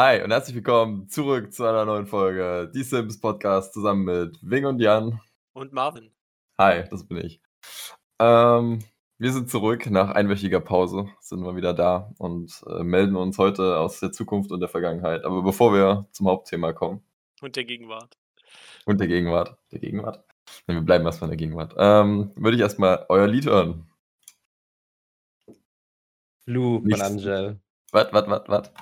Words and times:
Hi 0.00 0.22
und 0.22 0.30
herzlich 0.30 0.54
willkommen 0.54 1.08
zurück 1.08 1.52
zu 1.52 1.64
einer 1.64 1.84
neuen 1.84 2.06
Folge 2.06 2.70
Die 2.72 2.84
Sims 2.84 3.20
Podcast 3.20 3.72
zusammen 3.72 4.04
mit 4.04 4.38
Wing 4.42 4.64
und 4.64 4.78
Jan. 4.78 5.20
Und 5.54 5.72
Marvin. 5.72 6.12
Hi, 6.56 6.84
das 6.88 7.04
bin 7.08 7.16
ich. 7.16 7.40
Ähm, 8.20 8.78
wir 9.18 9.32
sind 9.32 9.50
zurück 9.50 9.90
nach 9.90 10.10
einwöchiger 10.10 10.60
Pause, 10.60 11.08
sind 11.18 11.42
wir 11.42 11.56
wieder 11.56 11.74
da 11.74 12.12
und 12.18 12.62
äh, 12.68 12.84
melden 12.84 13.16
uns 13.16 13.38
heute 13.38 13.76
aus 13.78 13.98
der 13.98 14.12
Zukunft 14.12 14.52
und 14.52 14.60
der 14.60 14.68
Vergangenheit. 14.68 15.24
Aber 15.24 15.42
bevor 15.42 15.74
wir 15.74 16.06
zum 16.12 16.28
Hauptthema 16.28 16.72
kommen. 16.72 17.02
Und 17.40 17.56
der 17.56 17.64
Gegenwart. 17.64 18.16
Und 18.84 19.00
der 19.00 19.08
Gegenwart. 19.08 19.56
Der 19.72 19.80
Gegenwart? 19.80 20.24
Nee, 20.68 20.74
wir 20.74 20.82
bleiben 20.82 21.06
erstmal 21.06 21.26
in 21.32 21.36
der 21.36 21.44
Gegenwart. 21.44 21.74
Ähm, 21.76 22.30
würde 22.36 22.56
ich 22.56 22.62
erstmal 22.62 23.04
euer 23.08 23.26
Lied 23.26 23.46
hören. 23.46 23.90
Flu 26.44 26.82
von 26.88 27.02
Angel. 27.02 27.60
Was, 27.90 28.12
was, 28.12 28.28
was, 28.28 28.42
was? 28.46 28.72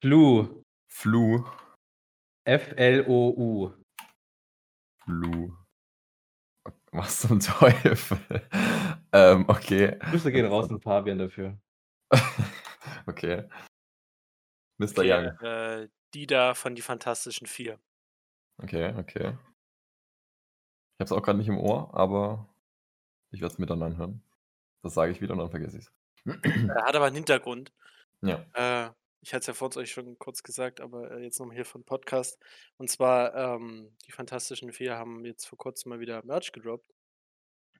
Flu. 0.00 0.64
Flu. 0.88 1.44
F-L-O-U. 2.44 3.72
Flu. 5.02 5.56
Was 6.92 7.20
zum 7.20 7.40
Teufel? 7.40 8.18
ähm, 9.12 9.44
okay. 9.48 9.98
Grüße 9.98 10.30
gehen 10.30 10.46
raus 10.46 10.70
an 10.70 10.80
Fabian 10.80 11.18
dafür. 11.18 11.58
okay. 13.06 13.48
Mr. 14.78 14.98
Okay, 14.98 15.12
Young. 15.12 15.24
Äh, 15.40 15.88
die 16.14 16.26
da 16.26 16.54
von 16.54 16.74
die 16.74 16.82
Fantastischen 16.82 17.46
Vier. 17.46 17.78
Okay, 18.62 18.94
okay. 18.96 19.36
Ich 20.94 21.00
hab's 21.00 21.12
auch 21.12 21.22
gerade 21.22 21.38
nicht 21.38 21.48
im 21.48 21.58
Ohr, 21.58 21.92
aber 21.94 22.48
ich 23.30 23.40
werde 23.40 23.52
es 23.52 23.58
mir 23.58 23.66
dann 23.66 23.82
anhören. 23.82 24.22
Das 24.82 24.94
sage 24.94 25.12
ich 25.12 25.20
wieder 25.20 25.32
und 25.32 25.40
dann 25.40 25.50
vergesse 25.50 25.78
ich 25.78 25.84
es. 25.84 25.92
Er 26.68 26.84
hat 26.84 26.96
aber 26.96 27.06
einen 27.06 27.16
Hintergrund. 27.16 27.72
Ja. 28.22 28.44
Äh, 28.54 28.90
ich 29.20 29.34
hatte 29.34 29.40
es 29.40 29.46
ja 29.48 29.54
vorhin 29.54 29.80
euch 29.80 29.90
schon 29.90 30.18
kurz 30.18 30.42
gesagt, 30.42 30.80
aber 30.80 31.10
äh, 31.10 31.22
jetzt 31.22 31.38
nochmal 31.38 31.56
hier 31.56 31.64
von 31.64 31.84
Podcast. 31.84 32.38
Und 32.76 32.88
zwar, 32.90 33.34
ähm, 33.34 33.96
die 34.06 34.12
Fantastischen 34.12 34.72
Vier 34.72 34.96
haben 34.96 35.24
jetzt 35.24 35.46
vor 35.46 35.58
kurzem 35.58 35.90
mal 35.90 36.00
wieder 36.00 36.24
Merch 36.24 36.52
gedroppt. 36.52 36.92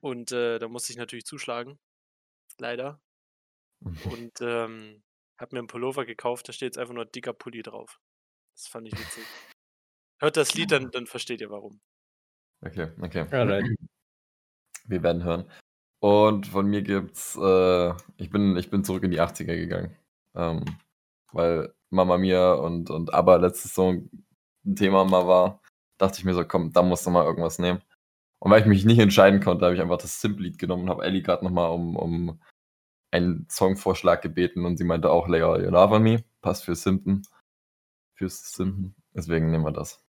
Und 0.01 0.31
äh, 0.31 0.59
da 0.59 0.67
musste 0.67 0.91
ich 0.91 0.97
natürlich 0.97 1.25
zuschlagen. 1.25 1.79
Leider. 2.57 3.01
Und 3.81 4.41
ähm, 4.41 5.03
habe 5.37 5.55
mir 5.55 5.59
einen 5.59 5.67
Pullover 5.67 6.05
gekauft, 6.05 6.49
da 6.49 6.53
steht 6.53 6.67
jetzt 6.67 6.77
einfach 6.77 6.93
nur 6.93 7.05
dicker 7.05 7.33
Pulli 7.33 7.61
drauf. 7.61 7.99
Das 8.55 8.67
fand 8.67 8.87
ich 8.87 8.93
witzig. 8.93 9.23
Hört 10.19 10.35
das 10.35 10.53
Lied, 10.53 10.71
dann, 10.71 10.91
dann 10.91 11.07
versteht 11.07 11.39
ihr 11.41 11.49
warum. 11.49 11.79
Okay, 12.61 12.91
okay. 13.01 13.25
Alright. 13.31 13.65
Wir 14.85 15.03
werden 15.03 15.23
hören. 15.23 15.49
Und 16.01 16.47
von 16.47 16.65
mir 16.65 16.81
gibt's, 16.81 17.35
äh, 17.35 17.93
ich 18.17 18.29
bin, 18.29 18.57
ich 18.57 18.69
bin 18.69 18.83
zurück 18.83 19.03
in 19.03 19.11
die 19.11 19.21
80er 19.21 19.55
gegangen. 19.55 19.95
Ähm, 20.33 20.63
weil 21.31 21.73
Mama 21.89 22.17
Mia 22.17 22.53
und, 22.53 22.89
und 22.89 23.13
ABBA 23.13 23.37
letztes 23.37 23.73
so 23.75 23.93
ein 23.93 24.75
Thema 24.75 25.05
mal 25.05 25.27
war, 25.27 25.61
dachte 25.97 26.19
ich 26.19 26.25
mir 26.25 26.33
so, 26.33 26.45
komm, 26.45 26.71
da 26.71 26.81
musst 26.81 27.05
du 27.05 27.09
mal 27.09 27.25
irgendwas 27.25 27.59
nehmen. 27.59 27.81
Und 28.39 28.51
weil 28.51 28.61
ich 28.61 28.67
mich 28.67 28.85
nicht 28.85 28.99
entscheiden 28.99 29.41
konnte, 29.41 29.65
habe 29.65 29.75
ich 29.75 29.81
einfach 29.81 29.97
das 29.97 30.21
Simp-Lied 30.21 30.57
genommen 30.57 30.83
und 30.83 30.89
habe 30.89 31.03
Ellie 31.03 31.21
gerade 31.21 31.43
nochmal 31.43 31.71
um, 31.71 31.95
um 31.95 32.41
einen 33.11 33.47
Songvorschlag 33.49 34.21
gebeten 34.21 34.65
und 34.65 34.77
sie 34.77 34.83
meinte 34.83 35.09
auch 35.11 35.27
Lay 35.27 35.41
All 35.41 35.63
Your 35.63 35.71
Love 35.71 35.95
on 35.95 36.03
Me. 36.03 36.23
Passt 36.41 36.63
für 36.63 36.75
Simpen. 36.75 37.23
Fürs 38.15 38.53
Simpen. 38.53 38.95
Deswegen 39.13 39.51
nehmen 39.51 39.65
wir 39.65 39.71
das. 39.71 40.03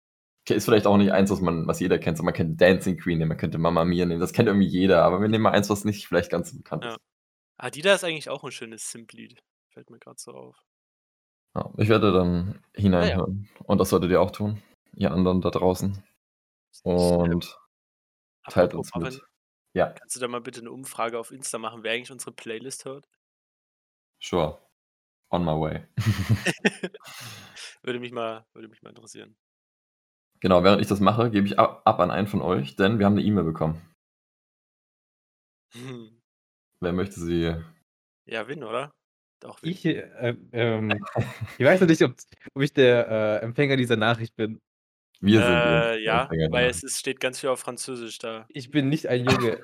Okay, 0.44 0.56
ist 0.56 0.66
vielleicht 0.66 0.88
auch 0.88 0.98
nicht 0.98 1.12
eins, 1.12 1.30
was 1.30 1.42
man, 1.42 1.68
was 1.68 1.80
jeder 1.80 2.00
kennt. 2.00 2.18
So, 2.18 2.24
man 2.24 2.34
kennt 2.34 2.60
Dancing 2.60 2.98
Queen 2.98 3.18
nehmen, 3.18 3.30
man 3.30 3.38
könnte 3.38 3.58
Mama 3.58 3.86
Mia 3.86 4.06
nehmen. 4.06 4.20
Das 4.20 4.34
kennt 4.34 4.48
irgendwie 4.48 4.68
jeder, 4.68 5.04
aber 5.04 5.22
wir 5.22 5.28
nehmen 5.28 5.44
mal 5.44 5.52
eins, 5.52 5.70
was 5.70 5.86
nicht 5.86 6.08
vielleicht 6.08 6.32
ganz 6.32 6.56
bekannt 6.56 6.86
Ja. 6.86 6.92
ist. 6.92 7.00
Adida 7.58 7.94
ist 7.94 8.04
eigentlich 8.04 8.30
auch 8.30 8.44
ein 8.44 8.52
schönes 8.52 8.90
Simp-Lied. 8.92 9.42
Fällt 9.74 9.90
mir 9.90 10.00
gerade 10.00 10.20
so 10.20 10.32
auf. 10.32 10.67
Ja, 11.56 11.72
ich 11.78 11.90
werde 11.90 12.12
dann 12.12 12.62
hineinhören. 12.76 13.50
Und 13.64 13.78
das 13.80 13.90
solltet 13.90 14.12
ihr 14.12 14.22
auch 14.22 14.32
tun, 14.32 14.62
ihr 14.96 15.12
anderen 15.12 15.42
da 15.42 15.50
draußen. 15.50 16.04
Und 16.84 17.58
teilt 18.50 18.74
uns 18.74 18.94
mit. 18.96 19.04
Marvin, 19.04 19.20
Ja, 19.74 19.92
Kannst 19.92 20.16
du 20.16 20.20
da 20.20 20.28
mal 20.28 20.42
bitte 20.42 20.62
eine 20.62 20.72
Umfrage 20.72 21.20
auf 21.20 21.32
Insta 21.32 21.58
machen, 21.58 21.84
wer 21.84 21.94
eigentlich 21.94 22.12
unsere 22.12 22.32
Playlist 22.32 22.86
hört? 22.86 23.08
sure. 24.20 24.60
On 25.30 25.44
my 25.44 25.52
way. 25.52 25.86
würde, 27.84 28.00
mich 28.00 28.12
mal, 28.14 28.46
würde 28.54 28.70
mich 28.70 28.82
mal 28.82 28.90
interessieren. 28.90 29.36
genau, 30.40 30.64
während 30.64 30.82
ich 30.82 30.88
das 30.88 31.02
mache, 31.02 31.30
gebe 31.32 31.46
ich 31.48 31.60
ab, 31.60 31.82
ab 31.86 32.00
an 32.00 32.12
einen 32.12 32.28
von 32.28 32.42
euch, 32.42 32.76
denn 32.78 32.98
wir 33.00 33.06
haben 33.06 33.14
eine 33.14 33.24
E-Mail 33.24 33.44
bekommen. 33.44 33.82
Hm. 35.74 36.22
Wer 36.82 36.94
möchte 36.94 37.20
sie? 37.20 37.56
Ja, 38.26 38.48
Win, 38.48 38.64
oder? 38.64 38.92
Doch. 39.40 39.60
Ich, 39.62 39.86
äh, 39.86 40.36
ähm, 40.52 41.00
ich 41.58 41.66
weiß 41.66 41.82
noch 41.82 41.88
nicht, 41.88 42.02
ob, 42.02 42.16
ob 42.54 42.62
ich 42.62 42.74
der 42.74 43.08
äh, 43.08 43.46
Empfänger 43.46 43.76
dieser 43.76 43.96
Nachricht 43.96 44.36
bin. 44.36 44.60
Wir 45.20 45.42
sind 45.42 45.50
äh, 45.50 46.00
ja, 46.00 46.24
Empfänger 46.24 46.52
weil 46.52 46.70
es 46.70 46.84
ist, 46.84 47.00
steht 47.00 47.20
ganz 47.20 47.40
viel 47.40 47.50
auf 47.50 47.60
Französisch 47.60 48.18
da. 48.18 48.46
Ich 48.50 48.72
bin 48.72 48.90
nicht 48.90 49.08
ein 49.08 49.26
Junge. 49.26 49.60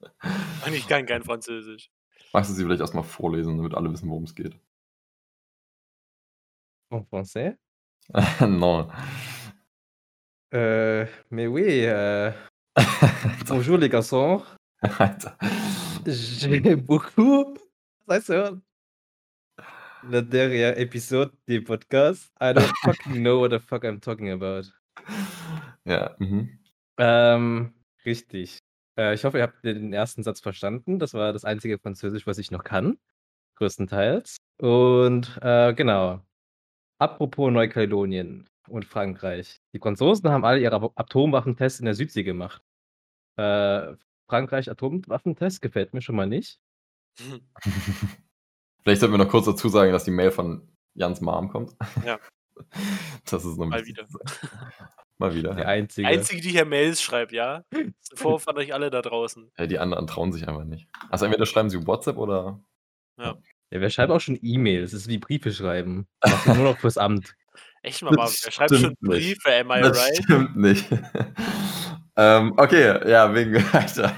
Und 0.66 0.74
ich 0.74 0.86
kann 0.86 1.06
kein 1.06 1.22
Französisch. 1.22 1.90
Magst 2.32 2.50
du 2.50 2.54
sie 2.54 2.64
vielleicht 2.64 2.80
erstmal 2.80 3.04
vorlesen, 3.04 3.56
damit 3.56 3.74
alle 3.74 3.90
wissen, 3.92 4.08
worum 4.08 4.24
es 4.24 4.34
geht? 4.34 4.56
En 6.90 7.04
français? 7.04 7.56
non. 8.40 8.88
Euh, 10.54 11.06
mais 11.30 11.48
oui, 11.48 11.84
euh, 11.86 12.30
bonjour 13.48 13.78
les 13.78 13.88
garçons. 13.88 14.44
Alter. 14.80 15.36
J'ai 16.06 16.76
beaucoup. 16.76 17.58
Was 18.06 18.18
heißt 18.18 18.28
hören? 18.28 18.65
Dernier 20.10 20.76
Episode 20.76 21.32
des 21.48 21.64
Podcasts. 21.64 22.30
I 22.40 22.52
don't 22.52 22.72
fucking 22.84 23.22
know 23.22 23.40
what 23.40 23.50
the 23.50 23.58
fuck 23.58 23.84
I'm 23.84 24.00
talking 24.00 24.30
about. 24.30 24.70
Ja, 25.84 26.14
mhm. 26.18 26.58
Ähm, 26.98 27.74
richtig. 28.04 28.60
Äh, 28.96 29.14
ich 29.14 29.24
hoffe, 29.24 29.38
ihr 29.38 29.42
habt 29.42 29.64
den 29.64 29.92
ersten 29.92 30.22
Satz 30.22 30.40
verstanden. 30.40 30.98
Das 30.98 31.14
war 31.14 31.32
das 31.32 31.44
einzige 31.44 31.78
Französisch, 31.78 32.26
was 32.26 32.38
ich 32.38 32.50
noch 32.50 32.64
kann. 32.64 32.98
Größtenteils. 33.56 34.36
Und 34.60 35.38
äh, 35.42 35.74
genau. 35.74 36.20
Apropos 36.98 37.52
Neukaledonien 37.52 38.48
und 38.68 38.84
Frankreich. 38.84 39.60
Die 39.74 39.78
Franzosen 39.78 40.30
haben 40.30 40.44
alle 40.44 40.60
ihre 40.60 40.90
Atomwaffentests 40.94 41.80
in 41.80 41.86
der 41.86 41.94
Südsee 41.94 42.22
gemacht. 42.22 42.62
Äh, 43.36 43.94
Frankreich 44.28 44.70
Atomwaffentest 44.70 45.60
gefällt 45.60 45.94
mir 45.94 46.00
schon 46.00 46.16
mal 46.16 46.26
nicht. 46.26 46.58
Vielleicht 48.86 49.00
sollten 49.00 49.14
wir 49.14 49.18
noch 49.24 49.28
kurz 49.28 49.46
dazu 49.46 49.68
sagen, 49.68 49.90
dass 49.90 50.04
die 50.04 50.12
Mail 50.12 50.30
von 50.30 50.62
Jans 50.94 51.20
Mom 51.20 51.48
kommt. 51.48 51.74
Ja. 52.04 52.20
Das 53.28 53.44
ist 53.44 53.58
noch 53.58 53.66
Mal 53.66 53.84
wieder. 53.84 54.06
Mal 55.18 55.34
wieder. 55.34 55.54
Die 55.54 55.60
Ja. 55.60 55.66
einzige. 55.66 56.06
Die 56.08 56.14
einzige, 56.14 56.40
die 56.40 56.50
hier 56.50 56.64
Mails 56.64 57.02
schreibt, 57.02 57.32
ja? 57.32 57.64
Vorwurf 58.14 58.46
an 58.46 58.56
euch 58.58 58.72
alle 58.72 58.88
da 58.90 59.02
draußen. 59.02 59.50
Ja, 59.58 59.66
die 59.66 59.80
anderen 59.80 60.06
trauen 60.06 60.32
sich 60.32 60.46
einfach 60.46 60.62
nicht. 60.64 60.88
Also 61.10 61.24
entweder 61.26 61.46
schreiben 61.46 61.68
sie 61.68 61.84
WhatsApp 61.84 62.16
oder. 62.16 62.60
Ja, 63.18 63.36
wer 63.70 63.90
schreibt 63.90 64.12
auch 64.12 64.20
schon 64.20 64.38
E-Mails? 64.40 64.92
Das 64.92 65.00
ist 65.00 65.08
wie 65.08 65.18
Briefe 65.18 65.52
schreiben. 65.52 66.06
Macht 66.24 66.46
nur 66.46 66.58
noch 66.58 66.78
fürs 66.78 66.96
Amt. 66.96 67.34
Echt 67.82 68.02
mal, 68.02 68.12
Marvin, 68.12 68.36
wer 68.44 68.52
schreibt 68.52 68.74
schon. 68.76 68.94
Briefe, 69.00 69.52
am 69.54 69.70
I 69.72 69.80
das 69.82 69.98
right? 69.98 70.16
stimmt 70.22 70.56
nicht. 70.56 70.86
ähm, 72.16 72.54
okay, 72.56 73.10
ja, 73.10 73.34
wegen 73.34 73.54
weiter. 73.72 74.16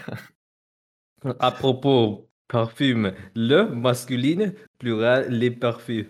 Apropos 1.39 2.28
Parfüm. 2.49 3.13
Le 3.35 3.67
masculine, 3.67 4.57
plural 4.79 5.29
les 5.31 5.51
parfums. 5.59 6.07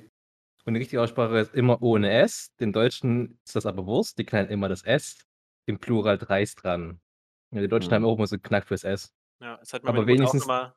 Und 0.64 0.74
die 0.74 0.78
richtige 0.80 1.02
Aussprache 1.02 1.38
ist 1.38 1.54
immer 1.54 1.82
ohne 1.82 2.10
S. 2.10 2.54
Den 2.60 2.72
Deutschen 2.72 3.38
ist 3.44 3.56
das 3.56 3.66
aber 3.66 3.86
Wurst. 3.86 4.18
Die 4.18 4.24
knallen 4.24 4.48
immer 4.50 4.68
das 4.68 4.82
S. 4.84 5.18
Im 5.66 5.78
Plural 5.78 6.18
dreist 6.18 6.62
dran. 6.62 7.00
Ja, 7.50 7.60
die 7.62 7.68
Deutschen 7.68 7.90
Hm. 7.90 7.94
haben 7.96 8.04
auch 8.04 8.16
immer 8.16 8.26
so 8.26 8.38
Knack 8.38 8.66
fürs 8.68 8.84
S. 8.84 9.12
Ja, 9.40 9.58
es 9.62 9.72
hat 9.72 9.82
Aber 9.82 9.92
meine 9.94 10.00
Mutter 10.02 10.12
wenigstens- 10.14 10.42
auch 10.42 10.46
nochmal 10.48 10.74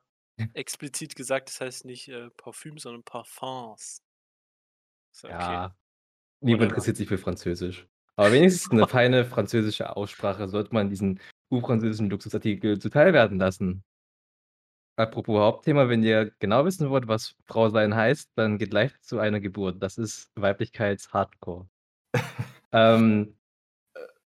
explizit 0.54 1.14
gesagt, 1.14 1.48
das 1.50 1.60
heißt 1.60 1.84
nicht 1.84 2.08
äh, 2.08 2.30
Parfüm, 2.30 2.78
sondern 2.78 3.02
Parfums. 3.04 4.02
Okay. 5.22 5.30
Ja. 5.32 5.76
Niemand 6.40 6.70
interessiert 6.70 6.96
sich 6.96 7.06
für 7.08 7.18
Französisch. 7.18 7.86
Aber 8.16 8.32
wenigstens 8.32 8.70
eine 8.72 8.86
feine 8.88 9.24
französische 9.26 9.94
Aussprache 9.94 10.48
sollte 10.48 10.72
man 10.72 10.88
diesen 10.88 11.20
urfranzösischen 11.50 12.08
Luxusartikel 12.08 12.78
zuteil 12.78 13.12
werden 13.12 13.38
lassen. 13.38 13.84
Apropos 14.96 15.38
Hauptthema, 15.40 15.88
wenn 15.88 16.02
ihr 16.02 16.32
genau 16.38 16.64
wissen 16.64 16.90
wollt, 16.90 17.08
was 17.08 17.34
Frau 17.46 17.70
sein 17.70 17.94
heißt, 17.94 18.30
dann 18.36 18.58
geht 18.58 18.70
gleich 18.70 18.92
zu 19.00 19.18
einer 19.18 19.40
Geburt. 19.40 19.82
Das 19.82 19.96
ist 19.98 20.30
Weiblichkeits-Hardcore. 20.36 21.66
ähm, 22.72 23.36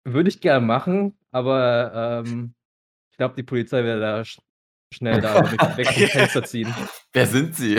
würde 0.06 0.30
ich 0.30 0.42
gerne 0.42 0.65
machen, 0.65 1.18
aber 1.31 2.24
ähm, 2.25 2.54
ich 3.12 3.18
glaube, 3.18 3.36
die 3.36 3.44
Polizei 3.44 3.83
will 3.83 4.00
da 4.00 4.24
sch 4.25 4.39
schnell 4.94 5.21
da 5.21 5.42
mich 5.42 5.51
weg 5.77 5.88
vom 5.88 6.07
Fenster 6.07 6.44
ziehen. 6.44 6.74
Wer 7.13 7.25
sind 7.25 7.56
sie? 7.56 7.77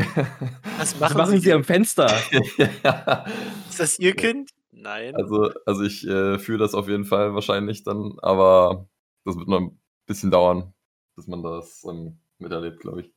Was 0.78 0.98
Was 1.00 1.14
machen, 1.14 1.16
machen 1.16 1.32
sie 1.40 1.40
Sie? 1.40 1.52
am 1.52 1.64
Fenster? 1.64 2.12
ja. 2.82 3.24
Ist 3.68 3.80
das 3.80 3.98
Ihr 3.98 4.14
Kind? 4.14 4.50
Nein. 4.72 5.14
Also, 5.14 5.52
also 5.64 5.82
ich 5.84 6.06
äh, 6.06 6.38
fühle 6.38 6.58
das 6.58 6.74
auf 6.74 6.88
jeden 6.88 7.04
Fall 7.04 7.34
wahrscheinlich 7.34 7.84
dann, 7.84 8.18
aber 8.20 8.88
das 9.24 9.36
wird 9.36 9.48
noch 9.48 9.60
ein 9.60 9.80
bisschen 10.06 10.30
dauern, 10.32 10.74
bis 11.16 11.26
man 11.28 11.42
das 11.42 11.84
ähm, 11.88 12.18
miterlebt, 12.38 12.80
glaube 12.80 13.02
ich. 13.02 13.12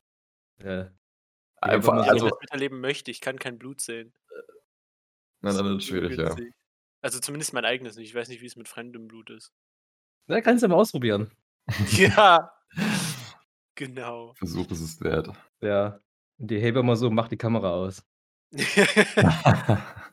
Ja. 0.64 0.92
Einfach, 1.62 2.06
ja, 2.06 2.12
also, 2.12 2.26
ich 2.28 2.32
das 2.32 2.42
miterleben 2.42 2.80
möchte, 2.80 3.12
ich 3.12 3.22
kann 3.22 3.40
kein 3.40 3.58
Blut 3.58 3.82
sehen. 3.82 4.14
Na, 5.42 5.50
Das 5.50 5.58
dann 5.58 5.66
ist 5.66 5.72
wird 5.72 5.82
es 5.82 5.88
schwierig, 5.88 6.18
ja. 6.18 6.36
Also 7.02 7.20
zumindest 7.20 7.54
mein 7.54 7.66
eigenes 7.66 7.96
nicht. 7.96 8.10
Ich 8.10 8.16
weiß 8.16 8.28
nicht, 8.28 8.42
wie 8.42 8.48
es 8.48 8.56
mit 8.56 8.68
fremdem 8.68 9.08
Blut 9.08 9.30
ist. 9.30 9.54
Na, 10.28 10.42
kannst 10.42 10.64
du 10.64 10.68
mal 10.68 10.76
ausprobieren. 10.76 11.32
Ja. 11.92 12.52
Genau. 13.76 14.34
Versuch 14.36 14.72
es 14.72 14.82
ist 14.82 15.02
wert. 15.04 15.30
Ja. 15.62 16.00
Und 16.40 16.50
die 16.50 16.60
Heber 16.60 16.82
mal 16.82 16.96
so, 16.96 17.10
mach 17.10 17.28
die 17.28 17.38
Kamera 17.38 17.72
aus. 17.72 18.04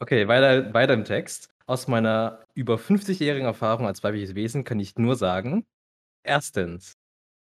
Okay, 0.00 0.28
weiter, 0.28 0.72
weiter 0.74 0.94
im 0.94 1.04
Text. 1.04 1.52
Aus 1.66 1.88
meiner 1.88 2.44
über 2.54 2.76
50-jährigen 2.76 3.46
Erfahrung 3.46 3.86
als 3.86 4.04
weibliches 4.04 4.36
Wesen 4.36 4.62
kann 4.62 4.78
ich 4.78 4.96
nur 4.96 5.16
sagen: 5.16 5.66
Erstens, 6.22 6.96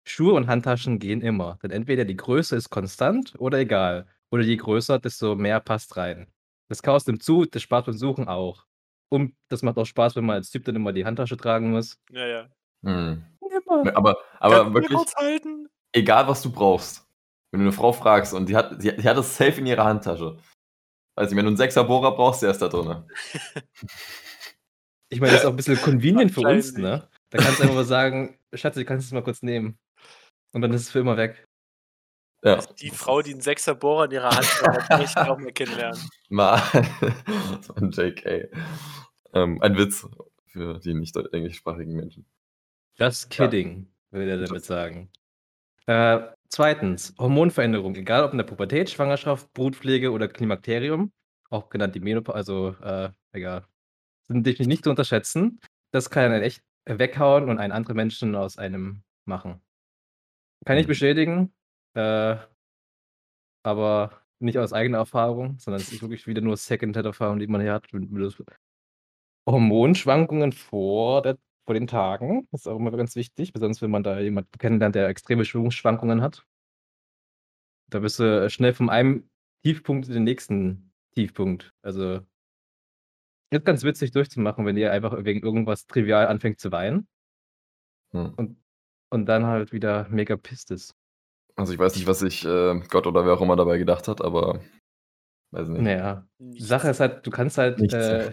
Schuhe 0.05 0.35
und 0.35 0.47
Handtaschen 0.47 0.99
gehen 0.99 1.21
immer, 1.21 1.59
denn 1.63 1.71
entweder 1.71 2.05
die 2.05 2.17
Größe 2.17 2.57
ist 2.57 2.71
konstant 2.71 3.35
oder 3.39 3.59
egal. 3.59 4.07
Oder 4.31 4.43
je 4.43 4.57
größer, 4.57 4.99
desto 4.99 5.35
mehr 5.35 5.61
passt 5.61 5.97
rein. 5.97 6.29
Das 6.69 6.83
Chaos 6.83 7.07
nimmt 7.07 7.23
zu, 7.23 7.45
das 7.47 7.63
Spaß 7.63 7.87
beim 7.87 7.97
Suchen 7.97 8.29
auch. 8.29 8.65
Und 9.09 9.35
das 9.49 9.63
macht 9.63 9.77
auch 9.77 9.87
Spaß, 9.87 10.15
wenn 10.15 10.25
man 10.25 10.37
als 10.37 10.51
Typ 10.51 10.65
dann 10.65 10.77
immer 10.77 10.93
die 10.93 11.05
Handtasche 11.05 11.37
tragen 11.37 11.73
muss. 11.73 11.99
ja, 12.11 12.27
ja. 12.27 12.49
Hm. 12.85 13.25
Immer. 13.67 13.97
Aber, 13.97 14.17
aber 14.39 14.71
mir 14.71 14.75
wirklich, 14.75 15.01
egal 15.93 16.29
was 16.29 16.43
du 16.43 16.53
brauchst. 16.53 17.07
Wenn 17.51 17.61
du 17.61 17.67
eine 17.67 17.73
Frau 17.73 17.93
fragst 17.93 18.33
und 18.33 18.49
die 18.49 18.57
hat, 18.57 18.81
die, 18.83 18.97
die 18.97 19.09
hat 19.09 19.17
das 19.17 19.37
safe 19.37 19.59
in 19.61 19.67
ihrer 19.67 19.85
Handtasche. 19.85 20.37
Weiß 21.17 21.29
nicht, 21.29 21.37
wenn 21.37 21.45
du 21.45 21.49
einen 21.49 21.57
Sechser-Bohrer 21.57 22.15
brauchst, 22.15 22.43
der 22.43 22.53
ist 22.53 22.63
da 22.63 22.69
drin. 22.69 23.05
Ich 25.13 25.21
meine, 25.21 25.33
das 25.33 25.41
ist 25.41 25.47
auch 25.47 25.51
ein 25.51 25.57
bisschen 25.57 25.77
convenient 25.77 26.31
für 26.31 26.43
uns, 26.43 26.75
ne? 26.75 27.09
Da 27.31 27.39
kannst 27.39 27.59
du 27.59 27.65
einfach 27.65 27.75
mal 27.75 27.85
sagen, 27.85 28.39
Schatz, 28.55 28.77
du 28.77 28.85
kannst 28.85 29.07
es 29.07 29.13
mal 29.13 29.25
kurz 29.25 29.43
nehmen. 29.43 29.77
Und 30.53 30.63
dann 30.63 30.73
ist 30.73 30.83
es 30.83 30.91
für 30.91 31.01
immer 31.01 31.17
weg. 31.17 31.47
Ja. 32.43 32.57
Also 32.57 32.73
die 32.75 32.91
Frau, 32.91 33.21
die 33.21 33.33
einen 33.33 33.43
Sechser 33.43 33.75
Bohrer 33.75 34.07
in 34.07 34.13
ihrer 34.13 34.31
Hand 34.31 34.63
hat, 34.63 34.99
möchte 34.99 35.21
ich 35.21 35.29
auch 35.29 35.39
mal 35.39 35.53
kennenlernen. 35.53 36.01
Mal. 36.31 36.63
ein 37.77 37.91
JK. 37.91 38.51
Ähm, 39.35 39.61
ein 39.61 39.77
Witz 39.77 40.09
für 40.47 40.79
die 40.79 40.95
nicht 40.95 41.17
englischsprachigen 41.17 41.95
Menschen. 41.95 42.27
Just 42.99 43.31
kidding, 43.31 43.87
will 44.11 44.29
er 44.29 44.37
damit 44.37 44.51
Just- 44.51 44.67
sagen. 44.67 45.11
Äh, 45.87 46.21
zweitens, 46.49 47.15
Hormonveränderung, 47.19 47.95
egal 47.97 48.25
ob 48.25 48.33
in 48.33 48.39
der 48.39 48.45
Pubertät, 48.45 48.91
Schwangerschaft, 48.91 49.53
Brutpflege 49.53 50.11
oder 50.11 50.29
Klimakterium, 50.29 51.13
auch 51.51 51.69
genannt 51.69 51.95
die 51.95 52.01
Menopause, 52.01 52.37
also 52.37 52.77
äh, 52.83 53.11
egal, 53.33 53.67
sind 54.29 54.47
definitiv 54.47 54.67
nicht 54.69 54.85
zu 54.85 54.91
unterschätzen. 54.91 55.61
Das 55.93 56.11
kann 56.11 56.31
einen 56.31 56.43
echt 56.43 56.63
weghauen 56.87 57.49
und 57.49 57.59
einen 57.59 57.73
anderen 57.73 57.97
Menschen 57.97 58.35
aus 58.37 58.57
einem 58.57 59.03
machen. 59.25 59.61
Kann 60.65 60.79
ich 60.79 60.85
Mhm. 60.87 60.89
bestätigen, 60.89 61.53
äh, 61.95 62.37
aber 63.63 64.23
nicht 64.39 64.59
aus 64.59 64.73
eigener 64.73 64.99
Erfahrung, 64.99 65.59
sondern 65.59 65.83
es 65.83 65.93
ist 65.93 66.03
wirklich 66.03 66.27
wieder 66.27 66.41
nur 66.41 66.57
Second-Hand-Erfahrung, 66.57 67.39
die 67.39 67.47
man 67.47 67.61
hier 67.61 67.73
hat. 67.75 67.93
mit- 67.93 68.11
mit 68.11 68.37
Hormonschwankungen 69.49 70.53
vor, 70.53 71.23
der, 71.23 71.37
vor 71.67 71.75
den 71.75 71.87
Tagen, 71.87 72.47
das 72.53 72.63
ist 72.63 72.67
auch 72.67 72.77
immer 72.77 72.91
ganz 72.91 73.17
wichtig, 73.17 73.53
besonders 73.53 73.83
wenn 73.83 73.91
man 73.91 74.03
da 74.03 74.19
jemanden 74.21 74.51
kennenlernt, 74.59 74.95
der 74.95 75.09
extreme 75.09 75.45
Schwungschwankungen 75.45 76.23
hat. 76.23 76.47
Da 77.91 77.99
bist 77.99 78.19
du 78.19 78.49
schnell 78.51 78.73
von 78.75 78.89
einem 78.89 79.29
Tiefpunkt 79.65 80.09
in 80.09 80.15
den 80.15 80.25
nächsten 80.25 80.93
Tiefpunkt. 81.15 81.73
Also 81.83 82.21
ist 83.53 83.65
ganz 83.65 83.83
witzig 83.83 84.13
durchzumachen, 84.13 84.65
wenn 84.65 84.77
ihr 84.77 84.93
einfach 84.93 85.25
wegen 85.25 85.41
irgendwas 85.43 85.87
trivial 85.87 86.29
anfängt 86.29 86.61
zu 86.61 86.71
weinen 86.71 87.09
Hm. 88.13 88.35
und, 88.37 88.57
und 89.11 89.27
dann 89.27 89.47
halt 89.47 89.73
wieder 89.73 90.09
mega 90.09 90.37
pisst 90.37 90.71
ist. 90.71 90.95
Also 91.57 91.73
ich 91.73 91.79
weiß 91.79 91.95
nicht, 91.97 92.07
was 92.07 92.21
sich 92.21 92.45
äh, 92.45 92.81
Gott 92.89 93.07
oder 93.07 93.27
wer 93.27 93.35
auch 93.35 93.43
immer 93.43 93.57
dabei 93.57 93.77
gedacht 93.79 94.09
hat, 94.09 94.23
aber 94.23 94.61
weiß 95.51 95.69
nicht. 95.69 95.83
Naja, 95.83 96.27
die 96.39 96.45
Nichts. 96.45 96.69
Sache 96.69 96.89
ist 96.89 97.01
halt, 97.01 97.27
du 97.27 97.31
kannst 97.31 97.59
halt 97.59 97.81
äh, 97.93 98.33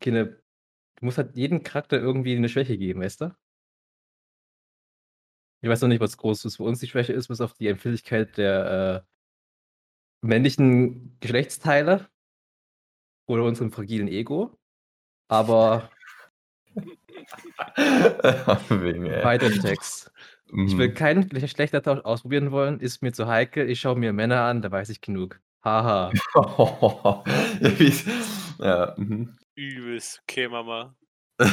keine, 0.00 0.26
du 0.26 1.04
musst 1.04 1.18
halt 1.18 1.36
jedem 1.36 1.62
Charakter 1.62 1.98
irgendwie 1.98 2.36
eine 2.36 2.48
Schwäche 2.48 2.78
geben, 2.78 3.02
weißt 3.02 3.20
du? 3.20 3.36
Ich 5.62 5.68
weiß 5.68 5.82
noch 5.82 5.88
nicht, 5.88 6.00
was 6.00 6.16
groß 6.16 6.44
ist 6.44 6.56
für 6.56 6.62
uns 6.62 6.80
die 6.80 6.86
Schwäche 6.86 7.12
ist, 7.12 7.28
bis 7.28 7.40
auf 7.40 7.54
die 7.54 7.66
Empfindlichkeit 7.66 8.36
der 8.36 9.04
äh, 9.04 10.26
männlichen 10.26 11.18
Geschlechtsteile 11.20 12.08
oder 13.26 13.44
unserem 13.44 13.72
fragilen 13.72 14.08
Ego. 14.08 14.56
Aber 15.28 15.90
Wegen, 18.68 19.06
ey. 19.06 19.24
weiter 19.24 19.46
im 19.46 19.60
Text. 19.60 20.10
Ich 20.66 20.76
will 20.78 20.88
Mhm. 20.88 20.94
keinen 20.94 21.28
Geschlechtertausch 21.28 22.00
ausprobieren 22.04 22.52
wollen, 22.52 22.78
ist 22.80 23.02
mir 23.02 23.12
zu 23.12 23.26
heikel. 23.26 23.68
Ich 23.68 23.80
schaue 23.80 23.96
mir 23.96 24.12
Männer 24.12 24.42
an, 24.42 24.62
da 24.62 24.70
weiß 24.70 24.90
ich 24.90 25.00
genug. 25.00 25.40
Haha. 25.64 26.12
ja, 26.34 27.78
wie's- 27.78 28.04
ja, 28.58 28.94
mhm. 28.96 29.36
Übelst. 29.56 30.20
Okay, 30.22 30.48
Mama. 30.48 30.94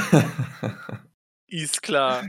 Ist 1.48 1.82
klar. 1.82 2.24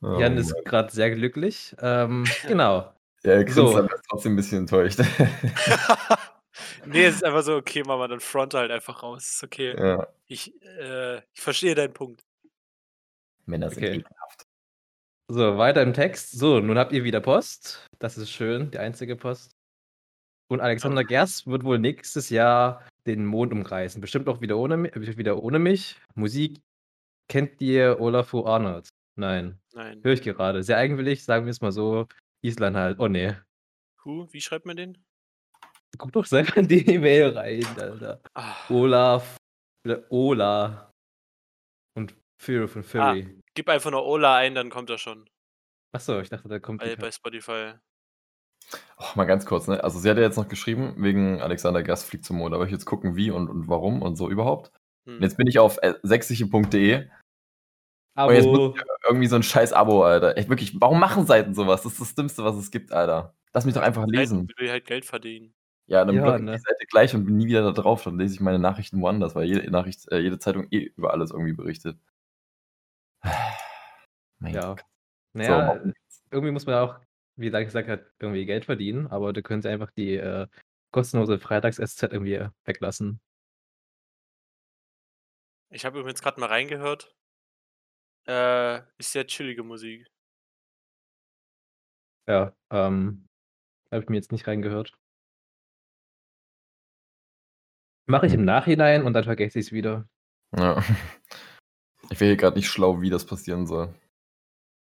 Oh 0.00 0.18
Jan 0.18 0.36
ist 0.36 0.54
gerade 0.64 0.90
sehr 0.92 1.10
glücklich. 1.14 1.74
Ähm, 1.80 2.24
genau. 2.46 2.92
Ja, 3.24 3.32
er 3.32 3.44
grinst, 3.44 3.54
So. 3.56 3.76
aber 3.78 3.92
ist 3.94 4.04
trotzdem 4.08 4.32
ein 4.32 4.36
bisschen 4.36 4.58
enttäuscht. 4.60 5.00
Nee, 6.86 7.04
es 7.04 7.16
ist 7.16 7.24
einfach 7.24 7.42
so, 7.42 7.56
okay, 7.56 7.82
Mama, 7.84 8.08
dann 8.08 8.20
fronte 8.20 8.58
halt 8.58 8.70
einfach 8.70 9.02
raus. 9.02 9.34
Ist 9.34 9.44
okay. 9.44 9.74
ja. 9.78 10.06
Ich, 10.26 10.52
äh, 10.62 11.18
ich 11.18 11.40
verstehe 11.40 11.74
deinen 11.74 11.92
Punkt. 11.92 12.22
Männer 13.46 13.70
sind 13.70 13.84
Okay. 13.84 13.96
ekelhaft. 13.98 14.42
So, 15.28 15.58
weiter 15.58 15.82
im 15.82 15.94
Text. 15.94 16.32
So, 16.32 16.60
nun 16.60 16.78
habt 16.78 16.92
ihr 16.92 17.04
wieder 17.04 17.20
Post. 17.20 17.86
Das 17.98 18.18
ist 18.18 18.30
schön, 18.30 18.70
die 18.70 18.78
einzige 18.78 19.16
Post. 19.16 19.52
Und 20.48 20.60
Alexander 20.60 21.04
Gerst 21.04 21.46
wird 21.46 21.64
wohl 21.64 21.78
nächstes 21.78 22.28
Jahr 22.28 22.86
den 23.06 23.24
Mond 23.24 23.52
umkreisen. 23.52 24.00
Bestimmt 24.00 24.28
auch 24.28 24.40
wieder 24.42 24.58
ohne, 24.58 24.84
wieder 24.94 25.42
ohne 25.42 25.58
mich. 25.58 25.96
Musik 26.14 26.60
kennt 27.28 27.60
ihr 27.62 27.98
Olafur 28.00 28.46
Arnold? 28.46 28.88
Nein. 29.16 29.58
Nein. 29.72 30.02
Höre 30.02 30.12
ich 30.12 30.22
gerade. 30.22 30.62
Sehr 30.62 30.76
eigenwillig, 30.76 31.24
sagen 31.24 31.46
wir 31.46 31.50
es 31.50 31.60
mal 31.62 31.72
so. 31.72 32.06
Island 32.42 32.76
halt. 32.76 32.98
Oh 33.00 33.08
nee. 33.08 33.34
Who? 34.04 34.28
Wie 34.32 34.40
schreibt 34.40 34.66
man 34.66 34.76
den? 34.76 34.98
Guck 35.98 36.12
doch 36.12 36.24
selber 36.24 36.56
in 36.56 36.68
die 36.68 36.88
E-Mail 36.88 37.36
rein, 37.36 37.66
Alter. 37.78 38.20
Ah, 38.34 38.54
Olaf. 38.70 39.36
Oder 39.84 40.10
Ola. 40.10 40.90
Und 41.96 42.14
Fury 42.40 42.68
von 42.68 42.82
Fury. 42.82 43.40
gib 43.54 43.68
einfach 43.68 43.90
nur 43.90 44.04
Ola 44.04 44.36
ein, 44.36 44.54
dann 44.54 44.70
kommt 44.70 44.90
er 44.90 44.98
schon. 44.98 45.28
Achso, 45.94 46.20
ich 46.20 46.30
dachte, 46.30 46.48
da 46.48 46.58
kommt 46.58 46.80
Bei, 46.80 46.96
bei 46.96 47.10
Spotify. 47.10 47.74
Oh, 48.96 49.04
mal 49.16 49.24
ganz 49.24 49.44
kurz, 49.44 49.66
ne? 49.66 49.82
Also 49.82 49.98
sie 49.98 50.08
hat 50.08 50.16
ja 50.16 50.22
jetzt 50.22 50.36
noch 50.36 50.48
geschrieben, 50.48 50.94
wegen 50.96 51.42
Alexander 51.42 51.82
Gast 51.82 52.06
fliegt 52.06 52.24
zum 52.24 52.38
Mond. 52.38 52.54
Aber 52.54 52.64
ich 52.64 52.70
jetzt 52.70 52.86
gucken, 52.86 53.16
wie 53.16 53.30
und, 53.30 53.48
und 53.48 53.68
warum 53.68 54.00
und 54.00 54.16
so 54.16 54.30
überhaupt. 54.30 54.72
Hm. 55.06 55.16
Und 55.16 55.22
jetzt 55.22 55.36
bin 55.36 55.46
ich 55.46 55.58
auf 55.58 55.78
äh, 55.82 55.94
sächsische.de 56.02 57.08
und 58.14 58.34
jetzt 58.34 58.46
Abo. 58.46 58.68
muss 58.68 58.76
ich 58.76 58.82
irgendwie 59.04 59.26
so 59.26 59.36
ein 59.36 59.42
scheiß 59.42 59.72
Abo, 59.72 60.04
Alter. 60.04 60.36
Echt 60.36 60.48
wirklich, 60.48 60.78
warum 60.80 61.00
machen 61.00 61.26
Seiten 61.26 61.54
sowas? 61.54 61.82
Das 61.82 61.92
ist 61.92 62.00
das 62.00 62.14
Dümmste, 62.14 62.44
was 62.44 62.56
es 62.56 62.70
gibt, 62.70 62.92
Alter. 62.92 63.34
Lass 63.54 63.64
mich 63.64 63.74
doch 63.74 63.82
einfach 63.82 64.06
lesen. 64.06 64.38
Halt, 64.38 64.58
will 64.58 64.70
halt 64.70 64.86
Geld 64.86 65.04
verdienen. 65.04 65.54
Ja, 65.92 66.06
dann 66.06 66.16
Ja, 66.16 66.22
blocke 66.22 66.38
ich 66.38 66.44
ne? 66.46 66.52
die 66.52 66.58
Seite 66.62 66.86
gleich 66.86 67.14
und 67.14 67.26
bin 67.26 67.36
nie 67.36 67.46
wieder 67.48 67.62
da 67.62 67.70
drauf. 67.72 68.04
Dann 68.04 68.18
lese 68.18 68.32
ich 68.32 68.40
meine 68.40 68.58
Nachrichten 68.58 69.02
woanders, 69.02 69.34
weil 69.34 69.44
jede 69.44 69.70
Nachricht, 69.70 70.10
äh, 70.10 70.20
jede 70.20 70.38
Zeitung 70.38 70.66
eh 70.70 70.90
über 70.96 71.12
alles 71.12 71.32
irgendwie 71.32 71.52
berichtet. 71.52 71.98
Mein 74.38 74.54
Ja. 74.54 74.70
Gott. 74.74 74.86
Naja, 75.34 75.78
So. 75.84 75.92
irgendwie 76.30 76.50
muss 76.50 76.64
man 76.64 76.76
auch, 76.76 76.98
wie 77.36 77.50
Lang 77.50 77.64
gesagt 77.66 77.88
hat, 77.88 78.06
irgendwie 78.20 78.46
Geld 78.46 78.64
verdienen, 78.64 79.06
aber 79.08 79.34
du 79.34 79.42
könntest 79.42 79.70
einfach 79.70 79.90
die 79.90 80.14
äh, 80.14 80.46
kostenlose 80.92 81.38
Freitags-SZ 81.38 82.04
irgendwie 82.04 82.48
weglassen. 82.64 83.20
Ich 85.68 85.84
habe 85.84 86.00
übrigens 86.00 86.22
gerade 86.22 86.40
mal 86.40 86.46
reingehört. 86.46 87.14
Äh, 88.26 88.78
ist 88.96 89.12
sehr 89.12 89.26
chillige 89.26 89.62
Musik. 89.62 90.06
Ja, 92.26 92.54
ähm, 92.70 93.28
habe 93.90 94.04
ich 94.04 94.08
mir 94.08 94.16
jetzt 94.16 94.32
nicht 94.32 94.46
reingehört. 94.46 94.96
Mache 98.06 98.26
ich 98.26 98.34
im 98.34 98.44
Nachhinein 98.44 99.04
und 99.04 99.12
dann 99.12 99.24
vergesse 99.24 99.58
ich 99.58 99.66
es 99.66 99.72
wieder. 99.72 100.08
Ja. 100.56 100.82
Ich 102.10 102.20
wäre 102.20 102.30
hier 102.30 102.36
gerade 102.36 102.56
nicht 102.56 102.68
schlau, 102.68 103.00
wie 103.00 103.08
das 103.08 103.24
passieren 103.24 103.66
soll. 103.66 103.94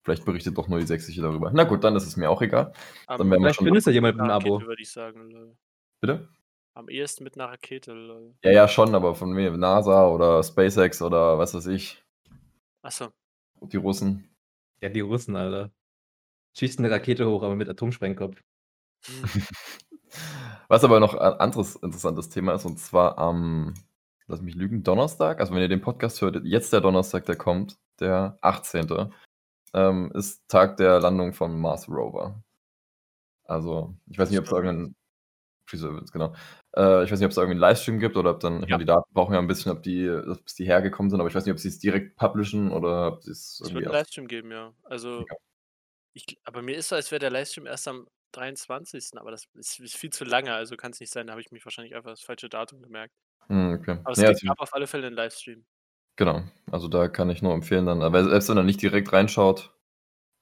Vielleicht 0.02 0.24
berichtet 0.24 0.56
doch 0.56 0.68
nur 0.68 0.78
die 0.78 0.86
Sächsische 0.86 1.20
darüber. 1.20 1.50
Na 1.52 1.64
gut, 1.64 1.84
dann 1.84 1.94
ist 1.94 2.06
es 2.06 2.16
mir 2.16 2.30
auch 2.30 2.40
egal. 2.40 2.72
Am, 3.06 3.18
Dann 3.18 3.40
Vielleicht 3.40 3.56
schon 3.56 3.66
findest 3.66 3.86
du 3.86 3.90
jemanden 3.90 4.22
mit 4.22 4.30
einem 4.30 4.40
Abo. 4.40 4.54
Rakete, 4.54 4.68
würde 4.68 4.82
ich 4.82 4.90
sagen. 4.90 5.30
Lol. 5.30 5.56
Bitte? 6.00 6.28
Am 6.72 6.88
ehesten 6.88 7.24
mit 7.24 7.34
einer 7.34 7.50
Rakete. 7.50 7.92
Lol. 7.92 8.34
Ja, 8.42 8.52
ja, 8.52 8.68
schon, 8.68 8.94
aber 8.94 9.14
von 9.14 9.32
mir, 9.32 9.50
NASA 9.50 10.08
oder 10.08 10.42
SpaceX 10.42 11.02
oder 11.02 11.38
was 11.38 11.52
weiß 11.52 11.66
ich. 11.66 12.02
Achso. 12.80 13.12
Die 13.60 13.76
Russen. 13.76 14.34
Ja, 14.80 14.88
die 14.88 15.00
Russen, 15.00 15.36
Alter. 15.36 15.70
Schießt 16.56 16.78
eine 16.78 16.90
Rakete 16.90 17.28
hoch, 17.28 17.42
aber 17.42 17.56
mit 17.56 17.68
Atomsprengkopf. 17.68 18.40
Hm. 19.04 19.24
Was 20.68 20.84
aber 20.84 21.00
noch 21.00 21.14
ein 21.14 21.32
anderes 21.40 21.76
interessantes 21.76 22.28
Thema 22.28 22.54
ist, 22.54 22.64
und 22.64 22.78
zwar 22.78 23.18
am, 23.18 23.74
lass 24.26 24.42
mich 24.42 24.54
lügen, 24.54 24.82
Donnerstag, 24.82 25.40
also 25.40 25.54
wenn 25.54 25.60
ihr 25.62 25.68
den 25.68 25.80
Podcast 25.80 26.20
hört, 26.20 26.44
jetzt 26.44 26.72
der 26.72 26.80
Donnerstag, 26.80 27.24
der 27.26 27.36
kommt, 27.36 27.78
der 28.00 28.38
18. 28.42 29.12
Ähm, 29.74 30.10
ist 30.14 30.48
Tag 30.48 30.76
der 30.78 31.00
Landung 31.00 31.32
vom 31.34 31.60
Mars 31.60 31.88
Rover. 31.88 32.42
Also, 33.44 33.94
ich 34.10 34.18
weiß 34.18 34.30
nicht, 34.30 34.38
ob 34.38 34.44
es 34.44 34.50
Stimmt. 34.50 34.64
irgendein 34.64 34.94
Free-Service, 35.66 36.12
genau. 36.12 36.34
Äh, 36.76 37.04
ich 37.04 37.12
weiß 37.12 37.18
nicht, 37.18 37.26
ob 37.26 37.30
es 37.32 37.36
irgendwie 37.36 37.52
einen 37.52 37.60
Livestream 37.60 37.98
gibt 37.98 38.16
oder 38.16 38.30
ob 38.32 38.40
dann, 38.40 38.62
Ja. 38.66 38.78
die 38.78 38.84
Daten 38.86 39.12
brauchen 39.12 39.34
ja 39.34 39.38
ein 39.40 39.46
bisschen, 39.46 39.72
ob 39.72 39.82
die, 39.82 40.06
bis 40.44 40.54
die 40.54 40.64
hergekommen 40.64 41.10
sind, 41.10 41.20
aber 41.20 41.28
ich 41.28 41.34
weiß 41.34 41.44
nicht, 41.46 41.52
ob 41.52 41.58
sie 41.58 41.68
es 41.68 41.78
direkt 41.78 42.16
publishen 42.16 42.70
oder 42.72 43.08
ob 43.14 43.22
sie 43.22 43.30
es 43.32 43.60
Es 43.60 43.72
wird 43.74 43.84
einen. 43.84 43.92
Livestream 43.94 44.26
geben, 44.28 44.50
ja. 44.50 44.72
Also, 44.84 45.20
Ja. 45.28 45.36
ich, 46.14 46.40
aber 46.44 46.62
mir 46.62 46.76
ist 46.76 46.88
so, 46.88 46.96
als 46.96 47.10
wäre 47.10 47.20
der 47.20 47.30
Livestream 47.30 47.66
erst 47.66 47.88
am 47.88 48.06
23. 48.32 49.18
Aber 49.18 49.30
das 49.30 49.44
ist, 49.54 49.80
ist 49.80 49.96
viel 49.96 50.10
zu 50.10 50.24
lange, 50.24 50.52
also 50.54 50.76
kann 50.76 50.92
es 50.92 51.00
nicht 51.00 51.12
sein. 51.12 51.26
Da 51.26 51.32
habe 51.32 51.40
ich 51.42 51.50
mich 51.52 51.64
wahrscheinlich 51.64 51.94
einfach 51.94 52.10
das 52.10 52.22
falsche 52.22 52.48
Datum 52.48 52.82
gemerkt. 52.82 53.14
Hm, 53.48 53.74
okay. 53.74 53.98
Aber 54.04 54.12
es 54.14 54.20
Ja, 54.20 54.28
gibt 54.32 54.42
also, 54.42 54.54
auf 54.58 54.74
alle 54.74 54.86
Fälle 54.88 55.06
einen 55.08 55.16
Livestream. 55.16 55.66
genau. 56.16 56.42
Also 56.70 56.88
da 56.88 57.08
kann 57.08 57.30
ich 57.30 57.42
nur 57.42 57.54
empfehlen, 57.54 57.86
dann, 57.86 58.02
aber 58.02 58.24
selbst 58.24 58.48
wenn 58.48 58.56
er 58.56 58.62
nicht 58.64 58.82
direkt 58.82 59.12
reinschaut, 59.12 59.74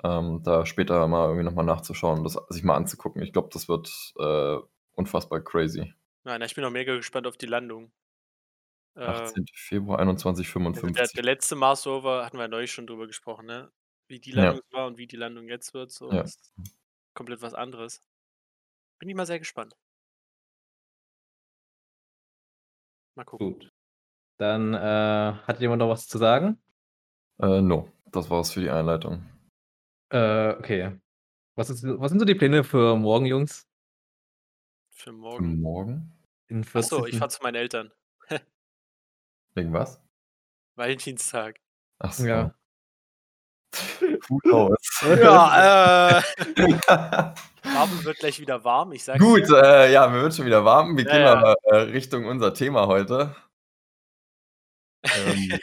ähm, 0.04 0.42
da 0.44 0.66
später 0.66 1.06
mal 1.08 1.26
irgendwie 1.26 1.44
nochmal 1.44 1.66
nachzuschauen, 1.66 2.24
das 2.24 2.38
sich 2.50 2.64
mal 2.64 2.76
anzugucken. 2.76 3.22
Ich 3.22 3.32
glaube, 3.34 3.50
das 3.52 3.68
wird 3.68 3.90
äh, 4.20 4.58
unfassbar 4.94 5.40
crazy. 5.42 5.94
Nein, 6.24 6.42
ich 6.42 6.54
bin 6.54 6.62
auch 6.64 6.70
mega 6.70 6.94
gespannt 6.94 7.26
auf 7.26 7.38
die 7.38 7.46
Landung. 7.46 7.90
Äh, 8.94 9.02
18. 9.04 9.46
Februar 9.54 9.98
2155. 9.98 10.84
also 10.84 10.92
der, 10.94 11.08
der 11.08 11.22
letzte 11.24 11.56
Mars 11.56 11.86
Rover 11.86 12.24
hatten 12.24 12.36
wir 12.38 12.42
ja 12.44 12.48
neulich 12.48 12.72
schon 12.72 12.86
drüber 12.86 13.06
gesprochen, 13.06 13.46
ne? 13.46 13.72
Wie 14.08 14.20
die 14.20 14.32
Ja. 14.32 14.54
Landung 14.54 14.60
war 14.70 14.86
und 14.86 14.98
wie 14.98 15.06
die 15.06 15.16
Landung 15.16 15.48
jetzt 15.48 15.74
wird. 15.74 15.90
So, 15.92 16.12
Ja. 16.12 16.24
Komplett 17.16 17.42
was 17.42 17.54
anderes. 17.54 18.00
Bin 19.00 19.08
ich 19.08 19.16
mal 19.16 19.26
sehr 19.26 19.40
gespannt. 19.40 19.76
Mal 23.16 23.24
gucken. 23.24 23.54
Gut. 23.54 23.72
Dann 24.38 24.74
äh, 24.74 25.32
hat 25.42 25.60
jemand 25.60 25.80
noch 25.80 25.88
was 25.88 26.06
zu 26.06 26.18
sagen? 26.18 26.62
Äh, 27.40 27.62
no, 27.62 27.90
das 28.06 28.30
war's 28.30 28.52
für 28.52 28.60
die 28.60 28.70
Einleitung. 28.70 29.24
Äh, 30.10 30.50
okay. 30.50 31.00
Was, 31.56 31.70
ist, 31.70 31.82
was 31.84 32.10
sind 32.10 32.18
so 32.18 32.26
die 32.26 32.34
Pläne 32.34 32.62
für 32.62 32.96
morgen, 32.96 33.24
Jungs? 33.26 33.66
Für 34.90 35.04
Für 35.04 35.12
morgen. 35.12 35.60
morgen? 35.60 36.22
In 36.48 36.60
Achso, 36.60 36.98
40 36.98 37.14
ich 37.14 37.18
fahr 37.18 37.28
zu 37.30 37.42
meinen 37.42 37.56
Eltern. 37.56 37.92
Wegen 39.54 39.72
was? 39.72 40.00
Valentinstag. 40.76 41.60
Ach 41.98 42.12
so. 42.12 42.26
Ja. 42.26 42.54
Gut 44.28 44.46
aus. 44.52 44.76
Ja, 45.02 46.18
äh. 46.18 46.22
Marvin 47.64 48.04
wird 48.04 48.18
gleich 48.18 48.40
wieder 48.40 48.64
warm, 48.64 48.92
ich 48.92 49.04
sag's 49.04 49.20
Gut, 49.20 49.48
äh, 49.50 49.92
ja, 49.92 50.06
mir 50.08 50.22
wird 50.22 50.34
schon 50.34 50.46
wieder 50.46 50.64
warm. 50.64 50.96
Wir 50.96 51.04
gehen 51.04 51.20
ja. 51.20 51.34
aber 51.34 51.54
äh, 51.64 51.76
Richtung 51.76 52.26
unser 52.26 52.54
Thema 52.54 52.86
heute. 52.86 53.34
Ähm, 55.04 55.58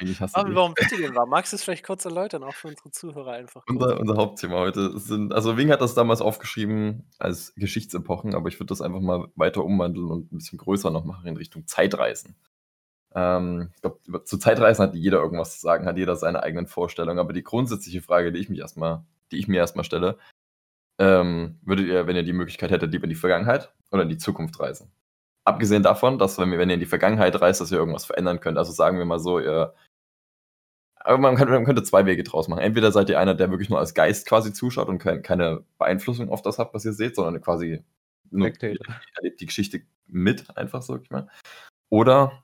Marvin, 0.34 0.54
warum 0.54 0.74
wird 0.76 0.90
dir 0.90 0.98
denn 0.98 1.14
warm? 1.14 1.28
Magst 1.28 1.52
du 1.52 1.56
es 1.56 1.62
vielleicht 1.62 1.84
kurz 1.84 2.04
erläutern, 2.04 2.42
auch 2.42 2.54
für 2.54 2.68
unsere 2.68 2.90
Zuhörer 2.90 3.32
einfach? 3.32 3.62
Unser, 3.68 4.00
unser 4.00 4.16
Hauptthema 4.16 4.58
heute 4.58 4.98
sind, 4.98 5.32
also 5.32 5.56
Wing 5.56 5.70
hat 5.70 5.80
das 5.80 5.94
damals 5.94 6.20
aufgeschrieben 6.20 7.08
als 7.18 7.54
Geschichtsepochen, 7.54 8.34
aber 8.34 8.48
ich 8.48 8.58
würde 8.58 8.68
das 8.68 8.80
einfach 8.80 9.00
mal 9.00 9.28
weiter 9.36 9.64
umwandeln 9.64 10.10
und 10.10 10.32
ein 10.32 10.38
bisschen 10.38 10.58
größer 10.58 10.90
noch 10.90 11.04
machen 11.04 11.26
in 11.26 11.36
Richtung 11.36 11.66
Zeitreisen. 11.66 12.36
Ähm, 13.14 13.70
ich 13.74 13.80
glaube, 13.82 14.24
zu 14.24 14.38
Zeitreisen 14.38 14.82
hat 14.84 14.94
jeder 14.94 15.18
irgendwas 15.18 15.54
zu 15.54 15.60
sagen, 15.60 15.86
hat 15.86 15.96
jeder 15.98 16.16
seine 16.16 16.42
eigenen 16.42 16.66
Vorstellungen, 16.66 17.18
aber 17.18 17.32
die 17.32 17.42
grundsätzliche 17.44 18.02
Frage, 18.02 18.32
die 18.32 18.40
ich 18.40 18.48
mich 18.48 18.60
erstmal, 18.60 19.04
die 19.30 19.38
ich 19.38 19.48
mir 19.48 19.58
erstmal 19.58 19.84
stelle, 19.84 20.18
ähm, 20.98 21.58
würdet 21.62 21.86
ihr, 21.86 22.06
wenn 22.06 22.16
ihr 22.16 22.22
die 22.22 22.32
Möglichkeit 22.32 22.70
hättet, 22.70 22.92
lieber 22.92 23.04
in 23.04 23.10
die 23.10 23.16
Vergangenheit 23.16 23.72
oder 23.90 24.02
in 24.04 24.08
die 24.08 24.18
Zukunft 24.18 24.60
reisen? 24.60 24.90
Abgesehen 25.44 25.82
davon, 25.82 26.18
dass 26.18 26.38
wenn, 26.38 26.52
ihr- 26.52 26.58
wenn 26.58 26.70
ihr 26.70 26.74
in 26.74 26.80
die 26.80 26.86
Vergangenheit 26.86 27.40
reist, 27.40 27.60
dass 27.60 27.72
ihr 27.72 27.78
irgendwas 27.78 28.04
verändern 28.04 28.40
könnt. 28.40 28.58
Also 28.58 28.72
sagen 28.72 28.98
wir 28.98 29.04
mal 29.04 29.18
so, 29.18 29.40
ihr 29.40 29.74
aber 31.04 31.18
man 31.18 31.36
könnte, 31.36 31.52
man 31.52 31.64
könnte 31.64 31.82
zwei 31.82 32.06
Wege 32.06 32.22
draus 32.22 32.46
machen. 32.48 32.60
Entweder 32.60 32.92
seid 32.92 33.08
ihr 33.10 33.18
einer, 33.18 33.34
der 33.34 33.50
wirklich 33.50 33.68
nur 33.68 33.78
als 33.80 33.94
Geist 33.94 34.26
quasi 34.26 34.52
zuschaut 34.52 34.88
und 34.88 34.98
kein, 34.98 35.22
keine 35.22 35.64
Beeinflussung 35.78 36.28
auf 36.30 36.42
das 36.42 36.58
habt, 36.58 36.74
was 36.74 36.84
ihr 36.84 36.92
seht, 36.92 37.16
sondern 37.16 37.40
quasi 37.42 37.82
nur 38.30 38.46
erlebt 39.16 39.40
die 39.40 39.46
Geschichte 39.46 39.82
mit, 40.06 40.56
einfach 40.56 40.82
so, 40.82 40.96
ich 40.96 41.10
mal. 41.10 41.28
Oder 41.90 42.41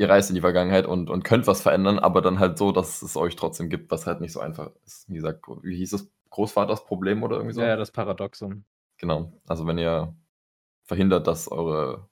ihr 0.00 0.08
reist 0.08 0.30
in 0.30 0.34
die 0.34 0.40
Vergangenheit 0.40 0.86
und, 0.86 1.10
und 1.10 1.24
könnt 1.24 1.46
was 1.46 1.60
verändern, 1.60 1.98
aber 1.98 2.22
dann 2.22 2.38
halt 2.38 2.56
so, 2.56 2.72
dass 2.72 3.02
es 3.02 3.18
euch 3.18 3.36
trotzdem 3.36 3.68
gibt, 3.68 3.90
was 3.90 4.06
halt 4.06 4.22
nicht 4.22 4.32
so 4.32 4.40
einfach 4.40 4.70
ist. 4.86 5.06
Wie 5.10 5.14
gesagt, 5.16 5.44
wie 5.62 5.76
hieß 5.76 5.92
es? 5.92 6.10
Großvaters 6.30 6.86
Problem 6.86 7.22
oder 7.22 7.36
irgendwie 7.36 7.52
so? 7.52 7.60
Ja, 7.60 7.68
ja, 7.68 7.76
das 7.76 7.90
Paradoxon. 7.90 8.64
Genau. 8.96 9.30
Also 9.46 9.66
wenn 9.66 9.76
ihr 9.76 10.14
verhindert, 10.84 11.26
dass 11.26 11.52
eure 11.52 12.08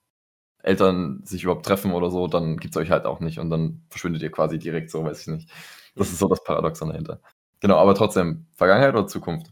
Eltern 0.61 1.21
sich 1.23 1.43
überhaupt 1.43 1.65
treffen 1.65 1.93
oder 1.93 2.11
so, 2.11 2.27
dann 2.27 2.57
gibt 2.57 2.75
es 2.75 2.79
euch 2.79 2.91
halt 2.91 3.05
auch 3.05 3.21
nicht 3.21 3.39
und 3.39 3.49
dann 3.49 3.81
verschwindet 3.89 4.21
ihr 4.21 4.31
quasi 4.31 4.59
direkt 4.59 4.91
so, 4.91 5.03
weiß 5.03 5.21
ich 5.21 5.27
nicht. 5.27 5.51
Das 5.95 6.11
ist 6.11 6.19
so 6.19 6.27
das 6.27 6.43
Paradoxon 6.43 6.89
dahinter. 6.89 7.21
Genau, 7.59 7.77
aber 7.77 7.95
trotzdem, 7.95 8.45
Vergangenheit 8.55 8.93
oder 8.93 9.07
Zukunft? 9.07 9.51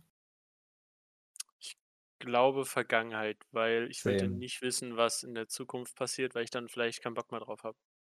glaube 2.19 2.65
Vergangenheit, 2.65 3.37
weil 3.51 3.89
ich 3.89 4.03
würde 4.05 4.25
Same. 4.25 4.35
nicht 4.35 4.61
wissen, 4.61 4.97
was 4.97 5.23
in 5.23 5.33
der 5.33 5.47
Zukunft 5.47 5.95
passiert, 5.95 6.35
weil 6.35 6.43
ich 6.43 6.51
dann 6.51 6.67
vielleicht 6.67 7.01
keinen 7.01 7.13
Bock 7.13 7.31
mehr 7.31 7.39
drauf 7.39 7.63
habe. 7.63 7.77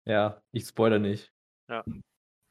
Ja, 0.08 0.42
ich 0.52 0.66
spoiler 0.66 0.98
nicht. 0.98 1.32
Ja. 1.68 1.84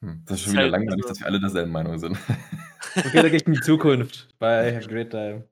Hm, 0.00 0.22
das 0.24 0.36
ist 0.38 0.44
schon 0.44 0.52
wieder 0.52 0.62
halt- 0.62 0.72
langweilig, 0.72 1.02
also- 1.02 1.08
dass 1.08 1.20
wir 1.20 1.26
alle 1.26 1.40
derselben 1.40 1.72
Meinung 1.72 1.98
sind. 1.98 2.16
Okay, 2.96 3.12
dann 3.20 3.26
gehe 3.26 3.36
ich 3.36 3.46
in 3.46 3.52
die 3.52 3.60
Zukunft. 3.60 4.28
Bye, 4.38 4.74
have 4.74 4.86
a 4.86 4.88
great 4.88 5.10
time. 5.10 5.48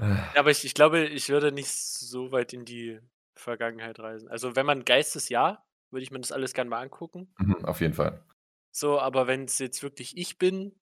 Ja, 0.00 0.32
aber 0.36 0.50
ich, 0.50 0.64
ich 0.64 0.72
glaube, 0.74 1.04
ich 1.06 1.28
würde 1.28 1.52
nicht 1.52 1.70
so 1.70 2.32
weit 2.32 2.52
in 2.52 2.64
die 2.64 2.98
Vergangenheit 3.36 4.00
reisen. 4.00 4.28
Also 4.28 4.56
wenn 4.56 4.64
man 4.66 4.84
Geistes 4.84 5.28
ja, 5.28 5.62
würde 5.90 6.02
ich 6.02 6.10
mir 6.10 6.18
das 6.20 6.32
alles 6.32 6.54
gerne 6.54 6.70
mal 6.70 6.80
angucken. 6.80 7.32
Mhm, 7.38 7.64
Auf 7.64 7.80
jeden 7.80 7.92
Fall. 7.94 8.24
So, 8.72 8.98
aber 8.98 9.26
wenn 9.26 9.44
es 9.44 9.58
jetzt 9.58 9.82
wirklich 9.82 10.16
ich 10.16 10.38
bin, 10.38 10.74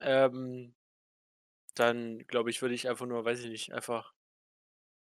ähm, 0.00 0.74
dann 1.74 2.18
glaube 2.26 2.50
ich, 2.50 2.60
würde 2.60 2.74
ich 2.74 2.88
einfach 2.88 3.06
nur, 3.06 3.24
weiß 3.24 3.40
ich 3.40 3.50
nicht, 3.50 3.72
einfach 3.72 4.12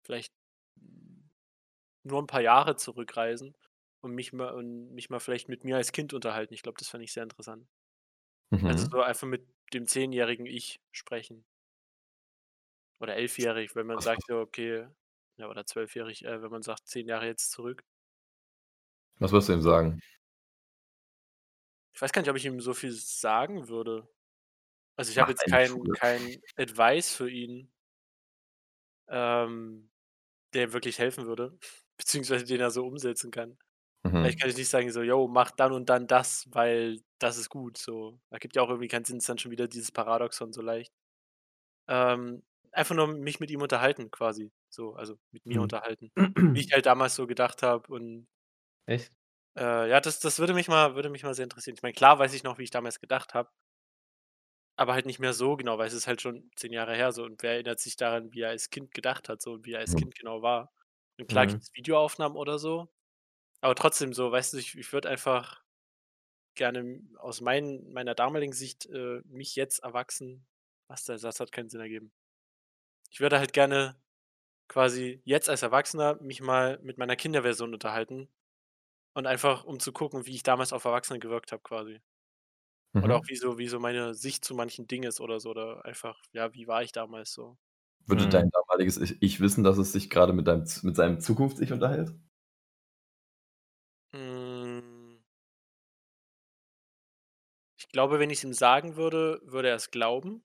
vielleicht 0.04 0.34
nur 2.04 2.22
ein 2.22 2.26
paar 2.28 2.42
Jahre 2.42 2.76
zurückreisen 2.76 3.56
und 4.06 4.14
mich 4.14 4.32
mal 4.32 4.52
und 4.54 4.92
mich 4.94 5.10
mal 5.10 5.20
vielleicht 5.20 5.48
mit 5.50 5.64
mir 5.64 5.76
als 5.76 5.92
Kind 5.92 6.14
unterhalten. 6.14 6.54
Ich 6.54 6.62
glaube, 6.62 6.78
das 6.78 6.88
fände 6.88 7.04
ich 7.04 7.12
sehr 7.12 7.24
interessant. 7.24 7.68
Also 8.64 8.84
Mhm. 8.84 8.90
so 8.90 9.00
einfach 9.02 9.26
mit 9.26 9.46
dem 9.72 9.86
zehnjährigen 9.88 10.46
Ich 10.46 10.80
sprechen. 10.92 11.46
Oder 13.00 13.16
elfjährig, 13.16 13.74
wenn 13.74 13.86
man 13.86 14.00
sagt, 14.00 14.28
ja, 14.28 14.36
okay, 14.36 14.88
ja, 15.38 15.48
oder 15.48 15.64
zwölfjährig, 15.66 16.24
äh, 16.26 16.42
wenn 16.42 16.50
man 16.50 16.62
sagt, 16.62 16.86
zehn 16.88 17.08
Jahre 17.08 17.26
jetzt 17.26 17.50
zurück. 17.50 17.84
Was 19.18 19.32
wirst 19.32 19.48
du 19.48 19.52
ihm 19.52 19.60
sagen? 19.62 20.00
Ich 21.94 22.00
weiß 22.02 22.12
gar 22.12 22.20
nicht, 22.22 22.30
ob 22.30 22.36
ich 22.36 22.44
ihm 22.44 22.60
so 22.60 22.74
viel 22.74 22.92
sagen 22.92 23.68
würde. 23.68 24.08
Also 24.96 25.12
ich 25.12 25.18
habe 25.18 25.32
jetzt 25.32 25.44
eine 25.46 25.58
kein, 25.92 26.42
Advice 26.56 27.14
für 27.14 27.30
ihn, 27.30 27.72
ähm, 29.08 29.90
der 30.54 30.64
ihm 30.64 30.72
wirklich 30.72 30.98
helfen 30.98 31.26
würde, 31.26 31.58
beziehungsweise 31.98 32.44
den 32.46 32.60
er 32.60 32.70
so 32.70 32.86
umsetzen 32.86 33.30
kann. 33.30 33.58
Mhm. 34.04 34.30
Ich 34.30 34.38
kann 34.38 34.48
jetzt 34.48 34.58
nicht 34.58 34.68
sagen, 34.68 34.90
so, 34.92 35.02
yo, 35.02 35.28
mach 35.28 35.50
dann 35.52 35.72
und 35.72 35.88
dann 35.90 36.06
das, 36.06 36.46
weil 36.52 37.00
das 37.18 37.38
ist 37.38 37.48
gut. 37.50 37.78
So, 37.78 38.20
da 38.30 38.38
gibt 38.38 38.56
ja 38.56 38.62
auch 38.62 38.68
irgendwie 38.70 38.88
keinen 38.88 39.04
Sinn, 39.04 39.18
ist 39.18 39.28
dann 39.28 39.38
schon 39.38 39.50
wieder 39.52 39.68
dieses 39.68 39.92
Paradoxon 39.92 40.52
so 40.52 40.62
leicht. 40.62 40.92
Ähm, 41.88 42.44
einfach 42.72 42.94
nur 42.96 43.08
mich 43.08 43.40
mit 43.40 43.50
ihm 43.50 43.62
unterhalten, 43.62 44.10
quasi. 44.10 44.52
So, 44.70 44.94
also 44.96 45.18
mit 45.32 45.46
mir 45.46 45.60
Hm. 45.60 45.62
unterhalten. 45.62 46.12
Wie 46.52 46.60
ich 46.60 46.68
halt 46.74 46.86
damals 46.86 47.16
so 47.16 47.26
gedacht 47.26 47.62
habe. 47.62 47.92
Und 47.92 48.28
Echt? 48.86 49.12
äh, 49.58 49.88
ja, 49.90 50.00
das, 50.00 50.20
das 50.20 50.38
würde 50.38 50.54
mich 50.54 50.68
mal, 50.68 50.94
würde 50.94 51.10
mich 51.10 51.22
mal 51.22 51.34
sehr 51.34 51.44
interessieren. 51.44 51.74
Ich 51.76 51.82
meine, 51.82 51.94
klar 51.94 52.18
weiß 52.18 52.34
ich 52.34 52.42
noch, 52.44 52.58
wie 52.58 52.64
ich 52.64 52.70
damals 52.70 53.00
gedacht 53.00 53.34
habe. 53.34 53.50
Aber 54.78 54.92
halt 54.94 55.06
nicht 55.06 55.18
mehr 55.18 55.32
so 55.32 55.56
genau, 55.56 55.78
weil 55.78 55.86
es 55.88 55.94
ist 55.94 56.06
halt 56.06 56.20
schon 56.20 56.50
zehn 56.56 56.72
Jahre 56.72 56.94
her 56.94 57.12
so. 57.12 57.24
Und 57.24 57.42
wer 57.42 57.52
erinnert 57.52 57.80
sich 57.80 57.96
daran, 57.96 58.32
wie 58.32 58.40
er 58.42 58.50
als 58.50 58.68
Kind 58.70 58.92
gedacht 58.92 59.28
hat, 59.28 59.40
so 59.42 59.52
und 59.54 59.64
wie 59.66 59.72
er 59.72 59.80
als 59.80 59.94
Mhm. 59.94 59.96
Kind 59.96 60.14
genau 60.14 60.42
war. 60.42 60.72
Und 61.18 61.28
klar 61.28 61.46
Mhm. 61.46 61.46
gibt 61.46 61.62
es 61.62 61.70
Videoaufnahmen 61.74 62.36
oder 62.36 62.58
so. 62.58 62.88
Aber 63.60 63.74
trotzdem 63.74 64.12
so, 64.14 64.30
weißt 64.32 64.54
du, 64.54 64.58
ich, 64.58 64.76
ich 64.76 64.92
würde 64.92 65.08
einfach 65.08 65.62
gerne 66.56 67.02
aus 67.18 67.40
mein, 67.40 67.90
meiner 67.92 68.14
damaligen 68.14 68.52
Sicht 68.52 68.86
äh, 68.86 69.22
mich 69.26 69.56
jetzt 69.56 69.80
erwachsen. 69.80 70.46
Was 70.88 71.04
der 71.04 71.18
Satz 71.18 71.40
hat 71.40 71.52
keinen 71.52 71.70
Sinn 71.70 71.80
ergeben. 71.80 72.12
Ich 73.10 73.20
würde 73.20 73.38
halt 73.38 73.52
gerne 73.52 73.96
quasi 74.68 75.22
jetzt 75.24 75.48
als 75.50 75.62
Erwachsener 75.62 76.20
mich 76.22 76.42
mal 76.42 76.78
mit 76.82 76.98
meiner 76.98 77.16
Kinderversion 77.16 77.74
unterhalten. 77.74 78.28
Und 79.14 79.26
einfach, 79.26 79.64
um 79.64 79.80
zu 79.80 79.92
gucken, 79.92 80.26
wie 80.26 80.34
ich 80.36 80.42
damals 80.44 80.72
auf 80.72 80.84
Erwachsene 80.84 81.18
gewirkt 81.20 81.52
habe, 81.52 81.62
quasi. 81.62 82.00
Oder 83.00 83.16
Mhm. 83.16 83.18
auch 83.18 83.28
wie 83.28 83.36
so, 83.36 83.58
wie 83.58 83.68
so 83.68 83.78
meine 83.78 84.14
Sicht 84.14 84.44
zu 84.44 84.54
manchen 84.54 84.86
Dingen 84.86 85.04
ist 85.08 85.20
oder 85.20 85.40
so. 85.40 85.50
Oder 85.50 85.84
einfach, 85.84 86.20
ja, 86.32 86.52
wie 86.54 86.66
war 86.66 86.82
ich 86.82 86.92
damals 86.92 87.32
so. 87.32 87.58
Würde 88.06 88.26
Mhm. 88.26 88.28
dein 88.28 88.50
damaliges 88.50 88.96
Ich, 88.98 89.22
ich 89.22 89.40
wissen, 89.40 89.62
dass 89.62 89.78
es 89.78 89.92
sich 89.92 90.10
gerade 90.10 90.32
mit, 90.32 90.46
deinem, 90.48 90.66
mit 90.82 90.96
seinem 90.96 91.20
Zukunfts-Ich 91.20 91.72
unterhält? 91.72 92.12
Mm. 94.12 95.18
Ich 97.78 97.85
glaube, 97.96 98.18
wenn 98.18 98.28
ich 98.28 98.40
es 98.40 98.44
ihm 98.44 98.52
sagen 98.52 98.96
würde, 98.96 99.40
würde 99.42 99.70
er 99.70 99.76
es 99.76 99.90
glauben. 99.90 100.44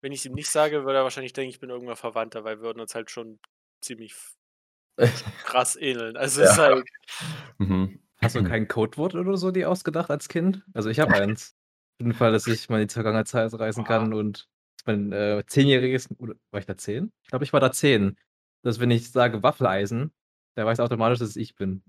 Wenn 0.00 0.12
ich 0.12 0.20
es 0.20 0.26
ihm 0.26 0.34
nicht 0.34 0.50
sage, 0.50 0.84
würde 0.84 0.98
er 0.98 1.02
wahrscheinlich 1.02 1.32
denken, 1.32 1.50
ich 1.50 1.58
bin 1.58 1.68
irgendwann 1.68 1.96
Verwandter, 1.96 2.44
weil 2.44 2.58
wir 2.58 2.62
würden 2.62 2.78
uns 2.78 2.94
halt 2.94 3.10
schon 3.10 3.40
ziemlich 3.80 4.14
krass 5.44 5.74
ähneln. 5.74 6.16
Also 6.16 6.42
es 6.42 6.50
ist 6.52 6.56
Ja. 6.58 6.62
halt, 6.62 6.88
Mhm. 7.58 7.98
Hast 8.18 8.36
du 8.36 8.44
kein 8.44 8.68
Codewort 8.68 9.16
oder 9.16 9.36
so 9.36 9.50
dir 9.50 9.68
ausgedacht 9.68 10.12
als 10.12 10.28
Kind? 10.28 10.64
Also 10.74 10.90
ich 10.90 11.00
habe 11.00 11.12
eins. 11.20 11.56
Für 11.98 12.04
den 12.04 12.14
Fall, 12.14 12.30
dass 12.30 12.46
ich 12.46 12.68
mal 12.68 12.80
in 12.80 12.86
die 12.86 12.94
Vergangenheit 12.94 13.34
reisen 13.34 13.82
kann 13.82 14.14
und 14.14 14.48
mein 14.86 15.10
äh, 15.10 15.42
zehnjähriges, 15.48 16.08
oder 16.18 16.34
war 16.52 16.60
ich 16.60 16.66
da 16.66 16.76
zehn? 16.76 17.12
Ich 17.24 17.30
glaube, 17.30 17.44
ich 17.44 17.52
war 17.52 17.58
da 17.58 17.72
zehn. 17.72 18.16
Dass 18.62 18.78
wenn 18.78 18.92
ich 18.92 19.10
sage 19.10 19.42
Waffeleisen, 19.42 20.12
der 20.56 20.66
weiß 20.66 20.78
automatisch, 20.78 21.18
dass 21.18 21.30
es 21.30 21.36
ich 21.36 21.56
bin. 21.56 21.82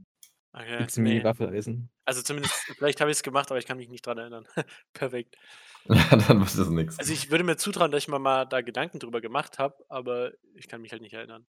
Okay, 0.55 0.85
me, 0.97 1.09
nee. 1.09 1.23
Waffeleisen. 1.23 1.89
Also 2.05 2.21
zumindest, 2.21 2.53
vielleicht 2.77 3.01
habe 3.01 3.09
ich 3.09 3.17
es 3.17 3.23
gemacht, 3.23 3.49
aber 3.49 3.57
ich 3.57 3.65
kann 3.65 3.77
mich 3.77 3.89
nicht 3.89 4.05
dran 4.05 4.17
erinnern. 4.19 4.45
Perfekt. 4.93 5.35
Ja, 5.85 6.15
dann 6.15 6.39
wird 6.39 6.57
das 6.57 6.69
nix. 6.69 6.97
Also 6.97 7.11
ich 7.11 7.29
würde 7.29 7.43
mir 7.43 7.57
zutrauen, 7.57 7.91
dass 7.91 8.03
ich 8.03 8.07
mir 8.07 8.17
mal 8.17 8.45
da 8.45 8.61
Gedanken 8.61 8.99
drüber 8.99 9.19
gemacht 9.19 9.59
habe, 9.59 9.75
aber 9.89 10.31
ich 10.55 10.69
kann 10.69 10.81
mich 10.81 10.93
halt 10.93 11.01
nicht 11.01 11.11
erinnern. 11.13 11.45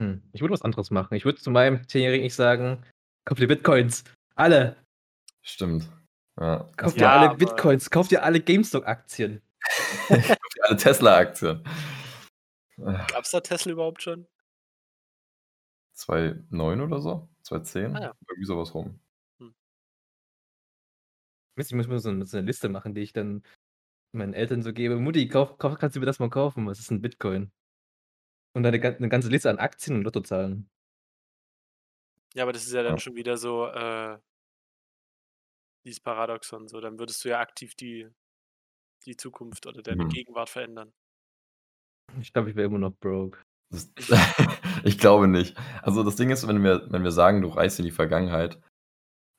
Hm, 0.00 0.20
ich 0.32 0.40
würde 0.40 0.52
was 0.52 0.62
anderes 0.62 0.90
machen. 0.90 1.14
Ich 1.14 1.24
würde 1.24 1.38
zu 1.38 1.52
meinem 1.52 1.86
zehnjährigen 1.86 2.26
Ich 2.26 2.34
sagen: 2.34 2.84
„Kauf 3.24 3.38
dir 3.38 3.46
Bitcoins, 3.46 4.02
alle. 4.34 4.74
Stimmt. 5.42 5.88
Ja. 6.40 6.68
Kauf 6.76 6.94
dir 6.94 7.02
Ja, 7.02 7.12
alle 7.12 7.28
aber- 7.30 7.38
Bitcoins, 7.38 7.88
kauf 7.88 8.08
dir 8.08 8.24
alle 8.24 8.40
GameStop-Aktien.“ 8.40 9.40
alle 10.62 10.76
Tesla-Aktien. 10.76 11.62
Gab 12.78 13.22
es 13.22 13.30
da 13.30 13.38
Tesla 13.40 13.70
überhaupt 13.70 14.02
schon? 14.02 14.26
2,9 15.94 16.80
oder 16.80 17.00
so? 17.00 17.28
2,10? 17.42 17.96
Ah 17.96 18.00
ja. 18.00 18.14
Irgendwie 18.28 18.46
sowas 18.46 18.74
rum. 18.74 19.00
Mist, 21.58 21.70
ich 21.70 21.76
muss 21.76 21.86
mir 21.86 22.00
so 22.00 22.10
'ne 22.10 22.24
so 22.24 22.36
'ne 22.36 22.42
Liste 22.46 22.68
machen, 22.68 22.94
die 22.94 23.00
ich 23.02 23.12
dann 23.12 23.42
meinen 24.12 24.34
Eltern 24.34 24.62
so 24.62 24.72
gebe: 24.72 24.96
„Mutti, 24.98 25.28
kauf 25.28 25.58
kauf 25.58 25.78
kannst 25.78 25.96
du 25.96 26.00
mir 26.00 26.06
das 26.06 26.18
mal 26.20 26.30
kaufen? 26.30 26.66
Was 26.66 26.80
ist 26.80 26.90
'n 26.92 27.02
Bitcoin?“ 27.02 27.50
Und 28.56 28.62
dann 28.62 28.72
'ne 28.72 28.78
gan 28.80 28.94
'ne 29.00 29.08
ganze 29.08 29.28
Liste 29.28 29.50
an 29.50 29.58
Aktien 29.58 29.96
und 29.96 30.04
Lottozahlen. 30.04 30.68
Ja, 32.36 32.42
aber 32.42 32.52
das 32.52 32.64
ist 32.66 32.72
ja 32.72 32.82
dann 32.82 32.98
Ja. 32.98 32.98
schon 32.98 33.14
wieder 33.14 33.36
so, 33.36 33.66
äh 33.68 34.18
dieses 35.84 36.00
Paradoxon 36.00 36.66
so. 36.68 36.80
Dann 36.80 36.98
würdest 36.98 37.24
du 37.24 37.28
ja 37.28 37.40
aktiv 37.40 37.74
die 37.74 38.08
die 39.06 39.16
Zukunft 39.16 39.66
oder 39.66 39.82
deine 39.82 40.04
Mhm. 40.04 40.14
Gegenwart 40.14 40.50
verändern. 40.50 40.92
Ich 42.20 42.32
glaube, 42.32 42.50
ich 42.50 42.56
wäre 42.56 42.66
immer 42.66 42.78
noch 42.78 42.94
broke. 42.96 43.44
Das 43.74 43.90
ich 44.84 44.98
glaube 44.98 45.28
nicht. 45.28 45.56
Also, 45.82 46.02
das 46.02 46.16
Ding 46.16 46.30
ist, 46.30 46.46
wenn 46.48 46.62
wir 46.64 46.86
wenn 46.90 47.04
wir 47.04 47.12
sagen, 47.12 47.42
du 47.42 47.48
reist 47.48 47.78
in 47.78 47.84
die 47.84 47.90
Vergangenheit 47.90 48.60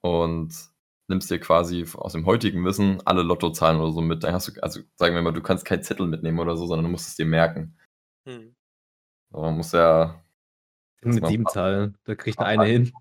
und 0.03 0.53
nimmst 1.09 1.31
dir 1.31 1.39
quasi 1.39 1.85
aus 1.95 2.13
dem 2.13 2.25
heutigen 2.25 2.65
Wissen 2.65 3.01
alle 3.05 3.23
Lottozahlen 3.23 3.79
oder 3.81 3.91
so 3.93 4.01
mit, 4.01 4.23
dann 4.23 4.33
hast 4.33 4.49
du 4.49 4.61
also, 4.63 4.81
sagen 4.97 5.15
wir 5.15 5.21
mal, 5.21 5.33
du 5.33 5.41
kannst 5.43 5.65
keinen 5.65 5.83
Zettel 5.83 6.07
mitnehmen 6.07 6.39
oder 6.39 6.57
so, 6.57 6.67
sondern 6.67 6.85
du 6.85 6.91
musst 6.91 7.07
es 7.09 7.15
dir 7.15 7.25
merken. 7.27 7.77
Aber 9.31 9.43
man 9.43 9.57
muss 9.57 9.71
ja 9.71 10.23
Mit 11.01 11.21
mal 11.21 11.29
7 11.29 11.43
pa 11.43 11.51
Zahlen, 11.51 11.97
da 12.05 12.15
kriegt 12.15 12.39
eine 12.39 12.65
hin. 12.65 12.91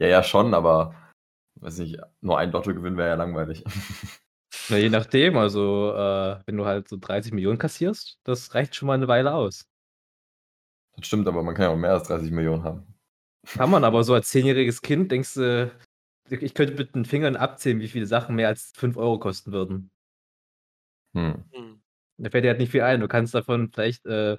Ja, 0.00 0.08
ja, 0.08 0.22
schon, 0.22 0.54
aber 0.54 0.94
weiß 1.60 1.78
nicht, 1.78 1.98
nur 2.22 2.38
ein 2.38 2.52
Lottogewinn 2.52 2.96
wäre 2.96 3.10
ja 3.10 3.14
langweilig. 3.16 3.64
Na, 4.68 4.78
je 4.78 4.88
nachdem, 4.88 5.36
also, 5.36 5.92
äh, 5.94 6.40
wenn 6.46 6.56
du 6.56 6.64
halt 6.64 6.88
so 6.88 6.96
30.000.000 6.96 7.58
kassierst, 7.58 8.18
das 8.24 8.54
reicht 8.54 8.74
schon 8.74 8.86
mal 8.86 8.98
'ne 8.98 9.08
Weile 9.08 9.34
aus. 9.34 9.66
Das 10.96 11.06
stimmt, 11.08 11.26
aber 11.26 11.42
man 11.42 11.54
kann 11.54 11.64
ja 11.64 11.70
auch 11.70 11.76
mehr 11.76 11.92
als 11.92 12.06
30.000.000 12.08 12.62
haben. 12.62 12.94
Kann 13.56 13.70
man, 13.70 13.84
aber 13.84 14.02
so 14.02 14.14
als 14.14 14.28
zehnjähriges 14.30 14.82
Kind 14.82 15.12
denkst 15.12 15.34
du 15.34 15.70
ich 16.30 16.54
könnte 16.54 16.74
mit 16.74 16.94
den 16.94 17.04
Fingern 17.04 17.36
abzählen, 17.36 17.80
wie 17.80 17.88
viele 17.88 18.06
Sachen 18.06 18.34
mehr 18.34 18.48
als 18.48 18.72
5 18.74 18.96
€ 18.96 19.18
kosten 19.20 19.52
würden. 19.52 19.90
Hm. 21.14 21.44
Mhm. 21.52 21.82
Da 22.18 22.30
fällt 22.30 22.44
dir 22.44 22.48
halt 22.50 22.58
nicht 22.60 22.70
viel 22.70 22.82
ein. 22.82 23.00
Du 23.00 23.08
kannst 23.08 23.34
davon 23.34 23.70
vielleicht, 23.72 24.06
äh, 24.06 24.34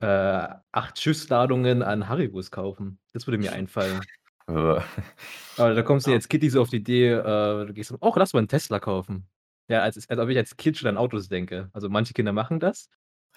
äh, 0.00 0.48
8 0.72 1.00
Schiffsladungen 1.00 1.82
an 1.82 2.08
Haribos 2.08 2.50
kaufen. 2.50 3.00
Das 3.12 3.26
würde 3.26 3.38
mir 3.38 3.52
einfallen. 3.52 4.08
Aber 5.58 5.74
da 5.74 5.82
kommst 5.82 6.06
du 6.06 6.12
Ja. 6.12 6.16
als 6.16 6.28
Kind 6.28 6.44
nicht 6.44 6.52
so 6.52 6.62
auf 6.62 6.70
die 6.70 6.76
Idee, 6.76 7.08
äh, 7.12 7.66
du 7.66 7.72
gehst 7.74 7.88
so: 7.90 7.96
„Och, 8.00 8.16
lass 8.16 8.32
mal 8.32 8.40
'n 8.42 8.48
Tesla 8.48 8.78
kaufen.“ 8.80 9.28
Ja, 9.68 9.82
als 9.82 9.96
als 10.08 10.20
ob 10.20 10.28
ich 10.28 10.36
als 10.38 10.56
Kind 10.56 10.76
schon 10.76 10.88
an 10.88 10.96
Autos 10.96 11.28
denke. 11.28 11.68
Also, 11.72 11.88
manche 11.90 12.14
Kinder 12.14 12.32
machen 12.32 12.60
das. 12.60 12.88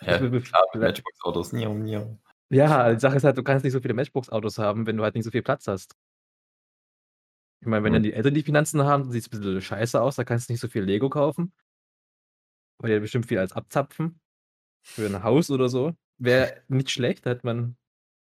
Bef 0.05 0.21
Klar, 0.43 0.63
Matchbox-Autos. 0.79 1.51
Miau, 1.53 1.73
miau. 1.73 2.19
Ja, 2.53 2.91
die 2.93 2.99
Sache 2.99 3.15
ist 3.15 3.23
halt, 3.23 3.37
du 3.37 3.43
kannst 3.43 3.63
nicht 3.63 3.71
so 3.71 3.79
viele 3.79 3.93
Matchbox-Autos 3.93 4.57
haben, 4.57 4.85
wenn 4.85 4.97
du 4.97 5.03
halt 5.03 5.15
nicht 5.15 5.23
so 5.23 5.31
viel 5.31 5.41
Platz 5.41 5.67
hast. 5.67 5.93
Ich 7.63 7.67
meine, 7.67 7.83
wenn 7.83 7.93
dann 7.93 8.01
Mhm. 8.01 8.03
die 8.03 8.13
Eltern 8.13 8.33
die 8.33 8.41
Finanzen 8.41 8.83
haben, 8.85 9.11
sieht's 9.11 9.29
bisschen 9.29 9.61
scheiße 9.61 10.01
aus, 10.01 10.15
da 10.15 10.23
kannst 10.23 10.49
du 10.49 10.53
nicht 10.53 10.59
so 10.61 10.67
viel 10.67 10.81
Lego 10.81 11.09
kaufen. 11.11 11.51
Weil 12.81 12.89
die 12.89 12.93
ja 12.95 12.99
bestimmt 12.99 13.27
viel 13.27 13.37
als 13.39 13.53
abzapfen. 13.53 14.19
Für 14.97 15.07
'n 15.07 15.23
Haus 15.23 15.51
oder 15.51 15.69
so. 15.69 15.95
Wäre 16.19 16.63
nicht 16.69 16.91
schlecht, 16.91 17.25
da 17.25 17.31
hätte 17.31 17.45
man 17.45 17.77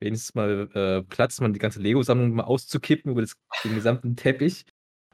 wenigstens 0.02 0.36
mal, 0.36 0.70
äh, 0.76 1.04
Platz, 1.04 1.42
mal 1.42 1.52
die 1.54 1.60
ganze 1.60 1.82
Lego-Sammlung 1.82 2.34
mal 2.36 2.44
auszukippen 2.46 3.12
über 3.12 3.22
das 3.22 3.36
den 3.66 3.76
gesamten 3.76 4.16
Teppich. 4.18 4.66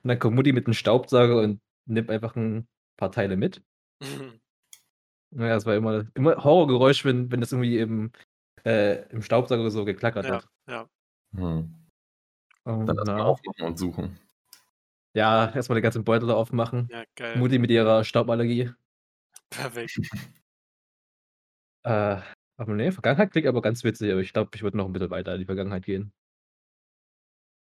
Und 0.04 0.10
dann 0.10 0.20
kommt 0.20 0.36
Mutti 0.38 0.54
mit 0.54 0.68
'nem 0.68 0.74
Staubsauger 0.76 1.42
und 1.42 1.62
nimmt 1.88 2.10
einfach 2.12 2.36
'n 2.38 2.68
paar 2.98 3.12
Teile 3.12 3.38
mit. 3.38 3.64
Mhm. 4.02 4.40
Na 5.34 5.48
ja, 5.48 5.54
das 5.56 5.66
war 5.66 5.76
immer 5.76 6.06
immer 6.14 6.44
Horrorgeräusch, 6.44 7.06
wenn 7.06 7.32
wenn 7.32 7.40
das 7.40 7.52
irgendwie 7.54 7.78
im 7.80 8.12
äh, 8.66 9.08
im 9.10 9.22
Staubsauger 9.22 9.70
so 9.72 9.86
geklackert 9.86 10.28
Ja, 10.28 10.30
hat. 10.30 10.48
ja. 10.68 10.88
Mhm. 11.34 11.76
Oh, 12.66 12.72
Dann 12.86 12.98
erst 12.98 13.16
mal 13.16 13.24
na. 13.24 13.26
aufmachen 13.26 13.66
und 13.68 13.78
suchen. 13.80 14.20
Ja, 15.16 15.52
erst 15.54 15.70
mal 15.70 15.76
den 15.76 15.84
ganzen 15.84 16.04
Beutel 16.06 16.28
da 16.28 16.36
aufmachen. 16.36 16.90
Ja, 16.90 17.04
geil. 17.16 17.38
Mutti 17.38 17.60
mit 17.60 17.72
ihrer 17.72 18.04
Stauballergie. 18.06 18.72
Perfekt. 19.52 19.98
Äh, 21.86 22.22
aber 22.58 22.74
ne, 22.76 22.92
Vergangenheit 22.92 23.32
klingt 23.32 23.48
aber 23.48 23.62
ganz 23.62 23.84
witzig, 23.84 24.12
aber 24.12 24.22
ich 24.22 24.34
glaube, 24.34 24.52
ich 24.54 24.62
würde 24.64 24.78
noch 24.78 24.86
'n 24.86 24.94
bisschen 24.94 25.10
weiter 25.10 25.34
in 25.34 25.40
die 25.40 25.46
Vergangenheit 25.46 25.86
gehen. 25.86 26.12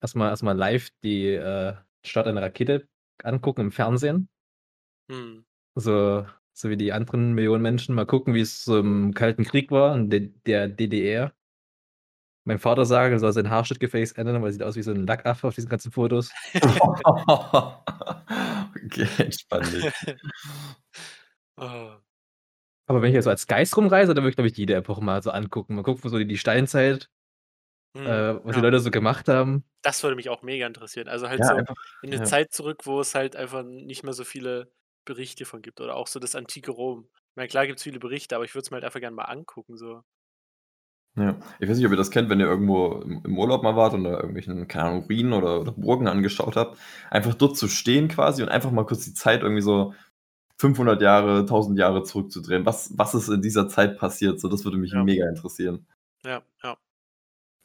Erst 0.02 0.16
mal 0.16 0.30
erst 0.30 0.42
mal 0.42 0.56
live 0.56 0.88
die, 1.04 1.26
äh, 1.34 1.74
Start 2.06 2.26
einer 2.26 2.40
Rakete 2.42 2.88
angucken 3.22 3.60
im 3.66 3.72
Fernsehen. 3.72 4.28
Mhm. 5.10 5.44
So 5.76 6.26
so 6.60 6.70
wie 6.70 6.76
die 6.76 6.92
anderen 6.92 7.34
Millionen 7.34 7.62
Menschen 7.62 7.94
mal 7.94 8.06
gucken, 8.06 8.34
wie's 8.34 8.64
so 8.64 8.78
im 8.78 9.14
Kalten 9.14 9.44
Krieg 9.44 9.70
war 9.70 9.94
in 9.96 10.10
de 10.10 10.32
der 10.46 10.68
DDR. 10.68 11.32
Meinem 12.46 12.58
Vater 12.58 12.86
sagen, 12.86 13.12
er 13.12 13.18
soll 13.18 13.32
sein 13.32 13.50
Haarschnitt 13.50 13.80
gefälligst 13.80 14.16
ändern, 14.16 14.40
weil 14.42 14.48
er 14.48 14.52
sieht 14.52 14.62
aus 14.62 14.76
wie 14.76 14.82
so 14.82 14.92
'n 14.92 15.06
Lackaffe 15.06 15.46
auf 15.48 15.54
diesen 15.54 15.68
ganzen 15.68 15.92
Fotos. 15.92 16.36
Okay, 18.86 19.08
entspann 19.18 19.70
dich. 19.70 19.86
Oh. 21.58 22.00
Aber 22.88 23.02
wenn 23.02 23.10
ich 23.10 23.14
jetzt 23.14 23.24
so 23.24 23.30
als 23.30 23.46
Geist 23.46 23.76
rumreise, 23.76 24.14
dann 24.14 24.24
würde 24.24 24.30
ich, 24.30 24.36
glaube 24.36 24.48
ich, 24.48 24.56
jede 24.56 24.74
Epoche 24.74 25.02
mal 25.02 25.22
so 25.22 25.30
angucken. 25.30 25.74
Mal 25.76 25.82
gucken, 25.82 26.08
so 26.10 26.18
die 26.18 26.26
die 26.26 26.38
Steinzeit, 26.38 27.08
Mhm. 27.94 28.04
äh, 28.04 28.34
was 28.44 28.54
die 28.56 28.60
Ja. 28.60 28.62
Leute 28.62 28.80
so 28.80 28.90
gemacht 28.92 29.28
haben. 29.28 29.64
Das 29.84 30.02
würde 30.02 30.16
mich 30.16 30.28
auch 30.28 30.42
mega 30.42 30.66
interessieren. 30.66 31.08
Also, 31.08 31.28
halt 31.28 31.44
Ja, 31.44 31.46
so 31.46 31.54
einfach 31.54 31.74
in 32.02 32.10
'ne 32.10 32.20
ja. 32.20 32.22
Zeit 32.22 32.52
zurück, 32.52 32.84
wo 32.86 33.00
es 33.00 33.14
halt 33.14 33.34
einfach 33.34 33.62
nicht 33.62 34.02
mehr 34.02 34.12
so 34.12 34.24
viele 34.24 34.70
Berichte 35.04 35.44
von 35.44 35.62
gibt 35.62 35.80
oder 35.80 35.96
auch 35.96 36.06
so 36.06 36.18
das 36.20 36.34
antike 36.34 36.70
Rom. 36.72 37.08
Ich 37.30 37.36
meine, 37.36 37.48
klar 37.48 37.66
gibt's 37.66 37.82
viele 37.82 37.98
Berichte, 38.00 38.34
aber 38.36 38.44
ich 38.44 38.54
würde 38.54 38.64
es 38.64 38.70
mir 38.70 38.76
halt 38.76 38.84
einfach 38.84 39.00
gerne 39.00 39.16
mal 39.16 39.24
angucken 39.24 39.76
so. 39.76 40.02
Ja. 41.16 41.40
Ich 41.58 41.68
weiß 41.68 41.76
nicht, 41.76 41.86
ob 41.86 41.92
ihr 41.92 41.96
das 41.96 42.10
kennt, 42.12 42.30
wenn 42.30 42.38
ihr 42.40 42.46
irgendwo 42.46 43.00
im 43.02 43.36
Urlaub 43.38 43.62
mal 43.64 43.74
wart 43.76 43.94
und 43.94 44.04
da 44.04 44.12
irgendwelchen, 44.12 44.68
keine 44.68 44.84
Ahnung, 44.86 45.04
Ruinen 45.04 45.32
oder 45.32 45.60
oder 45.60 45.72
Burgen 45.72 46.06
angeschaut 46.06 46.54
habt. 46.56 46.78
Einfach 47.10 47.34
dort 47.34 47.56
zu 47.56 47.66
stehen 47.68 48.08
quasi 48.08 48.42
und 48.42 48.48
einfach 48.48 48.70
mal 48.70 48.86
kurz 48.86 49.04
die 49.04 49.14
Zeit 49.14 49.42
irgendwie 49.42 49.60
so 49.62 49.92
500 50.58 51.02
Jahre, 51.02 51.46
1000 51.46 51.78
Jahre 51.78 52.04
zurückzudrehen. 52.04 52.64
Was 52.66 52.92
was 52.96 53.14
ist 53.14 53.28
in 53.28 53.42
dieser 53.42 53.68
Zeit 53.68 53.98
passiert? 53.98 54.40
So, 54.40 54.48
das 54.48 54.64
würde 54.64 54.78
mich 54.78 54.92
Ja. 54.92 55.04
mega 55.04 55.28
interessieren. 55.28 55.86
Ja, 56.24 56.42
ja. 56.62 56.76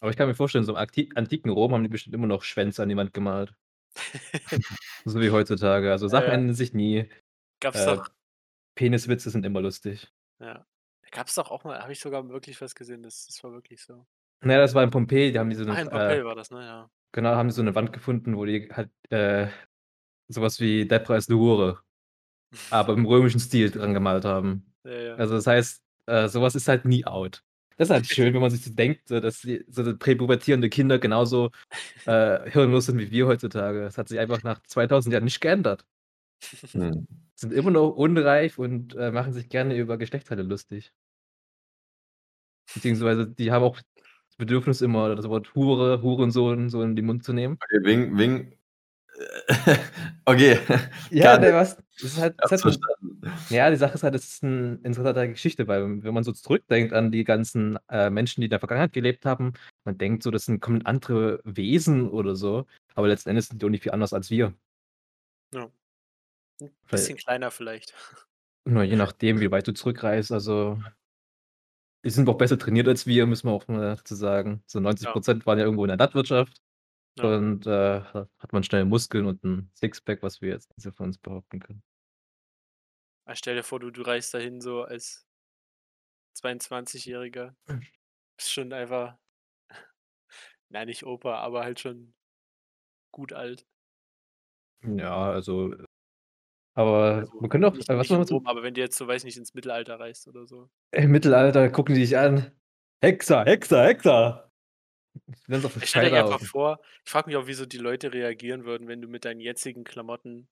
Aber 0.02 0.12
ich 0.12 0.17
kann 0.17 0.28
mir 0.30 0.36
vorstellen, 0.36 0.63
so 0.65 0.71
im 0.74 0.78
akti 0.78 1.10
antiken 1.15 1.52
Rom 1.52 1.74
haben 1.74 1.84
die 1.84 1.89
bestimmt 1.89 2.15
immer 2.15 2.28
noch 2.28 2.43
Schwänze 2.43 2.82
an 2.84 2.89
die 2.89 2.98
Wand 2.98 3.13
gemalt. 3.13 3.56
So 5.06 5.21
wie 5.21 5.32
heutzutage. 5.32 5.91
Also, 5.91 6.08
Sachen 6.08 6.28
Ja, 6.28 6.34
ja. 6.34 6.34
ändern 6.34 6.56
sich 6.56 6.74
nie. 6.74 7.10
Gab's 7.61 7.83
Äh, 7.83 7.99
doch 7.99 8.09
Peniswitze 8.75 9.29
sind 9.31 9.45
immer 9.45 9.61
lustig. 9.61 10.11
Ja. 10.39 10.65
Da 11.03 11.09
gab's 11.11 11.35
doch 11.35 11.49
auch 11.51 11.63
mal 11.63 11.79
habe 11.81 11.91
ich 11.93 11.99
sogar 11.99 12.27
wirklich 12.29 12.59
was 12.61 12.75
gesehen, 12.75 13.03
das 13.03 13.25
das 13.27 13.43
war 13.43 13.51
wirklich 13.53 13.81
so. 13.83 14.05
Na 14.41 14.53
ja, 14.53 14.59
das 14.59 14.73
war 14.73 14.83
in 14.83 14.89
Pompeji, 14.91 15.31
die 15.31 15.39
haben 15.39 15.49
die 15.49 15.55
so 15.55 15.63
Ah, 15.67 15.79
in 15.81 15.89
äh, 15.89 15.89
Pompeji 15.89 16.23
war 16.23 16.35
das, 16.35 16.51
ne? 16.51 16.63
Ja. 16.63 16.89
genau, 17.13 17.31
haben 17.35 17.49
die 17.49 17.55
so 17.55 17.63
'ne 17.63 17.75
Wand 17.75 17.93
gefunden, 17.93 18.37
wo 18.37 18.45
die 18.45 18.69
halt, 18.73 18.91
äh, 19.11 19.47
so 20.29 20.41
was 20.41 20.59
wie 20.61 20.87
„Depra 20.87 21.17
ist 21.17 21.29
'ne 21.29 21.37
Hure“, 21.37 21.81
aber 22.69 22.93
im 22.93 23.05
römischen 23.05 23.39
Stil 23.41 23.71
dran 23.71 23.93
gemalt 23.93 24.25
haben. 24.25 24.73
Ja, 24.85 24.91
ja. 25.01 25.17
Also, 25.17 25.35
das 25.35 25.47
heißt, 25.47 25.83
äh, 26.07 26.29
so 26.29 26.41
was 26.41 26.55
ist 26.55 26.67
halt 26.69 26.85
nie 26.85 27.05
out. 27.05 27.43
Das 27.77 27.89
ist 27.89 27.93
halt 27.93 28.07
schön, 28.07 28.33
wenn 28.33 28.41
man 28.41 28.51
sich 28.51 28.63
so 28.63 28.71
denkt, 28.73 29.09
so 29.09 29.19
dass 29.21 29.41
die 29.41 29.65
so 29.69 29.97
präpubertierende 29.97 30.69
Kinder 30.69 30.99
genauso, 30.99 31.51
äh, 32.05 32.49
hirnlos 32.51 32.87
sind 32.87 32.99
wie 32.99 33.11
wir 33.11 33.27
heutzutage. 33.27 33.81
Das 33.83 33.97
hat 33.99 34.09
sich 34.09 34.19
einfach 34.19 34.43
nach 34.43 34.61
2000 34.63 35.13
Jahren 35.13 35.25
nicht 35.25 35.41
geändert. 35.41 35.85
Mhm. 36.73 37.07
Sind 37.39 37.52
immer 37.52 37.69
noch 37.71 37.89
unreif 37.89 38.58
und, 38.60 38.95
äh, 38.95 39.12
machen 39.12 39.34
sich 39.34 39.50
gerne 39.50 39.76
über 39.76 39.98
Geschlechtsteile 39.98 40.43
lustig. 40.43 40.91
Beziehungsweise 42.74 43.28
die 43.28 43.52
haben 43.52 43.63
auch 43.63 43.78
das 43.78 44.36
Bedürfnis, 44.38 44.82
immer 44.82 45.15
das 45.15 45.30
Wort 45.30 45.54
Hure, 45.56 46.02
Hurensohn 46.02 46.69
so 46.69 46.82
in 46.82 46.95
den 46.95 47.06
Mund 47.06 47.24
zu 47.24 47.34
nehmen. 47.34 47.58
Okay, 47.63 47.84
wegen 47.86 48.17
wegen 48.17 48.54
okay. 50.26 50.60
Ja, 51.12 51.38
nicht. 51.39 51.54
was 51.54 51.78
das 51.78 52.04
ist 52.04 52.19
halt 52.19 52.36
das 52.38 52.52
halt 52.52 52.62
verstanden. 52.62 53.21
ja, 53.50 53.69
die 53.71 53.78
Sache 53.78 53.95
ist 53.95 54.04
halt, 54.04 54.15
das 54.15 54.26
ist 54.26 54.43
'n 54.43 54.80
interessante 54.84 55.30
Geschichte, 55.30 55.67
weil 55.67 56.04
wenn 56.04 56.13
man 56.13 56.24
so 56.26 56.34
zurückdenkt 56.34 56.93
an 56.93 57.12
die 57.12 57.24
ganzen, 57.24 57.80
äh, 57.89 58.10
Menschen, 58.10 58.41
die 58.41 58.45
in 58.48 58.50
der 58.52 58.60
Vergangenheit 58.60 58.93
gelebt 58.93 59.26
haben, 59.26 59.54
man 59.86 59.98
denkt 59.98 60.24
so, 60.24 60.32
das 60.32 60.45
sind 60.45 60.62
komplett 60.62 60.88
andere 60.88 61.41
Wesen 61.45 62.10
oder 62.10 62.36
so, 62.36 62.65
aber 62.95 63.08
letzten 63.08 63.30
Endes 63.30 63.48
sind 63.48 63.62
die 63.62 63.65
auch 63.65 63.69
nicht 63.69 63.84
viel 63.84 63.93
anders 63.93 64.13
als 64.13 64.30
wir. 64.32 64.54
Ja. 65.54 65.69
'N 66.61 66.73
Weil 66.91 67.09
bisschen 67.09 67.17
kleiner 67.17 67.51
vielleicht. 67.51 67.93
Na, 68.67 68.83
je 68.83 68.95
nachdem, 68.95 69.39
wie 69.39 69.51
weit 69.51 69.67
du 69.67 69.73
zurückreist. 69.73 70.31
Also 70.31 70.79
die 72.05 72.09
sind 72.11 72.29
auch 72.29 72.37
besser 72.37 72.57
trainiert 72.59 72.87
als 72.87 73.07
wir, 73.07 73.25
müssen 73.25 73.47
wir 73.47 73.53
auch 73.53 73.67
mal 73.67 73.81
dazu 73.95 74.13
sagen. 74.15 74.63
So 74.67 74.79
90 74.79 75.09
Ja. 75.09 75.25
waren 75.45 75.57
ja 75.57 75.65
irgendwo 75.65 75.83
in 75.85 75.87
der 75.89 75.97
Landwirtschaft 75.97 76.61
Ja. 77.17 77.35
und, 77.39 77.65
äh, 77.67 77.69
da 77.71 78.29
hat 78.39 78.53
man 78.53 78.63
schnell 78.63 78.85
Muskeln 78.85 79.25
und 79.27 79.43
'n 79.45 79.71
Sixpack, 79.75 80.23
was 80.23 80.41
wir 80.41 80.49
jetzt 80.51 80.69
nicht 80.77 80.83
so 80.85 80.91
von 80.91 81.07
uns 81.07 81.17
behaupten 81.19 81.59
können. 81.61 81.83
Ah, 83.27 83.33
stell 83.35 83.55
dir 83.55 83.63
vor, 83.63 83.79
du 83.79 83.89
du 83.89 84.03
reist 84.03 84.33
dahin 84.35 84.61
so 84.61 84.83
als 84.83 85.23
22-Jähriger. 86.37 87.55
Bist 88.37 88.51
schon 88.53 88.73
einfach 88.73 89.17
na, 90.69 90.85
nicht 90.85 91.05
Opa, 91.05 91.39
aber 91.39 91.63
halt 91.63 91.79
schon 91.81 92.13
gut 93.11 93.33
alt. 93.33 93.65
Ja, 94.83 95.31
also 95.31 95.73
aber 96.75 97.29
Also, 97.31 97.39
man 97.39 97.49
könnte 97.49 97.67
auch 97.67 97.73
nicht 97.73 97.89
äh, 97.89 97.97
was 97.97 98.09
nicht 98.09 98.31
Rom, 98.31 98.47
aber 98.47 98.63
wenn 98.63 98.73
du 98.73 98.81
jetzt 98.81 98.97
so, 98.97 99.07
weiß 99.07 99.21
ich 99.23 99.25
nicht, 99.25 99.38
ins 99.38 99.53
Mittelalter 99.53 99.99
reist 99.99 100.27
oder 100.27 100.45
so. 100.47 100.69
Im 100.93 101.11
Mittelalter 101.11 101.69
gucken 101.69 101.95
die 101.95 102.01
dich 102.01 102.17
an: 102.17 102.51
„Hexer, 103.01 103.43
Hexer, 103.45 103.83
Hexer!“ 103.85 104.51
Die 105.47 105.51
werden 105.51 105.61
so 105.61 105.69
Ich 105.81 105.89
stell 105.89 106.09
dir 106.09 106.15
einfach 106.15 106.39
vor 106.39 106.79
ich 107.05 107.11
frage 107.11 107.27
mich 107.29 107.35
auch, 107.38 107.47
wie 107.47 107.53
so 107.53 107.65
die 107.65 107.77
Leute 107.77 108.13
reagieren 108.13 108.65
würden, 108.65 108.88
wenn 108.88 109.01
du 109.01 109.07
mit 109.09 109.25
deinen 109.25 109.39
jetzigen 109.41 109.83
Klamotten, 109.83 110.47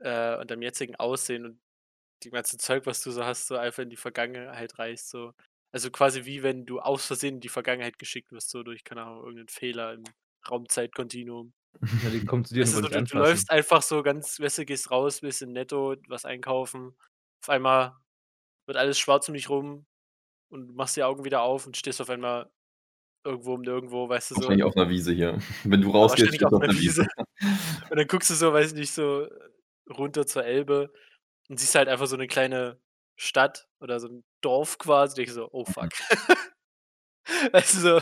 äh, 0.00 0.36
und 0.38 0.50
deinem 0.50 0.62
jetzigen 0.62 0.96
Aussehen 0.96 1.46
und 1.46 1.60
dem 2.24 2.32
ganzen 2.32 2.58
Zeug, 2.60 2.86
was 2.86 3.02
du 3.02 3.10
so 3.12 3.24
hast, 3.24 3.46
so 3.48 3.56
einfach 3.56 3.82
in 3.84 3.90
die 3.90 3.96
Vergangenheit 3.96 4.78
reist, 4.78 5.10
so. 5.10 5.34
Also, 5.72 5.90
quasi 5.90 6.24
wie 6.26 6.42
wenn 6.44 6.66
du 6.66 6.80
aus 6.80 7.06
Versehen 7.06 7.36
in 7.36 7.40
die 7.40 7.48
Vergangenheit 7.50 7.98
geschickt 7.98 8.32
wirst, 8.32 8.50
so 8.50 8.62
durch, 8.64 8.84
keine 8.84 9.02
Ahnung, 9.04 9.20
irgend 9.24 9.36
'nen 9.38 9.48
Fehler 9.48 9.94
im 9.94 10.04
Raumzeitkontinuum. 10.50 11.54
Ja, 12.02 12.10
die 12.10 12.24
kommen 12.24 12.44
zu 12.44 12.54
dir 12.54 12.64
und 12.64 12.72
Weißt 12.72 12.82
du, 12.82 12.88
du 12.88 13.16
läufst 13.16 13.50
einfach 13.50 13.82
so 13.82 14.02
ganz 14.02 14.40
weißt 14.40 14.58
du, 14.58 14.64
gehst 14.64 14.90
raus, 14.90 15.22
willst 15.22 15.42
in 15.42 15.52
Netto 15.52 15.94
was 16.08 16.24
einkaufen. 16.24 16.96
Auf 17.42 17.50
einmal 17.50 17.96
wird 18.66 18.78
alles 18.78 18.98
schwarz 18.98 19.28
um 19.28 19.34
dich 19.34 19.50
rum 19.50 19.86
und 20.50 20.68
du 20.68 20.74
machst 20.74 20.96
die 20.96 21.04
Augen 21.04 21.24
wieder 21.24 21.42
auf 21.42 21.66
und 21.66 21.76
stehst 21.76 22.00
auf 22.00 22.10
einmal 22.10 22.50
irgendwo 23.24 23.54
um 23.54 23.62
nirgendwo, 23.62 24.08
weißt 24.08 24.32
du, 24.32 24.36
so. 24.36 24.56
Wahrscheinlich 24.56 24.64
auf 24.64 24.74
'ner 24.76 24.88
Wiese 24.88 25.12
hier. 25.12 25.38
Wenn 25.64 25.80
du 25.82 25.90
rausgehst, 25.90 26.34
stehst 26.34 26.44
auf 26.44 26.52
du 26.52 26.56
auf 26.56 26.66
'ner 26.66 26.68
'ner 26.68 26.78
Wiese. 26.78 26.94
Wiese. 26.96 27.06
Und 27.90 27.98
dann 27.98 28.06
guckst 28.08 28.30
du 28.30 28.34
so, 28.34 28.52
weiß 28.52 28.68
ich 28.72 28.78
nicht, 28.78 28.92
so 28.92 29.28
runter 29.90 30.26
zur 30.26 30.44
Elbe 30.44 30.92
und 31.50 31.60
siehst 31.60 31.74
halt 31.76 31.88
einfach 31.88 32.06
so 32.08 32.16
'ne 32.16 32.28
kleine 32.28 32.80
Stadt 33.16 33.68
oder 33.80 34.00
so 34.00 34.08
'n 34.08 34.24
Dorf 34.42 34.78
quasi. 34.78 35.16
Denkst 35.16 35.32
du 35.34 35.42
so: 35.42 35.50
„Oh 35.52 35.64
Mhm. 35.66 35.74
fuck.“ 35.74 35.90
Weißt 37.52 37.74
du 37.74 37.78
so? 37.80 38.00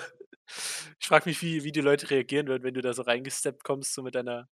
Ich 1.01 1.07
frage 1.07 1.29
mich, 1.29 1.41
wie 1.43 1.65
wie 1.65 1.73
die 1.73 1.81
Leute 1.81 2.11
reagieren 2.11 2.47
würden, 2.49 2.63
wenn 2.65 2.75
du 2.75 2.81
da 2.83 2.93
so 2.93 3.03
reingesteppt 3.03 3.65
kommst, 3.65 3.95
so 3.95 4.03
mit 4.03 4.15
deiner 4.15 4.49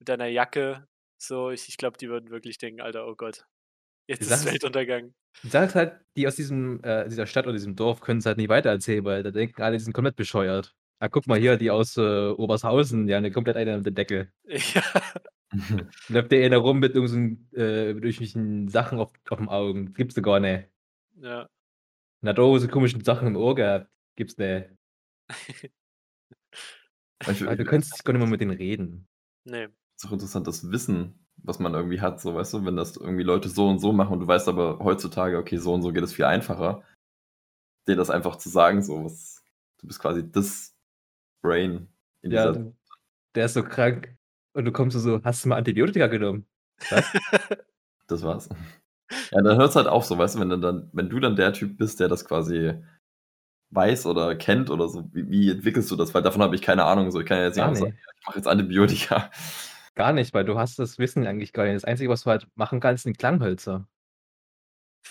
mit 0.00 0.08
deiner 0.08 0.26
Jacke. 0.26 0.88
So, 1.18 1.50
ich 1.50 1.68
ich 1.68 1.76
glaube, 1.78 1.98
die 1.98 2.08
würden 2.10 2.30
wirklich 2.30 2.58
denken: 2.58 2.80
„Alter, 2.82 3.06
oh 3.08 3.16
Gott, 3.16 3.46
jetzt 4.08 4.22
Die 4.22 4.26
ist 4.26 4.28
Sache 4.28 4.46
Weltuntergang.“ 4.46 5.14
die 5.42 5.50
Sache 5.50 5.66
ist 5.66 5.74
halt, 5.74 6.00
die 6.16 6.26
aus 6.28 6.36
diesem 6.36 6.82
äh, 6.84 7.08
dieser 7.08 7.26
Stadt 7.26 7.46
oder 7.46 7.54
diesem 7.54 7.76
Dorf 7.76 8.00
können's 8.00 8.26
halt 8.26 8.38
nicht 8.38 8.48
weitererzählen, 8.50 9.04
weil 9.04 9.22
da 9.22 9.30
denken 9.30 9.62
alle, 9.62 9.78
die 9.78 9.84
sind 9.84 9.94
komplett 9.94 10.16
bescheuert. 10.16 10.74
„Ah, 11.00 11.08
guck 11.08 11.26
mal 11.26 11.38
hier, 11.40 11.56
die 11.58 11.70
aus, 11.70 11.96
äh, 11.96 12.30
Obershausen, 12.30 13.06
die 13.06 13.14
haben 13.14 13.24
ja 13.24 13.30
komplett 13.30 13.56
eine 13.56 13.76
auf 13.76 13.82
den 13.82 13.94
Deckel.“ 13.94 14.32
Ja. 14.74 14.82
Läuft 16.08 16.32
der 16.32 16.44
einer 16.46 16.58
rum 16.58 16.78
mit 16.78 16.94
irgend 16.94 17.10
so 17.10 17.16
'n 17.16 17.48
äh, 17.54 17.92
mit 17.94 18.04
irgendwelchen 18.04 18.68
Sachen 18.68 18.98
auf 18.98 19.12
auf'm 19.28 19.48
Augen. 19.48 19.92
Gibt's 19.94 20.14
doch 20.14 20.22
gar 20.22 20.40
nicht. 20.40 20.70
Ja. 21.16 21.48
Hat 22.24 22.38
auch 22.38 22.56
so 22.58 22.68
komischen 22.68 23.02
Sachen 23.04 23.28
im 23.28 23.36
Ohr 23.36 23.54
gehabt. 23.54 23.90
Gibt's 24.16 24.36
nicht. 24.38 24.70
Ich 27.30 27.44
Weil 27.44 27.56
du 27.56 27.64
könntest 27.64 28.04
gar 28.04 28.12
nicht 28.12 28.20
mehr 28.20 28.28
mit 28.30 28.40
denen 28.40 28.56
reden. 28.56 29.06
Ne. 29.44 29.70
Ist 29.96 30.06
auch 30.06 30.12
interessant, 30.12 30.46
das 30.46 30.70
Wissen, 30.70 31.26
was 31.36 31.58
man 31.58 31.74
irgendwie 31.74 32.00
hat, 32.00 32.20
so, 32.20 32.34
weißt 32.34 32.54
du, 32.54 32.64
wenn 32.64 32.76
das 32.76 32.96
irgendwie 32.96 33.22
Leute 33.22 33.48
so 33.48 33.68
und 33.68 33.78
so 33.78 33.92
machen 33.92 34.14
und 34.14 34.20
du 34.20 34.26
weißt 34.26 34.48
aber 34.48 34.78
heutzutage, 34.80 35.38
okay, 35.38 35.58
so 35.58 35.74
und 35.74 35.82
so 35.82 35.92
geht 35.92 36.02
es 36.04 36.14
viel 36.14 36.24
einfacher, 36.24 36.82
dir 37.86 37.96
das 37.96 38.10
einfach 38.10 38.36
zu 38.36 38.48
sagen, 38.48 38.82
so 38.82 39.04
was 39.04 39.42
du 39.78 39.86
bist 39.86 40.00
quasi 40.00 40.30
das 40.30 40.74
Brain 41.42 41.88
in 42.22 42.30
Ja, 42.32 42.52
dieser 42.52 42.72
der 43.34 43.46
ist 43.46 43.54
so 43.54 43.62
krank 43.64 44.16
und 44.54 44.64
du 44.64 44.72
kommst 44.72 44.98
so: 44.98 45.22
„Hast 45.24 45.44
du 45.44 45.48
mal 45.50 45.56
Antibiotika 45.58 46.06
genommen?“ 46.08 46.46
„Was?“ 46.90 47.12
Das 48.08 48.22
war's. 48.22 48.48
Ja, 49.32 49.42
dann 49.42 49.58
hört's 49.58 49.76
halt 49.76 49.86
auf 49.88 50.04
so, 50.04 50.18
weißt 50.18 50.36
du, 50.36 50.40
wenn 50.40 50.50
dann 50.62 50.90
wenn 50.92 51.08
du 51.10 51.20
dann 51.20 51.36
der 51.36 51.52
Typ 51.52 51.78
bist, 51.78 52.00
der 52.00 52.08
das 52.08 52.24
quasi 52.24 52.74
weiß 53.70 54.06
oder 54.06 54.34
kennt 54.36 54.70
oder 54.70 54.88
so, 54.88 55.04
wie 55.12 55.28
wie 55.30 55.50
entwickelst 55.50 55.90
du 55.90 55.96
das? 55.96 56.14
Weil 56.14 56.22
davon 56.22 56.42
habe 56.42 56.54
ich 56.56 56.62
keine 56.62 56.84
Ahnung, 56.84 57.10
so. 57.10 57.20
Ich 57.20 57.26
kann 57.26 57.38
ja 57.38 57.44
jetzt 57.46 57.56
nicht 57.56 57.64
sagen: 57.64 57.76
nicht. 57.76 57.94
„Ja, 58.06 58.12
ich 58.20 58.26
mache 58.26 58.36
jetzt 58.38 58.48
Antibiotika.“ 58.48 59.30
Gar 59.96 60.12
nicht, 60.12 60.32
weil 60.34 60.44
du 60.44 60.56
hast 60.58 60.78
das 60.78 60.98
Wissen 60.98 61.26
eigentlich 61.26 61.52
gar 61.52 61.64
nicht. 61.64 61.74
Das 61.74 61.84
Einzige, 61.84 62.10
was 62.10 62.22
du 62.22 62.30
halt 62.30 62.46
machen 62.54 62.80
kannst, 62.80 63.02
sind 63.04 63.18
Klanghölzer. 63.18 63.86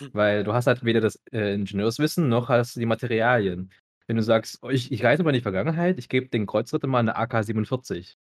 Hm. 0.01 0.09
Weil 0.15 0.43
du 0.43 0.53
hast 0.53 0.67
halt 0.67 0.83
weder 0.83 1.01
das, 1.01 1.21
äh, 1.31 1.53
Ingenieurswissen 1.53 2.29
noch 2.29 2.49
hast 2.49 2.75
du 2.75 2.79
die 2.79 2.85
Materialien. 2.85 3.71
Wenn 4.07 4.15
du 4.17 4.23
sagst: 4.23 4.57
„Oh, 4.63 4.69
ich 4.69 4.91
ich 4.91 5.03
reise 5.03 5.23
mal 5.23 5.29
in 5.29 5.35
die 5.35 5.41
Vergangenheit, 5.41 5.99
ich 5.99 6.09
gebe 6.09 6.29
den 6.29 6.47
Kreuzritter 6.47 6.87
mal 6.87 7.03
'ne 7.03 7.15
AK-47.“ 7.15 8.17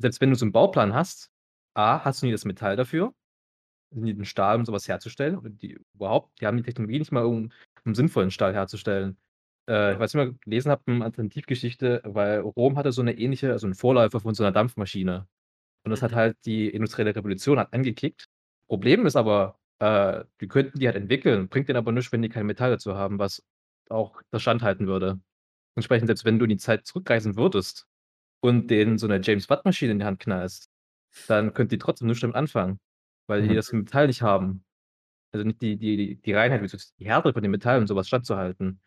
Selbst 0.00 0.20
wenn 0.20 0.30
du 0.30 0.36
so 0.36 0.46
'n 0.46 0.52
Bauplan 0.52 0.94
hast, 0.94 1.30
A, 1.74 2.04
hast 2.04 2.22
du 2.22 2.26
nie 2.26 2.32
das 2.32 2.44
Metall 2.46 2.76
dafür, 2.76 3.14
nie 3.90 4.14
den 4.14 4.24
Stahl, 4.26 4.56
um 4.58 4.66
so 4.66 4.72
was 4.72 4.88
herzustellen 4.88 5.38
oder 5.38 5.50
die 5.50 5.78
überhaupt 5.94 6.40
die 6.40 6.46
haben 6.46 6.56
die 6.58 6.64
Technologie 6.64 6.98
nicht 7.00 7.12
mal, 7.12 7.24
um 7.26 7.52
um 7.86 7.94
sinnvollen 7.96 8.30
Stahl 8.32 8.54
herzustellen. 8.54 9.18
Äh, 9.68 9.92
ich 9.94 9.98
Ja. 9.98 10.00
weiß 10.00 10.14
nicht, 10.14 10.22
ob 10.22 10.28
ihr 10.28 10.32
mal 10.32 10.38
gelesen 10.44 10.70
habt, 10.70 10.86
hm, 10.86 11.02
Alternativgeschichte, 11.02 12.00
weil 12.04 12.40
Rom 12.40 12.76
hatte 12.78 12.90
so 12.92 13.02
'ne 13.02 13.12
ähnliche 13.18 13.52
also 13.52 13.66
'n 13.66 13.74
Vorläufer 13.74 14.20
von 14.20 14.34
so 14.34 14.42
'ner 14.42 14.52
Dampfmaschine. 14.52 15.28
Und 15.84 15.90
das 15.90 16.02
hat 16.02 16.12
Mhm. 16.12 16.14
halt 16.14 16.36
die 16.46 16.68
industrielle 16.70 17.16
Revolution 17.16 17.58
hat 17.60 17.72
angekickt. 17.74 18.26
Problem 18.68 19.06
ist 19.06 19.16
aber, 19.16 19.58
äh, 19.80 20.24
die 20.40 20.48
könnten 20.48 20.78
die 20.80 20.86
halt 20.88 20.96
entwickeln, 20.96 21.48
bringt 21.48 21.68
denen 21.68 21.78
aber 21.78 21.92
nix, 21.92 22.12
wenn 22.12 22.22
die 22.22 22.28
kein 22.30 22.46
Metall 22.46 22.70
dazu 22.72 22.96
haben, 22.96 23.18
was 23.18 23.42
auch 23.90 24.22
das 24.32 24.42
standhalten 24.42 24.86
würde. 24.88 25.20
Entsprechend, 25.76 26.08
selbst 26.08 26.24
wenn 26.26 26.38
du 26.38 26.44
in 26.46 26.50
die 26.50 26.58
Zeit 26.58 26.86
zurückreisen 26.86 27.36
würdest 27.36 27.86
und 28.42 28.68
denen 28.70 28.98
so 28.98 29.06
'ne 29.08 29.20
James-Watt-Maschine 29.22 29.92
in 29.92 30.00
die 30.00 30.04
Hand 30.06 30.20
knallst, 30.20 30.70
dann 31.28 31.54
könnten 31.54 31.70
die 31.72 31.78
trotzdem 31.78 32.08
nichts 32.08 32.22
damit 32.22 32.36
anfangen, 32.36 32.78
weil 33.28 33.42
die 33.42 33.54
Mhm. 33.54 33.56
das 33.56 33.72
Metall 33.72 34.08
nicht 34.08 34.22
haben. 34.22 34.64
Also 35.32 35.46
nicht 35.46 35.62
die 35.62 35.76
die 35.78 36.16
die 36.22 36.34
Reinheit, 36.34 36.62
die 37.00 37.06
Härte 37.06 37.32
von 37.34 37.42
dem 37.42 37.52
Metall, 37.52 37.78
um 37.80 37.86
so 37.88 37.96
was 37.96 38.08
standzuhalten. 38.08 38.80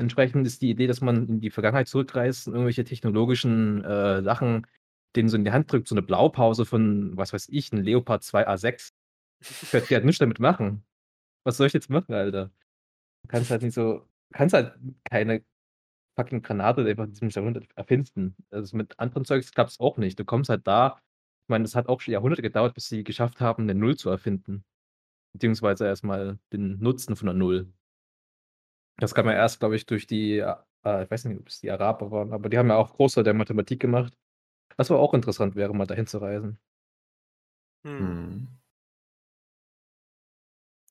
Entsprechend 0.00 0.46
ist 0.46 0.60
die 0.60 0.70
Idee, 0.70 0.86
dass 0.86 1.00
man 1.00 1.26
in 1.26 1.40
die 1.40 1.50
Vergangenheit 1.50 1.88
zurückreist 1.88 2.48
und 2.48 2.54
irgendwelche 2.54 2.84
technologischen, 2.84 3.82
äh, 3.84 4.22
Sachen 4.22 4.66
denen 5.16 5.30
so 5.30 5.36
in 5.38 5.44
die 5.44 5.52
Hand 5.52 5.72
drückt, 5.72 5.88
so 5.88 5.94
'ne 5.94 6.02
Blaupause 6.02 6.66
von, 6.66 7.16
was 7.16 7.32
weiß 7.32 7.48
ich, 7.50 7.72
'n 7.72 7.82
Leopard 7.82 8.22
2 8.22 8.46
A6. 8.46 8.92
Könnt 9.72 9.90
ihr 9.90 9.96
halt 9.96 10.06
nichts 10.06 10.20
damit 10.20 10.40
machen. 10.40 10.84
Was 11.44 11.58
soll 11.58 11.68
ich 11.68 11.74
jetzt 11.74 11.90
machen, 11.90 12.14
Alter? 12.14 12.52
Du 13.24 13.28
kannst 13.28 13.50
halt 13.50 13.62
nicht 13.62 13.74
so 13.74 14.06
kannst 14.34 14.54
halt 14.54 14.74
keine 15.10 15.44
fucking 16.16 16.42
Granate 16.42 16.84
einfach 16.86 17.04
in 17.06 17.12
diesem 17.12 17.30
Jahrhundert 17.30 17.66
erfinden. 17.76 18.36
Also, 18.50 18.76
mit 18.76 18.98
anderen 19.00 19.24
Zeugs 19.26 19.52
klappt's 19.52 19.80
auch 19.80 19.98
nicht. 19.98 20.18
Du 20.20 20.24
kommst 20.26 20.50
halt 20.50 20.66
da 20.66 20.98
ich 21.46 21.50
meine, 21.50 21.64
das 21.64 21.76
hat 21.76 21.88
auch 21.88 22.00
schon 22.02 22.12
Jahrhunderte 22.14 22.42
gedauert, 22.42 22.74
bis 22.74 22.88
sie 22.88 23.04
geschafft 23.04 23.40
haben, 23.40 23.66
'ne 23.66 23.74
Null 23.76 23.96
zu 23.96 24.10
erfinden, 24.10 24.64
beziehungsweise 25.34 25.86
erst 25.86 26.04
mal 26.04 26.38
den 26.52 26.78
Nutzen 26.80 27.16
von 27.16 27.26
'ner 27.28 27.34
Null. 27.34 27.72
Das 28.98 29.14
kam 29.14 29.26
ja 29.26 29.32
erst, 29.32 29.60
glaube 29.60 29.76
ich, 29.76 29.86
durch 29.86 30.06
die 30.06 30.38
äh, 30.38 30.54
ich 31.04 31.10
weiß 31.10 31.24
nicht, 31.26 31.40
ob's 31.40 31.60
die 31.60 31.70
Araber 31.70 32.10
waren, 32.10 32.32
aber 32.32 32.48
die 32.48 32.58
haben 32.58 32.68
ja 32.68 32.76
auch 32.76 32.94
Großteil 32.94 33.24
der 33.24 33.34
Mathematik 33.34 33.80
gemacht. 33.80 34.16
Was 34.76 34.90
aber 34.90 35.00
auch 35.00 35.14
interessant 35.14 35.56
wäre, 35.56 35.74
mal 35.74 35.86
dahin 35.86 36.06
zu 36.06 36.18
reisen. 36.18 36.58
Mhm. 37.84 37.92
Mhm. 37.98 38.48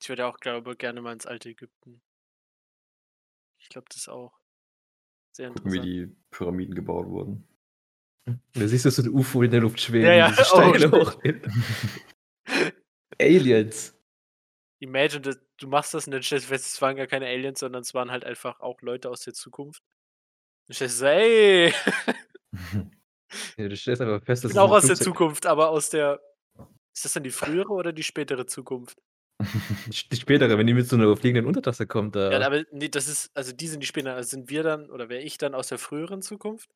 Ich 0.01 0.09
würde 0.09 0.25
auch, 0.27 0.37
glaube 0.39 0.75
gerne 0.75 1.01
mal 1.01 1.13
ins 1.13 1.25
alte 1.25 1.49
Ägypten. 1.49 2.01
Ich 3.59 3.69
glaube 3.69 3.87
das 3.89 4.07
auch. 4.07 4.39
Sehr 5.31 5.49
Gucken, 5.49 5.71
wie 5.71 5.77
interessant. 5.77 5.85
die 5.85 6.15
Pyramiden 6.31 6.75
gebaut 6.75 7.07
wurden. 7.07 7.47
Hm, 8.27 8.39
da 8.53 8.67
siehst 8.67 8.85
du 8.85 8.91
so 8.91 9.01
'n 9.01 9.09
UFO 9.09 9.41
in 9.43 9.51
der 9.51 9.61
Luft 9.61 9.79
schweben, 9.81 10.05
Ja, 10.07 10.13
ja. 10.13 10.27
diese 10.29 10.43
Oh, 10.53 10.73
Steine 10.73 10.79
shit. 10.79 10.91
hochheben. 10.91 11.63
Aliens. 13.19 13.94
Imagine, 14.81 15.21
du 15.57 15.67
machst 15.67 15.93
das 15.93 16.05
und 16.07 16.11
dann 16.11 16.21
stellst 16.23 16.45
du 16.47 16.49
fest, 16.49 16.65
es 16.65 16.81
waren 16.81 16.95
gar 16.97 17.07
keine 17.07 17.27
Aliens, 17.27 17.59
sondern 17.59 17.81
es 17.81 17.93
waren 17.93 18.11
halt 18.11 18.25
einfach 18.25 18.59
auch 18.59 18.81
Leute 18.81 19.09
aus 19.09 19.21
der 19.21 19.33
Zukunft. 19.33 19.81
Dann 20.67 20.75
stellst 20.75 20.97
du 20.97 20.99
so: 21.01 21.05
„Ey.“ 21.07 21.73
Ja, 23.57 23.67
du 23.69 23.75
stellst 23.77 24.01
einfach 24.01 24.23
fest, 24.25 24.43
Ich 24.43 24.45
dass 24.45 24.53
bin 24.53 24.57
es 24.57 24.61
auch 24.61 24.71
aus 24.71 24.87
der 24.87 24.97
Zukunft, 24.99 25.45
aber 25.45 25.69
aus 25.69 25.89
der 25.89 26.21
ist 26.95 27.05
das 27.05 27.13
dann 27.13 27.23
die 27.23 27.31
frühere 27.31 27.69
oder 27.73 27.93
die 27.93 28.03
spätere 28.03 28.45
Zukunft? 28.47 28.99
Die 30.11 30.15
spätere, 30.17 30.57
wenn 30.57 30.67
die 30.67 30.73
mit 30.73 30.87
so 30.87 30.95
'ner 30.97 31.15
fliegenden 31.17 31.45
Untertasse 31.47 31.87
kommt, 31.87 32.15
Ja, 32.29 32.39
da 32.39 32.45
aber 32.47 32.63
ne, 32.71 32.89
das 32.89 33.07
ist 33.07 33.29
also 33.37 33.51
die 33.53 33.67
sind 33.67 33.81
die 33.81 33.85
später 33.87 34.15
also 34.15 34.29
sind 34.29 34.49
wir 34.49 34.63
dann 34.63 34.89
oder 34.89 35.09
wäre 35.09 35.21
ich 35.21 35.37
dann 35.37 35.53
aus 35.53 35.67
der 35.67 35.77
früheren 35.77 36.21
Zukunft? 36.23 36.69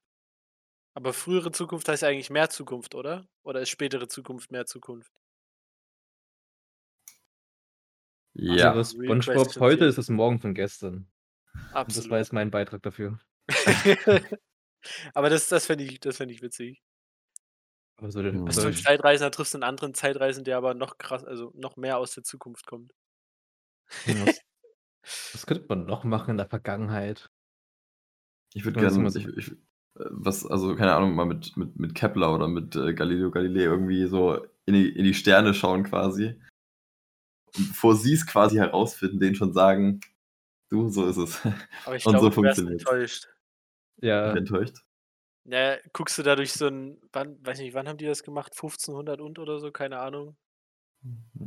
Aber 0.96 1.14
frühere 1.14 1.52
Zukunft 1.52 1.88
heißt 1.88 2.02
ja 2.04 2.10
eigentlich 2.10 2.30
mehr 2.30 2.50
Zukunft, 2.50 2.96
oder? 2.96 3.28
Oder 3.44 3.62
ist 3.62 3.70
spätere 3.70 4.08
Zukunft 4.08 4.52
mehr 4.52 4.66
Zukunft? 4.66 5.19
Ja. 8.42 8.76
was 8.76 8.98
Real 8.98 9.16
SpongeBob 9.18 9.60
heute 9.60 9.86
ist, 9.86 9.98
ist 9.98 10.10
morgen 10.10 10.40
von 10.40 10.54
gestern. 10.54 11.08
Und 11.88 11.98
das 11.98 12.10
war 12.10 12.18
Absolut. 12.18 12.20
jetzt 12.20 12.34
mein 12.34 12.52
Beitrag 12.52 12.82
dafür. 12.84 13.20
Aber 15.16 15.30
das 15.30 15.48
das 15.50 15.66
fände 15.68 15.84
ich 15.86 16.00
das 16.00 16.20
ich 16.20 16.42
witzig. 16.42 16.80
Aber 18.00 18.12
so. 18.12 18.22
Was 18.22 18.58
also 18.58 18.62
für 18.62 18.70
'n 18.70 18.76
ich 18.76 18.86
Zeitreisender 18.86 19.32
triffst 19.32 19.54
du 19.54 19.58
'n 19.58 19.64
anderen 19.64 19.94
Zeitreisenden, 19.94 20.46
der 20.46 20.58
aber 20.58 20.74
noch 20.74 20.98
krass 20.98 21.24
also, 21.26 21.52
noch 21.56 21.76
mehr 21.78 21.98
aus 21.98 22.14
der 22.14 22.24
Zukunft 22.24 22.66
kommt? 22.66 22.94
Was 24.06 24.42
was 25.34 25.46
könnte 25.48 25.66
man 25.70 25.86
noch 25.88 26.04
machen 26.06 26.32
in 26.32 26.38
der 26.38 26.50
Vergangenheit? 26.50 27.30
Ich 28.56 28.66
würde 28.66 28.76
Wenn 28.76 28.84
man 28.84 28.90
sich 28.92 29.02
gern 29.02 29.04
mal 29.04 29.10
so 29.12 29.20
ich 29.20 29.28
ich 29.38 29.52
äh, 29.52 29.56
was 30.12 30.46
also, 30.46 30.76
keine 30.76 30.94
Ahnung, 30.96 31.16
mal 31.16 31.26
mit 31.26 31.56
mit 31.58 31.78
mit 31.80 31.96
Kepler 31.96 32.34
oder 32.34 32.48
mit, 32.48 32.76
äh, 32.76 32.94
Galileo 32.94 33.32
Galilei 33.32 33.62
irgendwie 33.64 34.06
so 34.08 34.36
in 34.66 34.74
die 34.74 34.90
in 34.90 35.04
die 35.04 35.14
Sterne 35.14 35.54
schauen 35.54 35.84
quasi. 35.84 36.36
Und 37.58 37.70
bevor 37.70 37.96
sie's 37.96 38.26
quasi 38.28 38.58
herausfinden, 38.58 39.20
denen 39.20 39.36
schon 39.36 39.54
sagen: 39.54 40.02
„Du, 40.70 40.90
so 40.90 41.08
ist 41.08 41.18
es.“ 41.18 41.42
Aber 41.86 41.96
ich 41.96 42.08
Und 42.08 42.20
glaube, 42.20 42.28
so 42.28 42.32
du 42.32 42.42
wärst 42.42 42.66
funktioniert's. 42.66 42.94
enttäuscht. 42.94 43.28
Ja. 43.98 44.36
Enttäuscht? 44.36 44.84
Na 45.46 45.58
ja, 45.76 45.78
guckst 45.94 46.18
du 46.18 46.24
da 46.24 46.36
durch 46.36 46.54
so 46.54 46.68
'n 46.68 47.02
wann 47.14 47.44
weiß 47.46 47.60
nicht, 47.60 47.74
wann 47.74 47.88
haben 47.88 47.98
die 47.98 48.06
das 48.06 48.24
gemacht? 48.24 48.56
1500 48.56 49.22
und 49.22 49.40
oder 49.40 49.60
so, 49.60 49.72
keine 49.72 50.00
Ahnung. 50.00 50.36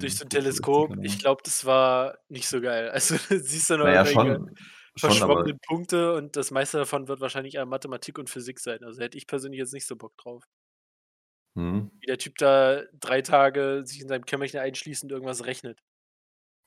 Durch 0.01 0.15
Hm, 0.15 0.17
so 0.17 0.25
'n 0.25 0.31
1560, 0.31 0.31
Teleskop. 0.31 0.97
keine 0.97 1.03
Ich 1.03 1.19
glaube, 1.19 1.43
das 1.45 1.65
war 1.65 2.19
nicht 2.29 2.49
so 2.49 2.61
geil. 2.61 2.91
Also, 2.93 3.17
du 3.29 3.39
siehst 3.41 3.71
da 3.71 3.77
nur 3.77 3.87
Na 3.87 3.91
ja, 3.93 4.05
irgendwelche 4.05 4.07
schon 4.07 4.49
verschwommenen 4.97 5.59
Punkte 5.67 6.15
und 6.15 6.37
das 6.37 6.51
meiste 6.51 6.79
davon 6.79 7.09
wird 7.09 7.21
wahrscheinlich 7.21 7.55
eher 7.55 7.67
Mathematik 7.67 8.19
und 8.19 8.29
Physik 8.31 8.59
sein. 8.61 8.83
Also, 8.85 9.01
hätte 9.03 9.17
ich 9.19 9.27
persönlich 9.27 9.59
jetzt 9.61 9.73
nicht 9.75 9.87
so 9.87 9.97
Bock 9.97 10.17
drauf. 10.19 10.45
Mhm. 11.57 11.93
Wie 12.03 12.07
der 12.07 12.19
Typ 12.19 12.37
da 12.39 12.83
3 12.95 13.23
Tage 13.23 13.83
sich 13.87 14.01
in 14.01 14.09
seinem 14.09 14.27
Kämmerchen 14.27 14.59
einschließt 14.59 15.05
und 15.05 15.13
irgendwas 15.13 15.45
rechnet. 15.47 15.79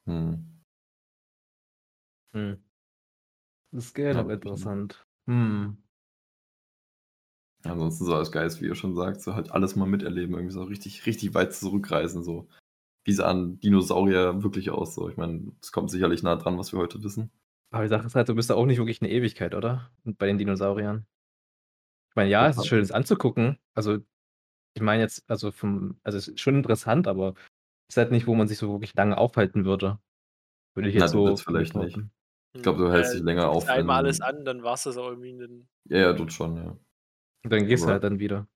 Mhm. 0.08 0.56
Hm. 2.34 2.56
Das 3.74 3.94
wirklich, 4.28 4.56
ne? 4.56 4.70
interessant. 4.70 5.06
Hm. 5.28 5.78
Ansonsten 7.64 8.06
so 8.06 8.14
als 8.16 8.32
Geist, 8.32 8.62
wie 8.62 8.66
ihr 8.68 8.76
schon 8.76 8.94
sagt, 8.96 9.22
so 9.22 9.34
halt 9.36 9.52
alles 9.52 9.76
mal 9.76 9.86
miterleben, 9.88 10.36
irgendwie 10.36 10.54
so 10.54 10.64
richtig 10.64 11.06
richtig 11.06 11.34
weit 11.34 11.54
zurückreisen, 11.54 12.24
so. 12.24 12.48
Wie 13.06 13.14
sahen 13.14 13.60
Dinosaurier 13.62 14.44
wirklich 14.44 14.72
aus 14.72 14.96
so? 14.96 15.10
Ich 15.10 15.18
meine, 15.18 15.54
es 15.64 15.72
kommt 15.72 15.92
sicherlich 15.92 16.24
nah 16.24 16.36
dran, 16.38 16.58
was 16.60 16.74
wir 16.74 16.80
heute 16.80 17.04
wissen. 17.04 17.32
Aber 17.74 17.84
die 17.84 17.90
Sache 17.90 18.06
ist 18.08 18.16
halt, 18.16 18.30
du 18.30 18.36
bist 18.36 18.50
da 18.50 18.56
auch 18.56 18.66
nicht 18.66 18.78
wirklich 18.78 19.02
'ne 19.02 19.10
Ewigkeit, 19.10 19.56
oder? 19.56 19.92
Und 20.04 20.18
bei 20.18 20.28
den 20.28 20.38
Dinosauriern. 20.38 21.06
Ich 22.18 22.18
meine, 22.18 22.30
ja, 22.32 22.48
es 22.48 22.56
ist 22.58 22.66
schön, 22.68 22.80
das 22.80 22.92
anzugucken. 22.94 23.60
Also, 23.74 23.98
ich 24.76 24.82
meine 24.82 25.04
jetzt 25.04 25.24
also, 25.30 25.52
vom 25.52 26.00
also, 26.04 26.18
es 26.18 26.28
ist 26.30 26.40
schon 26.42 26.56
interessant, 26.56 27.08
aber 27.08 27.36
ist 27.90 27.98
halt 27.98 28.12
nicht, 28.12 28.28
wo 28.28 28.36
man 28.36 28.48
sich 28.48 28.58
so 28.58 28.72
wirklich 28.74 28.96
lange 28.96 29.18
aufhalten 29.18 29.66
würde. 29.66 30.00
Würde 30.76 30.90
ich 30.90 30.96
Na, 30.96 31.08
jetzt 31.08 31.12
du 31.12 31.36
so 31.36 31.38
vielleicht 31.38 31.76
nicht. 31.76 31.98
behaupten. 31.98 32.12
Ich 32.58 32.64
glaube, 32.64 32.80
Hm, 32.80 32.86
du 32.86 32.92
hältst 32.94 33.14
äh, 33.14 33.16
dich 33.16 33.22
länger 33.24 33.50
auf, 33.50 33.74
einmal 33.74 33.98
alles 33.98 34.22
an, 34.22 34.46
dann 34.46 34.64
war's 34.64 34.84
das 34.84 34.98
auch 34.98 35.10
irgendwie 35.10 35.30
in 35.32 35.40
den 35.40 35.70
Ja, 35.90 35.98
ja, 35.98 36.14
dort 36.14 36.32
schon, 36.34 36.58
ja. 36.58 36.78
Und 37.44 37.52
dann 37.54 37.68
gehst 37.68 37.88
du 37.88 37.92
halt 37.92 38.04
dann 38.04 38.20
wieder. 38.20 38.48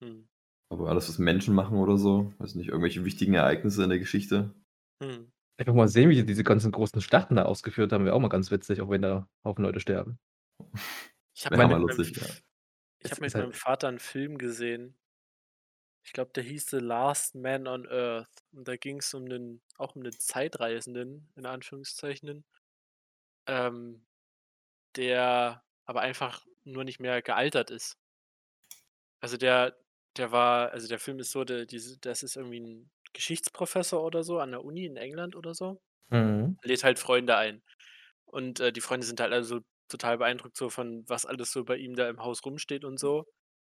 Mhm. 0.00 0.28
aber 0.70 0.88
alles, 0.88 1.08
was 1.10 1.18
Menschen 1.18 1.54
machen 1.54 1.76
oder 1.76 1.98
so, 1.98 2.32
weiß 2.38 2.54
nicht, 2.54 2.68
irgendwelche 2.68 3.04
wichtigen 3.04 3.34
Ereignisse 3.34 3.82
in 3.84 3.90
der 3.90 3.98
Geschichte. 3.98 4.54
Mhm. 5.00 5.30
Einfach 5.56 5.74
mal 5.74 5.86
sehen, 5.88 6.10
wie 6.10 6.14
die 6.16 6.24
diese 6.26 6.42
ganzen 6.44 6.72
großen 6.72 7.00
Schlachten 7.00 7.36
da 7.36 7.44
ausgeführt 7.44 7.92
haben, 7.92 8.04
wäre 8.04 8.14
auch 8.14 8.20
mal 8.20 8.28
ganz 8.28 8.50
witzig, 8.50 8.80
auch 8.80 8.90
wenn 8.90 9.02
da 9.02 9.28
Haufen 9.44 9.64
Leute 9.64 9.78
sterben. 9.80 10.18
Ich 11.34 11.46
habe 11.46 11.56
mal 11.56 11.68
mit 11.68 11.78
meinem 11.80 11.80
lustig, 11.80 12.16
ja. 12.16 12.36
Ich 13.00 13.10
Es 13.10 13.12
habe 13.12 13.22
mit 13.22 13.34
halt 13.34 13.48
meinem 13.48 13.52
Vater 13.52 13.88
'n 13.88 13.98
Film 13.98 14.38
gesehen. 14.38 14.96
Ich 16.08 16.14
glaube, 16.14 16.32
der 16.34 16.42
hieß 16.42 16.70
„The 16.70 16.78
Last 16.78 17.34
Man 17.34 17.66
on 17.68 17.86
Earth“. 17.86 18.30
Und 18.52 18.66
da 18.66 18.76
ging's 18.78 19.12
um 19.12 19.24
'nen 19.24 19.60
auch 19.76 19.94
um 19.94 20.00
'nen 20.00 20.12
Zeitreisenden, 20.18 21.30
in 21.36 21.44
Anführungszeichen, 21.44 22.46
ähm, 23.46 24.06
der 24.96 25.64
aber 25.86 26.02
einfach 26.02 26.46
nur 26.64 26.84
nicht 26.84 27.00
mehr 27.00 27.22
gealtert 27.22 27.70
ist. 27.70 27.94
Also, 29.22 29.36
der 29.36 29.76
der 30.16 30.32
war 30.32 30.72
also, 30.72 30.88
der 30.88 30.98
Film 30.98 31.18
ist 31.20 31.30
so, 31.32 31.44
der 31.44 31.66
diese 31.66 31.98
das 31.98 32.22
ist 32.22 32.36
irgendwie 32.36 32.58
'n 32.60 32.90
Geschichtsprofessor 33.12 34.02
oder 34.02 34.22
so 34.24 34.38
an 34.40 34.50
der 34.52 34.64
Uni 34.64 34.84
in 34.86 34.96
England 34.96 35.36
oder 35.36 35.54
so. 35.54 35.80
Mhm. 36.10 36.58
Lädt 36.62 36.84
halt 36.84 36.98
Freunde 37.00 37.36
ein. 37.36 37.62
Und, 38.26 38.60
äh, 38.60 38.72
die 38.72 38.80
Freunde 38.82 39.06
sind 39.06 39.20
halt 39.20 39.32
alle 39.32 39.44
so 39.44 39.60
total 39.88 40.18
beeindruckt 40.18 40.56
so 40.56 40.70
von 40.70 41.04
was 41.08 41.26
alles 41.26 41.52
so 41.52 41.64
bei 41.64 41.76
ihm 41.78 41.96
da 41.96 42.08
im 42.10 42.20
Haus 42.22 42.44
rumsteht 42.46 42.84
und 42.84 42.98
so, 43.00 43.26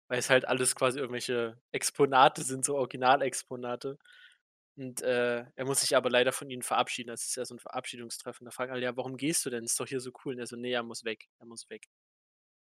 weil 0.08 0.18
es 0.18 0.30
halt 0.30 0.46
alles 0.48 0.74
quasi 0.76 0.98
irgendwelche 1.00 1.60
Exponate 1.72 2.42
sind, 2.42 2.64
so 2.64 2.76
Originalexponate. 2.76 3.98
Und, 4.76 5.02
äh, 5.02 5.46
er 5.54 5.64
muss 5.66 5.80
sich 5.82 5.96
aber 5.96 6.10
leider 6.10 6.32
von 6.32 6.50
ihnen 6.50 6.62
verabschieden. 6.62 7.08
Das 7.08 7.24
ist 7.26 7.36
ja 7.36 7.44
so 7.46 7.54
'n 7.54 7.58
Verabschiedungstreffen. 7.60 8.44
Da 8.44 8.50
fragen 8.52 8.72
alle: 8.72 8.82
„Ja, 8.84 8.96
warum 8.96 9.16
gehst 9.16 9.44
du 9.46 9.50
denn? 9.50 9.64
Ist 9.64 9.80
doch 9.80 9.86
hier 9.88 10.00
so 10.00 10.12
cool.“ 10.24 10.34
Und 10.34 10.40
er 10.40 10.46
so: 10.46 10.56
„Ne, 10.56 10.72
er 10.72 10.82
muss 10.84 11.04
weg. 11.04 11.26
Er 11.40 11.46
muss 11.46 11.70
weg.“ 11.70 11.86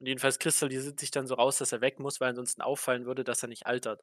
Und 0.00 0.06
jedenfalls 0.08 0.38
kristallisiert 0.40 1.00
sich 1.00 1.10
dann 1.12 1.26
so 1.26 1.34
raus, 1.36 1.58
dass 1.58 1.72
er 1.72 1.80
weg 1.82 2.00
muss, 2.00 2.20
weil 2.20 2.30
ansonsten 2.30 2.62
auffallen 2.62 3.06
würde, 3.06 3.24
dass 3.24 3.42
er 3.42 3.48
nicht 3.48 3.66
altert. 3.66 4.02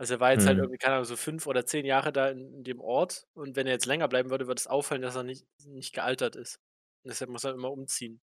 Also, 0.00 0.14
er 0.14 0.20
war 0.20 0.32
jetzt 0.32 0.46
halt 0.46 0.58
Mhm. 0.58 0.64
irgendwie, 0.64 0.78
keine 0.78 0.94
Ahnung, 0.94 1.04
so 1.04 1.16
5 1.16 1.46
oder 1.46 1.66
10 1.66 1.84
Jahre 1.84 2.12
da 2.12 2.28
in 2.28 2.52
in 2.54 2.64
dem 2.64 2.80
Ort 2.80 3.26
und 3.34 3.54
wenn 3.56 3.66
er 3.66 3.72
jetzt 3.74 3.86
länger 3.86 4.08
bleiben 4.08 4.30
würde, 4.30 4.46
würde 4.48 4.58
es 4.58 4.66
auffallen, 4.66 5.02
dass 5.02 5.14
er 5.14 5.22
nicht 5.22 5.46
nicht 5.64 5.92
gealtert 5.94 6.34
ist. 6.36 6.56
Und 7.04 7.10
deshalb 7.10 7.30
muss 7.30 7.44
er 7.44 7.52
immer 7.52 7.70
umziehen. 7.70 8.20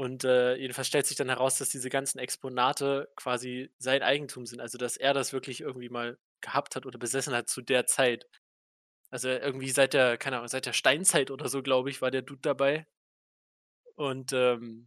Und, 0.00 0.24
äh, 0.24 0.56
jedenfalls 0.56 0.88
stellt 0.88 1.06
sich 1.06 1.16
dann 1.16 1.28
heraus, 1.28 1.58
dass 1.58 1.68
diese 1.68 1.88
ganzen 1.88 2.18
Exponate 2.18 3.08
quasi 3.16 3.70
sein 3.78 4.02
Eigentum 4.02 4.44
sind, 4.46 4.60
also, 4.60 4.76
dass 4.76 4.96
er 4.96 5.14
das 5.14 5.32
wirklich 5.32 5.60
irgendwie 5.60 5.88
mal 5.88 6.18
gehabt 6.40 6.74
hat 6.74 6.84
oder 6.86 6.98
besessen 6.98 7.32
hat 7.34 7.48
zu 7.48 7.62
der 7.62 7.86
Zeit. 7.86 8.26
Also, 9.10 9.28
irgendwie 9.30 9.70
seit 9.70 9.94
der 9.94 10.18
keine 10.18 10.36
Ahnung, 10.38 10.48
seit 10.48 10.66
der 10.66 10.74
Steinzeit 10.74 11.30
oder 11.30 11.48
so, 11.48 11.62
glaube 11.62 11.90
ich, 11.90 12.02
war 12.02 12.10
der 12.10 12.22
Dude 12.22 12.40
dabei. 12.42 12.86
Und, 13.98 14.32
ähm 14.32 14.86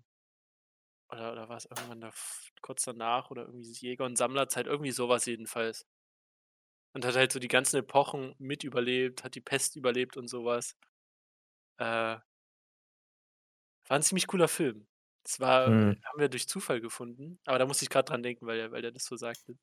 oder 1.11 1.31
oder 1.31 1.47
war's 1.49 1.65
irgendwann 1.65 2.01
dav 2.01 2.51
kurz 2.61 2.83
danach 2.83 3.31
oder 3.31 3.43
irgendwie 3.45 3.71
Jäger 3.71 4.05
und 4.05 4.17
Sammlerzeit, 4.17 4.67
irgendwie 4.67 4.91
so 4.91 5.07
was 5.09 5.25
jedenfalls. 5.25 5.83
Und 6.95 7.05
hat 7.05 7.15
halt 7.15 7.31
so 7.31 7.39
die 7.39 7.47
ganzen 7.47 7.77
Epochen 7.77 8.33
mit 8.39 8.63
überlebt, 8.63 9.23
hat 9.23 9.35
die 9.35 9.41
Pest 9.41 9.75
überlebt 9.75 10.17
und 10.17 10.27
so 10.27 10.45
was. 10.45 10.73
Äh 11.79 12.17
war 13.89 13.97
'n 13.97 14.03
ziemlich 14.03 14.27
cooler 14.27 14.47
Film. 14.47 14.87
Das 15.27 15.41
war 15.41 15.65
Mhm. 15.65 16.01
haben 16.05 16.19
wir 16.19 16.29
durch 16.29 16.47
Zufall 16.47 16.79
gefunden, 16.79 17.39
aber 17.45 17.59
da 17.59 17.65
musste 17.65 17.83
ich 17.83 17.89
grad 17.89 18.09
dran 18.09 18.23
denken, 18.23 18.47
weil 18.47 18.59
er 18.61 18.71
weil 18.71 18.85
er 18.85 18.91
das 18.93 19.03
so 19.05 19.17
sagte. 19.17 19.57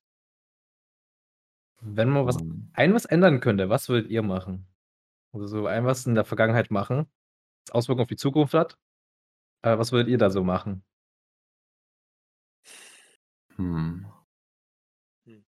Wenn 1.80 2.08
man 2.10 2.26
was 2.26 2.36
Mhm. 2.36 2.74
ein 2.74 2.94
was 2.94 3.04
ändern 3.04 3.40
könnte, 3.40 3.68
was 3.68 3.88
würdet 3.88 4.10
ihr 4.10 4.22
machen? 4.22 4.66
Also, 5.32 5.46
so 5.46 5.66
ein 5.66 5.84
was 5.86 6.06
in 6.06 6.14
der 6.16 6.24
Vergangenheit 6.24 6.70
machen, 6.70 7.06
das 7.66 7.74
Auswirkungen 7.74 8.04
auf 8.04 8.08
die 8.08 8.16
Zukunft 8.16 8.54
hat. 8.54 8.78
Äh, 9.62 9.78
was 9.78 9.92
würdet 9.92 10.10
ihr 10.10 10.18
da 10.18 10.30
so 10.30 10.44
machen? 10.44 10.84
Hm. 13.56 14.04
Hm. 15.26 15.44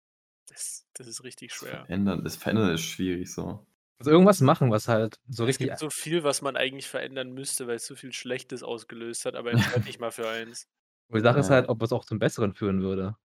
Das 0.48 0.86
das 0.94 1.06
ist 1.06 1.24
richtig 1.24 1.52
Das 1.52 1.54
schwer. 1.54 1.88
Verändern 1.88 2.24
das 2.24 2.36
Verändern 2.36 2.74
ist 2.74 2.82
schwierig 2.82 3.32
so. 3.32 3.66
Also, 4.00 4.10
irgendwas 4.10 4.40
machen, 4.42 4.70
was 4.70 4.88
halt 4.88 5.18
so 5.28 5.44
Es 5.44 5.46
richtig 5.46 5.58
gibt 5.58 5.72
a 5.72 5.78
so 5.78 5.90
viel, 5.90 6.24
was 6.24 6.42
man 6.42 6.56
eigentlich 6.56 6.88
verändern 6.88 7.30
müsste, 7.32 7.66
weil's 7.68 7.86
so 7.86 7.94
viel 7.94 8.12
Schlechtes 8.12 8.62
ausgelöst 8.64 9.24
hat, 9.26 9.36
aber 9.36 9.52
entscheide 9.52 9.84
dich 9.84 9.98
mal 10.00 10.10
für 10.10 10.28
eins. 10.28 10.66
Aber 11.10 11.18
die 11.18 11.22
Sache 11.24 11.38
ist 11.40 11.50
Ja. 11.50 11.50
halt, 11.50 11.68
ob 11.68 11.82
es 11.82 11.92
auch 11.92 12.04
zum 12.04 12.18
Besseren 12.18 12.54
führen 12.54 12.82
würde. 12.82 13.16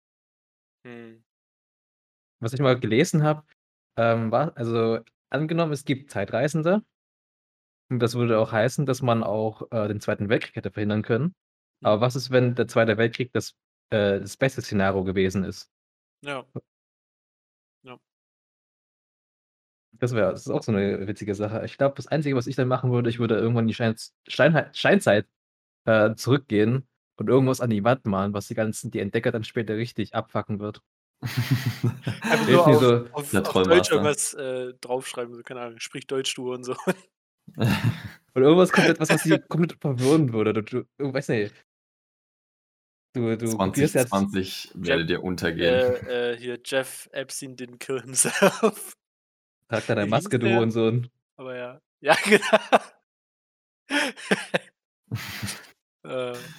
Mhm. 0.85 1.22
Was 2.42 2.54
ich 2.54 2.61
mal 2.61 2.78
gelesen 2.80 3.22
habe, 3.22 3.44
ähm, 3.98 4.30
war 4.33 4.56
also, 4.56 5.00
angenommen, 5.30 5.72
es 5.72 5.85
gibt 5.85 6.11
Zeitreisende 6.11 6.83
und 7.90 7.98
das 8.00 8.14
würde 8.14 8.38
auch 8.38 8.52
heißen, 8.52 8.87
dass 8.87 9.02
man 9.02 9.22
auch, 9.24 9.62
äh, 9.72 9.88
den 9.88 10.00
Zweiten 10.00 10.28
Weltkrieg 10.28 10.54
hätte 10.56 10.70
verhindern 10.70 11.02
können. 11.02 11.35
Mhm. 11.83 11.90
Aber 11.90 12.00
was 12.00 12.14
ist, 12.16 12.30
wenn 12.30 12.54
der 12.54 12.68
Zweite 12.68 12.96
Weltkrieg 12.98 13.33
das 13.33 13.54
äh, 13.90 14.20
das 14.20 14.37
beste 14.37 14.62
Szenario 14.62 15.02
gewesen 15.04 15.42
ist? 15.44 15.66
Ja. 16.22 16.50
Das 20.00 20.14
wäre 20.14 20.30
das 20.32 20.46
ist 20.46 20.50
auch 20.50 20.62
so 20.62 20.72
'ne 20.72 21.06
witzige 21.06 21.34
Sache. 21.34 21.62
Ich 21.66 21.76
glaube, 21.78 21.94
das 21.96 22.06
Einzige, 22.08 22.36
was 22.36 22.46
ich 22.46 22.56
dann 22.56 22.68
machen 22.68 22.90
würde, 22.92 23.10
ich 23.10 23.18
würde 23.18 23.36
irgendwann 23.36 23.64
in 23.64 23.68
die 23.68 23.74
Scheinz 23.74 24.14
Steinhei 24.26 24.68
Steinzeit, 24.72 25.26
äh, 25.86 26.14
zurückgehen 26.14 26.88
und 27.18 27.28
irgendwas 27.28 27.60
an 27.60 27.70
die 27.70 27.84
Wand 27.84 28.06
malen, 28.06 28.32
was 28.34 28.48
die 28.48 28.54
ganzen 28.54 28.90
die 28.90 29.00
Entdecker 29.00 29.32
dann 29.32 29.44
später 29.44 29.76
richtig 29.76 30.14
abfucken 30.14 30.60
wird. 30.60 30.82
Einfach 32.22 32.46
nur 32.48 32.66
auf 32.66 32.80
so 32.80 33.06
auf 33.12 33.34
auf 33.34 33.62
Deutsch 33.68 33.90
irgendwas, 33.90 34.34
äh, 34.34 34.72
draufschreiben, 34.80 35.34
so, 35.34 35.42
keine 35.42 35.60
Ahnung, 35.60 35.80
sprich 35.80 36.06
Deutsch, 36.06 36.34
du 36.34 36.52
und 36.52 36.64
so. 36.64 36.74
Oder 38.34 38.46
irgendwas 38.46 38.72
komplett 38.72 39.00
was, 39.00 39.10
was 39.10 39.22
sie 39.22 39.38
komplett 39.48 39.78
verwirren 39.80 40.32
würde. 40.32 40.54
Du 40.54 40.62
du 40.62 40.84
du 40.98 41.12
weiß 41.12 41.28
nicht. 41.28 41.54
Du 43.14 43.36
du 43.36 43.56
probierst 43.56 43.94
jetzt 43.94 44.10
2020 44.10 44.72
Jeff 44.82 44.86
werdet 44.86 45.10
ihr 45.10 45.22
untergehen. 45.24 45.74
äh, 46.06 46.32
äh, 46.32 46.36
hier 46.38 46.58
Jeff 46.64 47.08
Epstein 47.12 47.56
didn't 47.56 47.78
kill 47.78 48.00
himself. 48.00 48.96
Trag 49.70 49.87
deine 49.87 50.04
Wie 50.04 50.11
hieß 50.12 50.28
Maske, 50.28 50.40
du 50.40 50.48
der? 50.48 50.50
Hurensohn. 50.50 51.11
Aber 51.37 51.56
ja. 51.56 51.80
Ja, 52.02 52.16
genau. 52.24 52.59
Äh. 56.04 56.50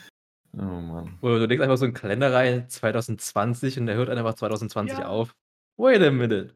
Oh 0.54 0.82
Mann. 0.82 1.20
Oder 1.24 1.40
du 1.40 1.46
legst 1.46 1.62
einfach 1.64 1.78
so 1.78 1.86
'n 1.86 1.94
Kalender 1.94 2.34
rein, 2.34 2.68
2020 2.70 3.78
und 3.80 3.86
der 3.86 3.96
hört 3.96 4.10
einfach 4.10 4.34
2020 4.36 5.04
Ja. 5.04 5.06
auf. 5.06 5.34
Wait 5.78 6.02
a 6.02 6.12
minute. 6.12 6.56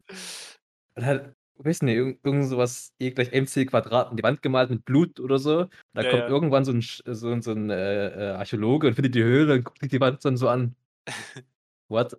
Und 0.95 1.05
halt, 1.05 1.35
weiß 1.57 1.81
nicht, 1.83 1.95
irgend 1.95 2.19
irgend 2.25 2.45
so 2.49 2.57
was 2.57 2.93
E 2.99 3.09
= 3.11 3.17
mc² 3.33 4.09
an 4.09 4.17
die 4.17 4.23
Wand 4.23 4.41
gemalt 4.41 4.69
mit 4.71 4.85
Blut 4.85 5.19
oder 5.19 5.39
so. 5.39 5.67
Da 5.93 6.03
Ja, 6.03 6.05
kommt 6.05 6.27
ja. 6.27 6.29
irgendwann 6.29 6.65
so 6.65 6.71
'n 6.71 6.81
Sch 6.81 7.01
so 7.05 7.29
'n 7.31 7.41
so 7.41 7.51
'n, 7.51 7.69
äh, 7.69 8.31
äh, 8.31 8.35
Archäologe 8.37 8.87
und 8.87 8.95
findet 8.95 9.15
die 9.15 9.23
Höhle 9.23 9.53
und 9.55 9.63
guckt 9.65 9.79
sich 9.81 9.89
die 9.91 10.01
Wand 10.01 10.23
dann 10.25 10.37
so 10.37 10.49
an. 10.49 10.75
What? 11.89 12.17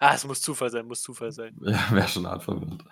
Ah, 0.00 0.14
es 0.14 0.24
muss 0.24 0.40
Zufall 0.42 0.70
sein, 0.70 0.86
muss 0.86 1.02
Zufall 1.02 1.32
sein. 1.32 1.56
Ja, 1.62 1.90
wäre 1.92 2.08
schon 2.08 2.26
hart 2.26 2.42
verwirrt. 2.44 2.84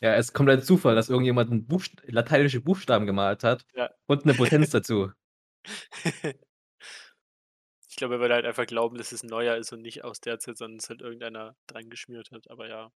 Ja, 0.00 0.14
es 0.14 0.26
ist 0.26 0.32
komplett 0.34 0.64
Zufall, 0.66 0.94
dass 0.96 1.08
irgendjemand 1.08 1.50
'n 1.52 1.66
Buchst 1.66 1.92
lateinische 2.06 2.60
Buchstaben 2.60 3.06
gemalt 3.06 3.44
hat 3.44 3.64
Ja. 3.74 3.90
und 4.06 4.26
'ne 4.26 4.34
Potenz 4.34 4.70
dazu. 4.70 5.10
Ich 7.90 7.96
glaube, 7.96 8.14
er 8.14 8.20
würde 8.20 8.34
halt 8.34 8.44
einfach 8.44 8.66
glauben, 8.66 8.98
dass 8.98 9.12
es 9.12 9.22
neuer 9.22 9.56
ist 9.56 9.72
und 9.72 9.80
nicht 9.82 10.02
aus 10.04 10.20
der 10.20 10.38
Zeit, 10.40 10.58
sondern 10.58 10.78
es 10.78 10.88
halt 10.90 11.00
irgendeiner 11.00 11.54
dran 11.68 11.90
geschmiert 11.90 12.30
hat, 12.32 12.50
aber 12.50 12.68
ja. 12.68 12.90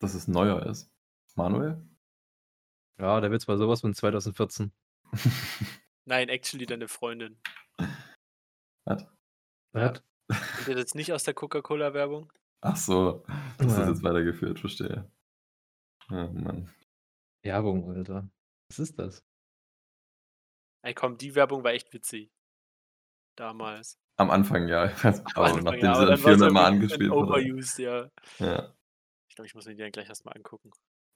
Dass 0.00 0.14
es 0.14 0.26
neuer 0.28 0.64
ist. 0.66 0.90
Manuel? 1.34 1.82
Ja, 2.98 3.20
der 3.20 3.30
Witz 3.30 3.46
war 3.46 3.58
so 3.58 3.68
was 3.68 3.82
von 3.82 3.94
2014. 3.94 4.72
Nein, 6.06 6.28
actually 6.28 6.66
deine 6.66 6.88
Freundin. 6.88 7.40
Was? 8.86 9.06
Was? 9.72 10.02
Kennt 10.28 10.68
ihr 10.68 10.74
das 10.74 10.94
nicht 10.94 11.12
aus 11.12 11.24
der 11.24 11.34
Coca-Cola-Werbung? 11.34 12.30
Ach 12.60 12.76
so, 12.76 13.24
das 13.58 13.72
ist 13.72 13.78
Ja. 13.78 13.88
jetzt 13.88 14.02
weitergeführt, 14.02 14.58
verstehe. 14.60 15.10
Oh 16.10 16.14
Mann. 16.32 16.70
Werbung, 17.44 17.90
Alter. 17.90 18.28
Was 18.70 18.78
ist 18.78 18.98
das? 18.98 19.22
Ey, 20.82 20.94
komm, 20.94 21.16
die 21.18 21.34
Werbung 21.34 21.64
war 21.64 21.72
echt 21.72 21.92
witzig. 21.92 22.30
Damals. 23.36 23.98
Am 24.18 24.30
Anfang 24.30 24.66
ja, 24.68 24.86
ich 24.86 24.92
weiß, 25.04 25.20
Am 25.20 25.26
aber 25.34 25.44
Anfang, 25.46 25.64
nachdem 25.64 25.84
ja, 25.84 25.94
sie 25.94 26.00
dann 26.06 26.08
dann 26.08 26.10
war's 26.10 26.20
400 26.22 26.52
Mal 26.52 26.60
irgendwie 26.72 26.84
angespielt 26.84 27.10
wurde. 27.10 27.28
overused, 27.32 27.78
ja. 27.78 28.10
Ja. 28.38 28.74
Ich 29.28 29.36
glaube, 29.36 29.46
ich 29.46 29.54
muss 29.54 29.66
mir 29.66 29.74
die 29.76 29.82
dann 29.82 29.92
gleich 29.92 30.08
erst 30.08 30.24
mal 30.24 30.32
angucken. 30.32 30.70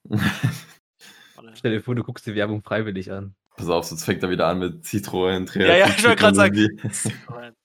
Stell 1.54 1.72
dir 1.72 1.82
vor, 1.82 1.94
du 1.96 2.04
guckst 2.04 2.26
die 2.26 2.34
Werbung 2.34 2.62
freiwillig 2.62 3.10
an. 3.10 3.34
Pass 3.56 3.68
auf, 3.68 3.84
sonst 3.84 4.04
fängt 4.04 4.22
er 4.22 4.30
wieder 4.30 4.46
an 4.46 4.60
mit 4.60 4.84
Citroën, 4.84 5.58
Ja, 5.58 5.76
ja, 5.76 5.86
ich 5.96 6.04
wollte 6.04 6.16
grad 6.22 6.36
sagen. 6.36 6.54
Kreativtechnologie. 6.54 7.56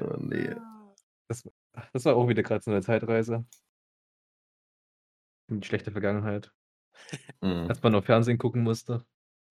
Oh, 0.00 0.16
nee. 0.18 0.54
Ach, 1.72 1.90
das 1.92 2.04
war 2.04 2.16
auch 2.16 2.28
wieder 2.28 2.42
grad 2.42 2.62
so 2.62 2.70
'ne 2.70 2.82
Zeitreise. 2.82 3.44
In 5.48 5.60
die 5.60 5.66
schlechte 5.66 5.90
Vergangenheit. 5.92 6.52
Mhm. 7.40 7.66
Als 7.68 7.82
man 7.82 7.92
noch 7.92 8.04
Fernsehen 8.04 8.38
gucken 8.38 8.62
musste. 8.62 9.04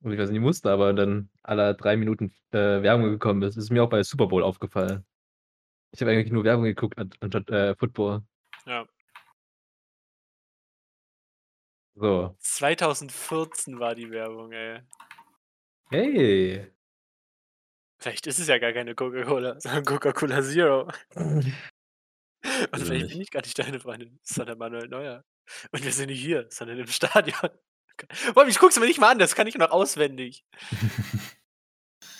Oder 0.04 0.13
ich 0.13 0.19
weiß 0.19 0.32
nicht, 0.32 0.41
musste, 0.41 0.72
aber 0.72 0.93
dann 0.93 1.30
alle 1.43 1.76
3 1.76 1.96
Minuten 1.98 2.34
äh, 2.52 2.82
Werbung 2.84 3.10
gekommen 3.10 3.41
ist. 3.43 3.56
Das 3.58 3.65
ist 3.65 3.69
mir 3.72 3.84
auch 3.84 3.89
bei 3.89 4.04
Super 4.04 4.28
Bowl 4.28 4.43
aufgefallen. 4.43 5.06
Ich 5.91 6.02
habe 6.02 6.12
eigentlich 6.12 6.32
nur 6.32 6.43
Werbung 6.43 6.65
geguckt 6.65 6.98
an 6.98 7.12
anstatt, 7.19 7.50
äh, 7.50 7.76
Football. 7.76 8.24
Ja. 8.65 8.86
So. 11.96 12.36
2014 12.39 13.80
war 13.80 13.93
die 13.93 14.10
Werbung, 14.10 14.52
ey. 14.52 14.82
Hey. 15.91 16.74
Vielleicht 18.03 18.27
ist 18.27 18.37
es 18.37 18.47
ja 18.49 18.57
gar 18.57 18.73
keine 18.73 18.95
Coca-Cola, 18.95 19.59
sondern 19.61 19.85
Coca-Cola 19.85 20.41
Zero. 20.43 20.91
Und 21.15 21.45
Wieso 22.73 22.85
vielleicht 22.85 22.91
nicht? 22.91 23.11
bin 23.13 23.21
ich 23.21 23.31
gar 23.31 23.41
nicht 23.41 23.57
deine 23.57 23.79
Freundin, 23.79 24.19
sondern 24.23 24.57
Manuel 24.57 24.89
Neuer. 24.89 25.23
Und 25.71 25.85
wir 25.85 25.93
sind 25.93 26.07
nicht 26.07 26.19
hier, 26.19 26.45
sondern 26.49 26.79
im 26.79 26.87
Stadion. 26.87 27.39
Allem, 28.35 28.49
ich 28.49 28.59
guck's 28.59 28.77
mir 28.77 28.87
nicht 28.87 28.99
mal 28.99 29.11
an, 29.11 29.19
das 29.19 29.35
kann 29.35 29.47
ich 29.47 29.55
noch 29.55 29.71
auswendig. 29.71 30.45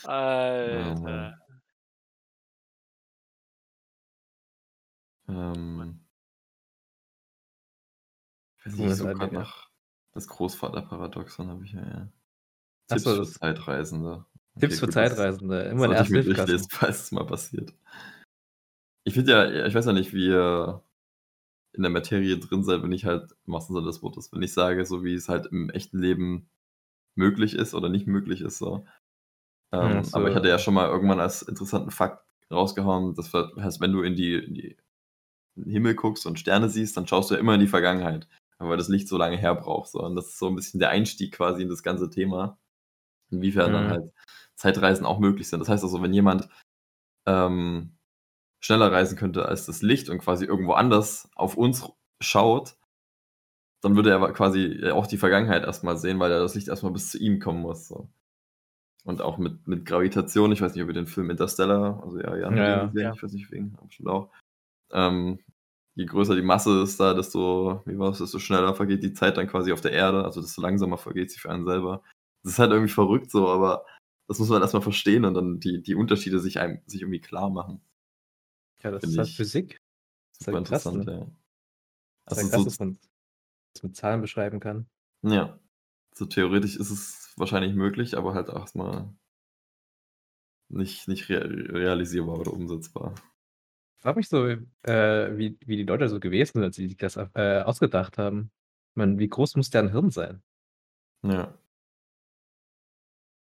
Alter. 0.03 1.37
Ähm. 5.27 6.05
Ich 8.63 8.71
suche 8.71 9.15
grad 9.15 9.33
ja. 9.33 9.39
nach 9.39 9.69
das 10.13 10.27
Großvaterparadoxon 10.29 11.49
habe 11.49 11.65
ich 11.65 11.73
ja, 11.73 11.81
ja. 11.81 12.07
Ach 12.07 12.87
Tipps 12.87 13.03
so, 13.03 13.11
für 13.11 13.17
das 13.17 13.33
Zeitreisende. 13.33 14.25
Tipps 14.59 14.79
für 14.79 14.87
gut, 14.87 14.95
das 14.97 15.29
Zeitreisende, 15.29 15.61
immer 15.63 15.87
ich 15.99 16.09
mir 16.09 16.21
Erste-Hilfe-Kasten. 16.21 16.23
durchlesen, 16.23 16.67
falls 16.71 17.03
es 17.03 17.11
mal 17.11 17.25
passiert. 17.25 17.73
Ich 19.05 19.13
finde 19.13 19.31
ja 19.31 19.65
ich 19.67 19.73
weiß 19.75 19.85
ja 19.85 19.93
nicht, 19.93 20.13
wie 20.13 20.27
ihr 20.27 20.81
in 21.73 21.83
der 21.83 21.91
Materie 21.91 22.37
drin 22.39 22.63
seid, 22.63 22.83
wenn 22.83 22.91
ich 22.91 23.05
halt 23.05 23.31
im 23.47 23.53
wahrsten 23.53 23.75
Sinne 23.75 23.87
des 23.87 24.03
Wortes, 24.03 24.31
wenn 24.33 24.43
ich 24.43 24.53
sage, 24.53 24.85
so 24.85 25.03
wie 25.03 25.15
es 25.15 25.29
halt 25.29 25.47
im 25.47 25.69
echten 25.71 25.99
Leben 25.99 26.49
möglich 27.15 27.55
ist 27.55 27.75
oder 27.75 27.89
nicht 27.89 28.07
möglich 28.07 28.41
ist, 28.41 28.59
so. 28.59 28.85
Ähm, 29.73 30.03
so. 30.03 30.11
aber 30.13 30.29
ich 30.29 30.35
hatte 30.35 30.49
ja 30.49 30.59
schon 30.59 30.73
mal 30.75 30.89
irgendwann 30.89 31.19
als 31.21 31.43
interessanten 31.43 31.91
Fakt 31.91 32.25
rausgehauen, 32.51 33.15
das 33.15 33.33
heißt, 33.33 33.81
wenn 33.81 33.93
du 33.93 34.03
in 34.03 34.15
die 34.15 34.35
in 34.35 34.53
die 34.55 34.77
in 35.57 35.65
den 35.65 35.71
Himmel 35.71 35.95
guckst 35.95 36.25
und 36.27 36.39
Sterne 36.39 36.69
siehst, 36.69 36.97
dann 36.97 37.07
schaust 37.07 37.31
du 37.31 37.35
ja 37.35 37.41
immer 37.41 37.55
in 37.55 37.61
die 37.61 37.67
Vergangenheit, 37.67 38.27
weil 38.59 38.77
das 38.77 38.89
Licht 38.89 39.07
so 39.09 39.17
lange 39.17 39.37
her 39.37 39.55
braucht, 39.55 39.89
so. 39.91 40.01
Und 40.03 40.15
das 40.15 40.27
ist 40.29 40.39
so 40.39 40.47
'n 40.49 40.55
bisschen 40.55 40.79
der 40.81 40.89
Einstieg 40.91 41.33
quasi 41.33 41.63
in 41.63 41.69
das 41.69 41.83
ganze 41.83 42.09
Thema, 42.09 42.59
inwiefern 43.31 43.73
dann 43.73 43.85
Mhm. 43.85 43.89
halt 43.89 44.11
Zeitreisen 44.63 45.06
auch 45.06 45.19
möglich 45.19 45.49
sind. 45.49 45.60
Das 45.60 45.67
heißt 45.69 45.84
also, 45.84 46.02
wenn 46.02 46.13
jemand, 46.13 46.47
ähm, 47.28 47.97
schneller 48.62 48.91
reisen 48.93 49.17
könnte 49.17 49.45
als 49.45 49.65
das 49.65 49.82
Licht 49.82 50.10
und 50.10 50.19
quasi 50.19 50.45
irgendwo 50.45 50.71
anders 50.73 51.30
auf 51.36 51.58
uns 51.58 51.86
schaut, 52.21 52.78
dann 53.82 53.97
würde 53.97 54.12
er 54.12 54.15
aber 54.15 54.32
quasi, 54.32 54.82
auch 54.91 55.06
die 55.08 55.17
Vergangenheit 55.17 55.63
erst 55.65 55.84
mal 55.84 55.97
sehen, 55.97 56.17
weil 56.19 56.32
ja 56.32 56.39
das 56.39 56.56
Licht 56.56 56.69
erst 56.69 56.84
mal 56.84 56.91
bis 56.93 57.12
zu 57.12 57.17
ihm 57.19 57.39
kommen 57.41 57.62
muss, 57.62 57.89
so. 57.89 58.10
Und 59.04 59.21
auch 59.21 59.38
mit 59.38 59.67
mit 59.67 59.86
Gravitation, 59.86 60.54
ich 60.54 60.62
weiß 60.62 60.73
nicht, 60.73 60.84
ob 60.84 60.88
ihr 60.89 60.93
den 60.93 61.08
Film 61.08 61.30
Interstellar 61.30 62.02
also 62.04 62.19
ja, 62.21 62.38
Jan 62.38 62.56
Ja, 62.56 62.63
den 62.63 62.78
ja. 62.80 62.86
gesehen, 62.86 63.04
Ja. 63.04 63.13
ich 63.15 63.23
weiß 63.23 63.34
nicht 63.34 63.52
wegen, 63.52 63.73
aber 63.78 63.88
bestimmt 63.88 64.08
auch. 64.10 64.30
Ähm, 64.93 65.39
je 65.95 66.06
größer 66.06 66.36
die 66.36 66.41
Masse 66.41 66.82
ist 66.84 66.99
da, 67.02 67.13
desto 67.13 67.82
wie 67.86 67.99
war's, 67.99 68.19
desto 68.19 68.39
schneller 68.39 68.76
vergeht 68.76 69.04
die 69.04 69.12
Zeit 69.13 69.36
dann 69.36 69.47
quasi 69.49 69.73
auf 69.73 69.82
der 69.82 69.91
Erde, 69.91 70.23
also 70.23 70.39
desto 70.41 70.62
langsamer 70.62 70.97
vergeht 70.97 71.32
sie 71.32 71.39
für 71.39 71.52
einen 71.52 71.65
selber. 71.65 72.02
Das 72.43 72.54
ist 72.54 72.60
halt 72.60 72.71
irgendwie 72.71 72.93
verrückt 72.93 73.30
so, 73.32 73.49
aber 73.49 73.86
das 74.27 74.39
muss 74.39 74.49
man 74.49 74.62
erst 74.62 74.73
mal 74.73 74.81
verstehen 74.81 75.25
und 75.25 75.33
dann 75.33 75.59
die 75.59 75.81
die 75.81 75.95
Unterschiede 75.95 76.39
sich 76.39 76.59
einem 76.59 76.81
sich 76.88 77.01
irgendwie 77.01 77.21
klar 77.21 77.49
machen. 77.49 77.81
Ja, 78.83 78.91
das 78.91 79.07
ist 79.07 79.15
Finde 79.15 79.17
halt 79.17 79.29
Physik. 79.29 79.81
Das 80.39 80.39
ist 80.41 80.45
super 80.45 80.57
halt 80.57 80.67
krass, 80.67 80.86
interessant, 80.86 81.05
ne? 81.07 81.13
ja. 81.19 81.27
Das 82.25 82.38
ist 82.38 82.43
Also 82.43 82.43
halt 82.43 82.51
krass, 82.51 82.63
so 82.63 82.65
dass 82.65 82.79
man 82.79 82.99
das 83.73 83.83
mit 83.83 83.95
Zahlen 83.95 84.21
beschreiben 84.21 84.59
kann. 84.59 84.88
Ja. 85.23 85.59
So 86.15 86.25
theoretisch 86.25 86.75
ist 86.77 86.91
es 86.91 87.33
wahrscheinlich 87.38 87.75
möglich, 87.75 88.17
aber 88.17 88.33
halt 88.36 88.49
erst 88.49 88.75
mal 88.75 89.15
nicht 90.69 91.07
nicht 91.07 91.29
rea 91.29 91.39
realisierbar 91.39 92.38
oder 92.39 92.51
umsetzbar. 92.53 93.15
Ich 93.97 94.03
frage 94.03 94.17
mich 94.17 94.27
so, 94.29 94.45
äh, 94.47 95.38
wie 95.38 95.57
wie 95.65 95.77
die 95.77 95.83
Leute 95.83 96.09
so 96.09 96.19
gewesen 96.19 96.53
sind, 96.53 96.63
als 96.63 96.75
sie 96.75 96.88
sich 96.88 96.97
das, 96.97 97.15
äh, 97.17 97.62
ausgedacht 97.65 98.17
haben. 98.17 98.51
Ich 98.91 98.95
meine, 98.97 99.17
wie 99.17 99.27
groß 99.29 99.55
muss 99.55 99.69
deren 99.69 99.91
Hirn 99.91 100.12
sein? 100.12 100.43
Ja. 101.23 101.57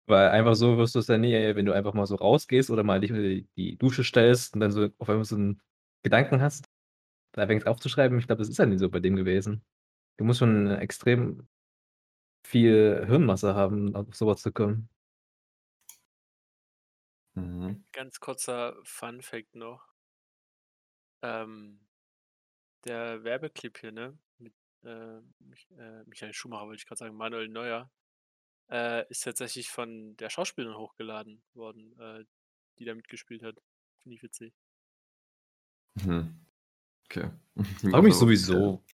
Weil 0.08 0.30
einfach 0.30 0.54
so 0.56 0.78
wirst 0.78 0.94
du 0.94 1.00
es 1.00 1.08
ja 1.08 1.18
nie, 1.18 1.34
wenn 1.34 1.66
du 1.66 1.72
einfach 1.72 1.94
mal 1.94 2.06
so 2.06 2.16
rausgehst 2.16 2.70
oder 2.70 2.82
mal 2.84 3.00
dich 3.00 3.10
unter 3.12 3.22
die 3.22 3.48
die 3.56 3.76
Dusche 3.78 4.04
stellst 4.04 4.54
und 4.54 4.60
dann 4.60 4.72
so 4.72 4.88
auf 4.98 5.08
einmal 5.10 5.24
so 5.24 5.36
'n 5.36 5.60
Gedanken 6.04 6.40
hast, 6.42 6.66
da 7.32 7.46
fängst 7.46 7.66
aufzuschreiben. 7.66 8.18
Ich 8.18 8.26
glaube, 8.28 8.40
das 8.40 8.48
ist 8.50 8.58
ja 8.58 8.66
nie 8.66 8.78
so 8.78 8.90
bei 8.90 9.00
dem 9.00 9.16
gewesen. 9.16 9.64
Du 10.18 10.24
musst 10.26 10.40
schon 10.40 10.68
extrem 10.68 11.48
viel 12.46 13.04
Hirnmasse 13.06 13.54
haben, 13.54 13.94
auf 13.96 14.14
so 14.14 14.26
was 14.26 14.42
zu 14.42 14.52
kommen. 14.52 14.88
Mhm. 17.36 17.84
Ganz 17.92 18.18
kurzer 18.18 18.76
Fun-Fact 18.84 19.54
noch. 19.54 19.92
Ähm, 21.22 21.80
der 22.84 23.24
Werbeclip 23.24 23.78
hier, 23.78 23.92
ne, 23.92 24.18
mit, 24.38 24.54
äh, 24.84 25.18
äh, 25.18 26.04
Michael 26.06 26.32
Schumacher 26.32 26.66
wollte 26.66 26.80
ich 26.80 26.86
grad 26.86 26.98
sagen, 26.98 27.16
Manuel 27.16 27.48
Neuer, 27.48 27.90
äh, 28.70 29.08
ist 29.10 29.24
tatsächlich 29.24 29.70
von 29.70 30.16
der 30.18 30.30
Schauspielerin 30.30 30.76
hochgeladen 30.78 31.42
worden, 31.54 31.98
äh, 32.00 32.24
die 32.78 32.84
da 32.84 32.94
mitgespielt 32.94 33.42
hat. 33.42 33.56
Finde 34.02 34.16
ich 34.16 34.22
witzig. 34.22 34.52
Mhm. 35.96 36.34
Okay. 37.10 37.30
Ich 37.84 37.90
frage 37.90 38.04
mich 38.04 38.18
sowieso, 38.18 38.84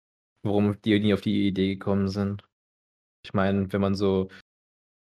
warum 0.45 0.81
die 0.83 0.99
nie 1.01 1.15
auf 1.15 1.23
die 1.23 1.49
Idee 1.49 1.75
gekommen 1.77 2.09
sind. 2.09 2.45
Ich 3.25 3.35
meine, 3.35 3.73
wenn 3.73 3.81
man 3.83 3.95
so, 3.95 4.31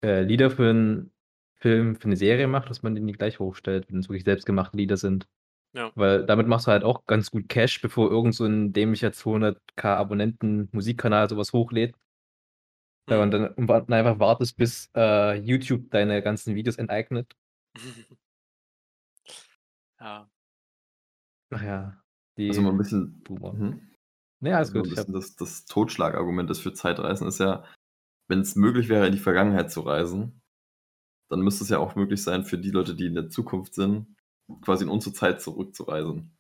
äh, 0.05 0.23
Lieder 0.23 0.51
für 0.51 0.71
'n 0.73 1.13
Film, 1.57 1.97
für 1.97 2.09
'ne 2.09 2.17
Serie 2.17 2.49
macht, 2.49 2.71
dass 2.71 2.83
man 2.85 2.95
die 2.97 3.03
nie 3.03 3.13
gleich 3.15 3.41
hochstellt, 3.41 3.87
wenn 3.91 4.01
es 4.01 4.09
wirklich 4.09 4.25
selbstgemachte 4.25 4.77
Lieder 4.79 4.97
sind. 4.99 5.29
Ja. 5.75 5.93
Weil 5.97 6.27
damit 6.27 6.49
machst 6.49 6.67
du 6.69 6.73
halt 6.73 6.85
auch 6.85 7.07
ganz 7.07 7.31
gut 7.33 7.49
Cash, 7.49 7.83
bevor 7.83 8.11
irgend 8.11 8.35
so 8.37 8.45
'n 8.47 8.73
dämlicher 8.75 9.13
200.000 9.13 9.99
Abonnenten 9.99 10.69
Musikkanal 10.73 11.29
so 11.31 11.37
was 11.39 11.53
hochlädt. 11.55 11.95
Ja, 13.11 13.21
Mhm. 13.21 13.23
und 13.23 13.31
dann 13.33 13.49
und 13.55 13.69
einfach 13.93 14.19
wartest, 14.21 14.57
bis, 14.57 14.91
äh, 14.97 15.35
YouTube 15.39 15.91
deine 15.91 16.23
ganzen 16.23 16.55
Videos 16.55 16.77
enteignet. 16.77 17.35
Ja. 20.01 20.29
Ach 21.51 21.63
ja, 21.63 22.03
die 22.37 22.49
Also 22.49 22.61
mal 22.63 22.71
'n 22.73 22.79
bisschen 22.79 23.23
Boomer. 23.25 23.53
mhm. 23.53 23.91
Ne, 24.41 24.55
alles 24.57 24.73
Also 24.73 24.81
gut, 24.81 24.87
ein 24.87 24.91
bisschen 24.91 25.15
das 25.15 25.37
das 25.37 25.65
Totschlagargument 25.67 26.51
ist 26.51 26.61
für 26.61 26.73
Zeitreisen 26.75 27.29
ist 27.29 27.39
ja, 27.41 27.65
wenn's 28.29 28.57
möglich 28.57 28.89
wäre, 28.89 29.07
in 29.07 29.13
die 29.15 29.19
Vergangenheit 29.21 29.73
zu 29.73 29.83
reisen, 29.83 30.43
dann 31.31 31.43
müsste 31.43 31.65
es 31.65 31.71
ja 31.71 31.79
auch 31.81 31.97
möglich 31.97 32.23
sein 32.25 32.45
für 32.45 32.59
die 32.59 32.71
Leute, 32.71 32.95
die 32.97 33.07
in 33.07 33.15
der 33.17 33.31
Zukunft 33.31 33.75
sind, 33.75 34.17
quasi 34.63 34.85
in 34.85 34.91
unsere 34.91 35.15
Zeit 35.15 35.43
zurückzureisen. 35.43 36.37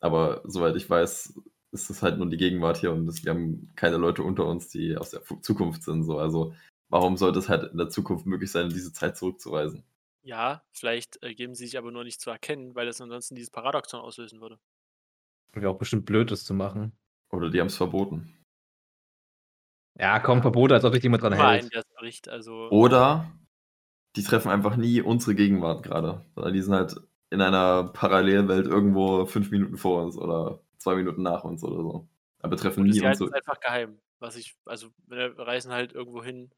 Aber 0.00 0.42
soweit 0.46 0.76
ich 0.76 0.88
weiß, 0.90 1.34
ist 1.72 1.90
das 1.90 2.02
halt 2.02 2.18
nur 2.18 2.28
die 2.28 2.36
Gegenwart 2.36 2.78
hier 2.78 2.92
und 2.92 3.06
das 3.06 3.24
wir 3.24 3.32
haben 3.32 3.70
keine 3.76 3.96
Leute 3.96 4.22
unter 4.22 4.46
uns, 4.46 4.68
die 4.68 4.96
aus 4.96 5.10
der 5.10 5.22
Zukunft 5.42 5.82
sind 5.82 6.04
so. 6.04 6.18
Also, 6.18 6.54
warum 6.88 7.16
sollte 7.16 7.38
es 7.38 7.48
halt 7.48 7.70
in 7.70 7.78
der 7.78 7.90
Zukunft 7.90 8.26
möglich 8.26 8.50
sein, 8.50 8.64
in 8.64 8.72
diese 8.72 8.92
Zeit 8.92 9.16
zurückzureisen? 9.16 9.84
Ja, 10.22 10.62
vielleicht 10.72 11.22
äh, 11.22 11.34
geben 11.34 11.54
sie 11.54 11.66
sich 11.66 11.78
aber 11.78 11.90
nur 11.90 12.04
nicht 12.04 12.20
zu 12.20 12.30
erkennen, 12.30 12.74
weil 12.74 12.86
das 12.86 13.00
ansonsten 13.00 13.34
dieses 13.34 13.50
Paradoxon 13.50 14.00
auslösen 14.00 14.40
würde. 14.40 14.58
Wäre 15.52 15.70
auch 15.70 15.78
bestimmt 15.78 16.06
blöd, 16.06 16.30
das 16.30 16.44
zu 16.44 16.54
machen. 16.54 16.92
Oder 17.30 17.50
die 17.50 17.60
haben 17.60 17.68
es 17.68 17.76
verboten. 17.76 18.34
Ja, 19.98 20.20
komm, 20.20 20.42
Verbote, 20.42 20.74
als 20.74 20.84
ob 20.84 20.94
sich 20.94 21.02
jemand 21.02 21.22
dran 21.22 21.32
Immer 21.32 21.52
hält. 21.52 21.72
der 21.72 21.80
es 21.80 21.94
bricht. 21.98 22.28
Also, 22.28 22.68
Oder 22.70 23.32
die 24.16 24.22
treffen 24.22 24.50
einfach 24.50 24.76
nie 24.76 25.00
unsere 25.02 25.34
Gegenwart 25.34 25.82
gerade. 25.82 26.24
Sondern 26.34 26.52
die 26.52 26.62
sind 26.62 26.74
halt 26.74 27.00
in 27.30 27.40
einer 27.40 27.84
Parallelwelt 27.84 28.66
irgendwo 28.66 29.26
fünf 29.26 29.50
Minuten 29.50 29.76
vor 29.76 30.02
uns 30.02 30.16
oder 30.16 30.60
zwei 30.88 30.96
Minuten 30.96 31.22
nach 31.22 31.44
uns 31.44 31.62
oder 31.62 31.76
so. 31.82 32.08
Aber 32.40 32.56
treffen 32.56 32.80
oder 32.80 32.92
nie 32.92 32.92
sie 32.92 33.04
halten 33.04 33.24
es 33.24 33.30
unsere. 33.30 33.36
einfach 33.36 33.60
geheim. 33.60 34.00
Was 34.20 34.36
ich, 34.36 34.56
also 34.64 34.88
wir 35.06 35.38
reisen 35.38 35.72
halt 35.72 35.92
irgendwo 35.92 36.22
hin 36.22 36.50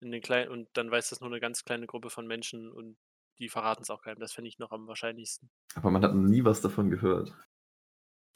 in 0.00 0.10
den 0.10 0.20
kleinen 0.22 0.50
und 0.50 0.68
dann 0.74 0.90
weiß 0.90 1.10
das 1.10 1.20
nur 1.20 1.30
eine 1.30 1.40
ganz 1.40 1.64
kleine 1.64 1.86
Gruppe 1.86 2.10
von 2.10 2.26
Menschen 2.26 2.70
und 2.70 2.96
die 3.38 3.48
verraten 3.48 3.82
es 3.82 3.90
auch 3.90 4.02
geheim. 4.02 4.18
Das 4.18 4.32
fände 4.32 4.48
ich 4.48 4.58
noch 4.58 4.72
am 4.72 4.86
wahrscheinlichsten. 4.86 5.50
Aber 5.74 5.90
man 5.90 6.02
hat 6.02 6.14
nie 6.14 6.44
was 6.44 6.60
davon 6.60 6.90
gehört. 6.90 7.34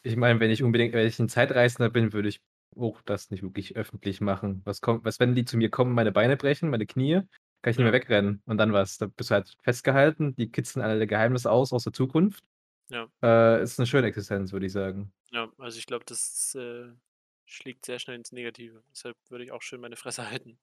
Ich 0.03 0.17
meine, 0.17 0.41
wenn 0.41 0.51
ich 0.51 0.63
unbedingt, 0.63 0.95
wenn 0.95 1.07
ich 1.07 1.19
ein 1.19 1.29
Zeitreisender 1.29 1.91
bin, 1.91 2.13
würde 2.13 2.29
ich 2.29 2.41
auch 2.77 3.01
das 3.03 3.31
nicht 3.31 3.43
wirklich 3.43 3.77
öffentlich 3.77 4.21
machen. 4.21 4.63
Was 4.65 4.81
kommt, 4.81 5.05
was, 5.05 5.19
wenn 5.21 5.35
die 5.35 5.45
zu 5.45 5.57
mir 5.57 5.71
kommen, 5.71 5.95
meine 5.95 6.13
Beine 6.13 6.37
brechen, 6.37 6.71
meine 6.71 6.87
Knie, 6.87 7.23
kann 7.63 7.71
ich 7.73 7.79
nicht 7.79 7.79
Ja. 7.79 7.85
mehr 7.85 7.93
wegrennen. 7.93 8.43
Und 8.47 8.59
dann 8.59 8.73
was? 8.73 8.99
Da 8.99 9.07
bist 9.07 9.31
du 9.31 9.35
halt 9.35 9.57
festgehalten, 9.63 10.35
die 10.37 10.51
kitzeln 10.51 10.85
alle 10.85 11.07
Geheimnisse 11.07 11.51
aus 11.51 11.73
aus 11.73 11.85
der 11.85 11.93
Zukunft. 11.93 12.45
Ja. 12.91 13.09
Äh, 13.23 13.63
ist 13.63 13.79
eine 13.79 13.87
schöne 13.87 14.07
Existenz, 14.07 14.53
würde 14.53 14.67
ich 14.67 14.73
sagen. 14.73 15.13
Ja, 15.31 15.51
also 15.59 15.79
ich 15.79 15.87
glaube, 15.87 16.05
das 16.07 16.55
äh, 16.55 16.87
schlägt 17.45 17.85
sehr 17.85 17.99
schnell 17.99 18.17
ins 18.17 18.33
Negative. 18.33 18.83
Deshalb 18.91 19.17
würde 19.29 19.45
ich 19.45 19.53
auch 19.53 19.63
schön 19.63 19.81
meine 19.81 19.97
Fresse 19.97 20.23
halten. 20.31 20.59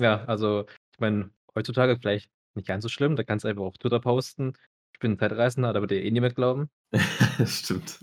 Ja, 0.00 0.24
also, 0.24 0.66
ich 0.92 1.00
meine, 1.00 1.30
heutzutage 1.54 1.96
vielleicht 1.98 2.30
nicht 2.54 2.68
ganz 2.68 2.82
so 2.82 2.88
schlimm, 2.88 3.16
da 3.16 3.22
kannst 3.24 3.44
du 3.44 3.48
einfach 3.48 3.64
auf 3.64 3.76
Twitter 3.78 4.00
posten. 4.00 4.54
Ich 4.94 4.98
bin 5.00 5.12
ein 5.12 5.18
Zeitreisender, 5.18 5.72
da 5.74 5.80
wird 5.80 5.90
dir 5.90 6.02
eh 6.02 6.10
niemand 6.10 6.34
glauben. 6.34 6.70
Stimmt. 7.46 8.02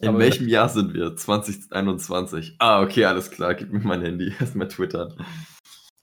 In 0.00 0.10
Aber- 0.10 0.18
welchem 0.20 0.46
Jahr 0.48 0.68
sind 0.68 0.94
wir? 0.94 1.16
2021. 1.16 2.54
Ah, 2.60 2.82
okay, 2.82 3.04
alles 3.04 3.30
klar. 3.32 3.54
Gib 3.54 3.72
mir 3.72 3.80
mein 3.80 4.02
Handy. 4.02 4.32
Erstmal 4.40 4.68
twittern. 4.68 5.14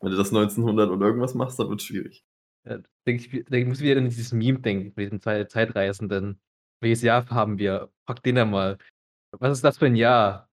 Wenn 0.01 0.11
du 0.11 0.17
das 0.17 0.29
1900 0.29 0.89
und 0.89 1.01
irgendwas 1.01 1.33
machst, 1.33 1.57
dann 1.59 1.69
wird 1.69 1.79
es 1.79 1.87
schwierig. 1.87 2.25
Ja, 2.65 2.79
denk 3.07 3.21
ich, 3.21 3.29
denk, 3.29 3.63
ich 3.63 3.67
muss 3.67 3.81
wieder 3.81 3.97
an 3.99 4.05
dieses 4.09 4.31
Meme 4.31 4.59
denken, 4.59 4.93
mit 4.95 4.97
diesem 5.05 5.21
Zeit 5.21 5.51
Zeitreisenden. 5.51 6.39
Welches 6.81 7.01
Jahr 7.01 7.27
haben 7.29 7.57
wir? 7.57 7.91
Frag 8.07 8.21
den 8.23 8.37
ja 8.37 8.45
mal. 8.45 8.77
Was 9.39 9.53
ist 9.57 9.63
das 9.63 9.77
für 9.77 9.85
ein 9.87 9.95
Jahr? 9.95 10.49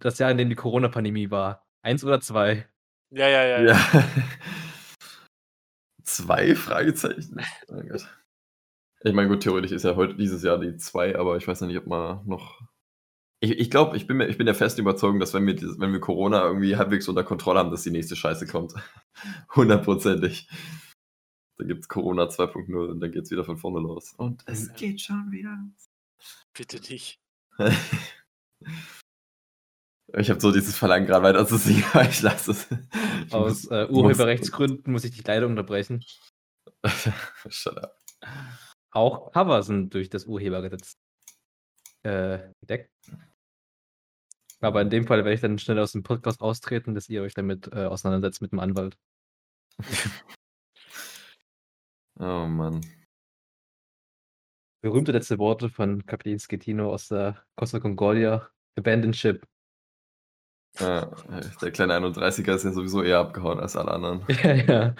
Das 0.00 0.18
Jahr, 0.18 0.30
in 0.30 0.38
dem 0.38 0.48
die 0.50 0.54
Corona-Pandemie 0.56 1.30
war. 1.30 1.64
Eins 1.82 2.04
oder 2.04 2.20
zwei? 2.20 2.66
Ja, 3.10 3.28
ja, 3.28 3.44
ja. 3.44 3.62
ja. 3.62 3.72
Ja. 3.72 4.04
Zwei 6.04 6.54
Fragezeichen. 6.54 7.40
Oh 7.68 7.80
Gott. 7.88 8.06
Ich 9.04 9.12
meine, 9.12 9.28
gut, 9.28 9.42
theoretisch 9.42 9.72
ist 9.72 9.84
ja 9.84 9.96
heute 9.96 10.14
dieses 10.14 10.42
Jahr 10.42 10.58
die 10.58 10.76
zwei, 10.76 11.16
aber 11.16 11.36
ich 11.36 11.46
weiß 11.48 11.60
ja 11.60 11.66
nicht, 11.66 11.78
ob 11.78 11.86
man 11.86 12.26
noch. 12.26 12.60
Ich, 13.40 13.52
ich 13.58 13.70
glaube, 13.70 13.96
ich 13.96 14.06
bin, 14.06 14.16
mir- 14.18 14.28
ich 14.28 14.36
bin 14.38 14.46
der 14.46 14.54
festen 14.54 14.80
Überzeugung, 14.80 15.18
dass 15.20 15.34
wenn 15.34 15.46
wir, 15.46 15.54
dieses- 15.54 15.80
wenn 15.80 15.92
wir 15.92 16.00
Corona 16.00 16.44
irgendwie 16.44 16.76
halbwegs 16.76 17.08
unter 17.08 17.24
Kontrolle 17.24 17.58
haben, 17.60 17.70
dass 17.70 17.82
die 17.82 17.90
nächste 17.90 18.14
Scheiße 18.16 18.46
kommt. 18.46 18.74
Hundertprozentig. 19.56 20.48
Da 21.62 21.68
gibt 21.68 21.82
es 21.82 21.88
Corona 21.88 22.24
2.0 22.24 22.74
und 22.90 22.98
dann 22.98 23.12
geht 23.12 23.22
es 23.22 23.30
wieder 23.30 23.44
von 23.44 23.56
vorne 23.56 23.78
los. 23.78 24.14
Und 24.14 24.42
es 24.46 24.66
Ja. 24.66 24.72
geht 24.74 25.00
schon 25.00 25.30
wieder 25.30 25.56
Bitte 26.54 26.80
nicht. 26.90 27.20
los. 27.56 27.72
ich 30.18 30.28
habe 30.28 30.40
so 30.40 30.50
dieses 30.50 30.76
Verlangen 30.76 31.06
gerade 31.06 31.22
weiter 31.24 31.46
zu 31.46 31.56
singen, 31.58 31.84
aber 31.92 32.08
ich 32.08 32.20
lasse 32.20 32.50
es. 32.50 32.66
Ich 33.26 33.32
Aus 33.32 33.64
muss- 33.64 33.70
äh, 33.70 33.86
muss- 33.86 33.96
Urheberrechtsgründen 34.02 34.92
muss 34.92 35.04
ich 35.04 35.12
dich 35.12 35.24
leider 35.24 35.46
unterbrechen. 35.46 36.04
Shut 37.48 37.78
up. 37.78 37.96
Auch 38.90 39.30
Cover 39.30 39.62
sind 39.62 39.94
durch 39.94 40.10
das 40.10 40.26
Urhebergesetz 40.26 40.94
äh, 42.02 42.50
gedeckt. 42.60 42.90
Aber 44.60 44.82
in 44.82 44.90
dem 44.90 45.06
Fall 45.06 45.18
werde 45.18 45.34
ich 45.34 45.40
dann 45.40 45.58
schnell 45.60 45.78
aus 45.78 45.92
dem 45.92 46.02
Podcast 46.02 46.40
austreten, 46.40 46.94
dass 46.94 47.08
ihr 47.08 47.22
euch 47.22 47.34
damit 47.34 47.68
äh, 47.72 47.84
auseinandersetzt 47.86 48.42
mit 48.42 48.50
dem 48.50 48.58
Anwalt. 48.58 48.96
Oh 52.22 52.46
Mann. 52.46 52.80
Berühmte 54.80 55.10
letzte 55.12 55.38
Worte 55.38 55.68
von 55.68 56.06
Kapitän 56.06 56.38
Schettino 56.38 56.92
aus 56.92 57.08
der 57.08 57.44
Costa 57.56 57.80
Concordia. 57.80 58.48
Abandoned 58.78 59.16
Ship. 59.16 59.44
Ja, 60.78 61.06
der 61.60 61.70
kleine 61.72 61.94
31er 61.96 62.54
ist 62.54 62.64
ja 62.64 62.72
sowieso 62.72 63.02
eher 63.02 63.18
abgehauen 63.18 63.58
als 63.60 63.76
alle 63.76 63.90
anderen. 63.90 64.24
Ja, 64.42 64.54
ja. 64.54 64.94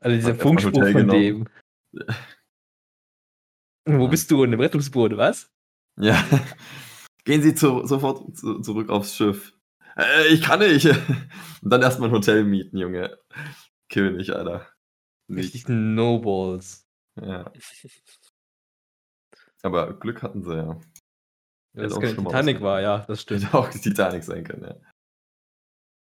Also 0.00 0.16
dieser 0.16 0.30
er 0.30 0.34
Funkspruch 0.36 0.72
von 0.82 0.92
genommen. 0.94 1.20
dem. 1.20 1.48
Wo 3.86 4.04
Ja. 4.04 4.08
bist 4.08 4.30
du? 4.30 4.42
In 4.44 4.52
dem 4.52 4.60
Rettungsboot, 4.60 5.16
was? 5.16 5.50
Ja. 5.98 6.24
Gehen 7.24 7.42
Sie 7.42 7.54
zu, 7.54 7.86
sofort 7.86 8.34
zu, 8.36 8.60
zurück 8.60 8.88
aufs 8.90 9.14
Schiff. 9.14 9.52
Äh, 9.96 10.28
ich 10.28 10.42
kann 10.42 10.60
nicht. 10.60 10.86
Und 10.86 11.70
dann 11.70 11.82
erstmal 11.82 12.08
ein 12.08 12.14
Hotel 12.14 12.44
mieten, 12.44 12.78
Junge. 12.78 13.18
König, 13.90 14.34
Alter. 14.34 14.68
Richtig 15.36 15.68
No-Balls. 15.68 16.86
Ja. 17.20 17.52
Aber 19.62 19.98
Glück 19.98 20.22
hatten 20.22 20.42
sie 20.42 20.56
ja. 20.56 20.80
Ja, 21.74 21.84
das 21.84 21.98
keine 21.98 22.16
Titanic 22.16 22.60
war, 22.60 22.82
ja, 22.82 22.98
das 23.06 23.22
stimmt. 23.22 23.44
Hätte 23.44 23.56
auch 23.56 23.70
die 23.70 23.80
Titanic 23.80 24.24
sein 24.24 24.44
können, 24.44 24.64
ja. 24.64 24.76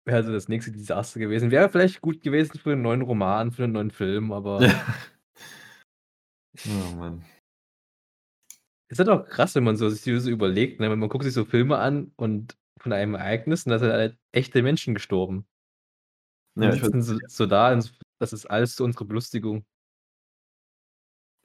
Wäre 0.04 0.16
also 0.16 0.32
das 0.32 0.48
nächste 0.48 0.72
Desaster 0.72 1.20
gewesen. 1.20 1.50
Wäre 1.50 1.68
vielleicht 1.68 2.00
gut 2.00 2.22
gewesen 2.22 2.58
für 2.58 2.72
einen 2.72 2.82
neuen 2.82 3.02
Roman, 3.02 3.52
für 3.52 3.64
einen 3.64 3.74
neuen 3.74 3.90
Film, 3.90 4.32
aber 4.32 4.62
ja. 4.62 4.74
Oh 6.66 6.96
Mann. 6.96 7.24
es 8.88 8.98
ist 8.98 8.98
halt 8.98 9.08
auch 9.08 9.26
krass, 9.26 9.54
wenn 9.54 9.64
man 9.64 9.76
so 9.76 9.88
sich 9.88 10.02
so 10.02 10.28
überlegt, 10.28 10.80
ne? 10.80 10.90
wenn 10.90 10.98
man 10.98 11.08
guckt 11.08 11.24
sich 11.24 11.32
so 11.32 11.46
Filme 11.46 11.78
an 11.78 12.12
und 12.16 12.58
von 12.78 12.92
einem 12.92 13.14
Ereignis 13.14 13.64
und 13.64 13.70
da 13.70 13.78
sind 13.78 13.90
halt 13.90 14.18
echte 14.32 14.62
Menschen 14.62 14.94
gestorben. 14.94 15.46
Ja, 16.56 16.70
Die 16.70 16.76
ich 16.76 17.04
so, 17.04 17.16
so 17.26 17.46
da 17.46 17.72
und 17.72 17.90
das 18.22 18.32
ist 18.32 18.46
alles 18.46 18.76
zu 18.76 18.84
unserer 18.84 19.04
Belustigung. 19.04 19.64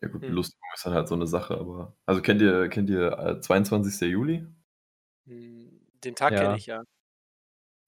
ja 0.01 0.07
gut, 0.09 0.21
Hm. 0.21 0.29
Belustigung 0.29 0.69
ist 0.75 0.85
dann 0.85 0.93
halt 0.93 1.07
so 1.07 1.15
eine 1.15 1.27
Sache, 1.27 1.57
aber. 1.57 1.95
Also 2.05 2.21
kennt 2.21 2.41
ihr, 2.41 2.69
kennt 2.69 2.89
ihr 2.89 3.17
äh, 3.17 3.41
22. 3.41 4.01
Juli? 4.11 4.45
Hm, 5.25 5.81
Den 6.03 6.15
Tag 6.15 6.33
Ja. 6.33 6.41
kenne 6.43 6.57
ich 6.57 6.67
ja. 6.67 6.83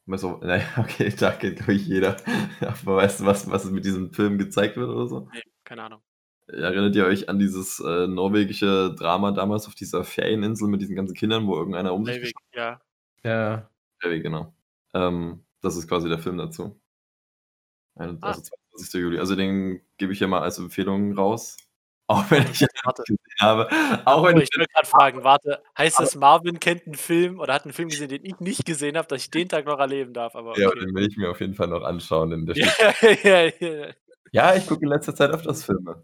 Weißt 0.08 0.24
du, 0.24 0.38
naja, 0.42 0.66
okay, 0.78 1.14
da 1.18 1.32
kennt, 1.32 1.58
glaube 1.58 1.74
ich, 1.74 1.86
jeder. 1.88 2.18
Aber 2.62 2.96
weißt 2.98 3.20
du, 3.22 3.26
was, 3.26 3.50
was 3.50 3.66
mit 3.66 3.86
diesem 3.86 4.12
Film 4.12 4.38
gezeigt 4.40 4.76
wird 4.78 4.90
oder 4.90 5.08
so? 5.08 5.30
Nee, 5.34 5.42
keine 5.64 5.84
Ahnung. 5.84 6.02
Erinnert 6.48 6.96
ihr 6.96 7.06
euch 7.06 7.30
an 7.30 7.38
dieses 7.38 7.80
äh, 7.80 8.08
norwegische 8.08 8.96
Drama 8.98 9.32
damals 9.32 9.68
auf 9.68 9.76
dieser 9.76 10.04
Ferieninsel 10.04 10.68
mit 10.68 10.82
diesen 10.82 10.96
ganzen 10.96 11.14
Kindern, 11.14 11.46
wo 11.46 11.56
irgendeiner 11.56 11.94
um 11.94 12.06
sich 12.06 12.34
ja. 12.56 12.82
Ja, 13.24 13.70
Breivik, 14.02 14.24
genau. 14.24 14.52
Ähm, 14.96 15.46
das 15.62 15.76
ist 15.76 15.88
quasi 15.88 16.10
der 16.10 16.18
Film 16.18 16.38
dazu. 16.40 16.82
Ein- 17.96 18.18
Ah. 18.22 18.30
Also 18.30 18.42
22. 18.80 19.02
Juli. 19.02 19.20
Also 19.20 19.36
den 19.36 19.82
gebe 19.98 20.14
ich 20.14 20.20
hier 20.20 20.28
mal 20.28 20.42
als 20.42 20.58
Empfehlung 20.58 21.14
raus. 21.14 21.58
Auch 22.10 22.32
wenn 22.32 22.42
ich 22.42 22.62
Warte. 22.84 23.04
gesehen 23.04 23.20
habe. 23.40 23.70
Auch 24.06 24.26
wenn 24.26 24.38
ich 24.38 24.50
ich 24.52 24.58
wollte 24.58 24.72
gerade 24.74 24.88
fragen, 24.88 25.24
warte, 25.24 25.62
heißt 25.78 26.00
das, 26.00 26.16
Marvin 26.16 26.60
kennt 26.60 26.88
einen 26.88 26.96
Film 26.96 27.40
oder 27.40 27.54
hat 27.54 27.66
einen 27.66 27.74
Film 27.74 27.90
gesehen, 27.90 28.10
den 28.10 28.26
ich 28.26 28.40
nicht 28.40 28.66
gesehen 28.66 28.98
habe, 28.98 29.08
dass 29.08 29.22
ich 29.22 29.30
den 29.30 29.48
Tag 29.48 29.68
noch 29.68 29.78
erleben 29.78 30.12
darf? 30.12 30.36
Aber 30.36 30.58
ja, 30.58 30.70
okay. 30.70 30.80
den 30.80 30.96
will 30.96 31.08
ich 31.08 31.18
mir 31.18 31.30
auf 31.30 31.40
jeden 31.40 31.54
Fall 31.54 31.68
noch 31.68 31.84
anschauen. 31.84 32.52
Ja, 32.56 32.66
ja, 33.24 33.52
ja. 33.60 33.94
ja, 34.32 34.56
ich 34.56 34.66
gucke 34.66 34.82
in 34.86 34.90
letzter 34.90 35.14
Zeit 35.14 35.30
öfters 35.30 35.64
Filme. 35.64 36.04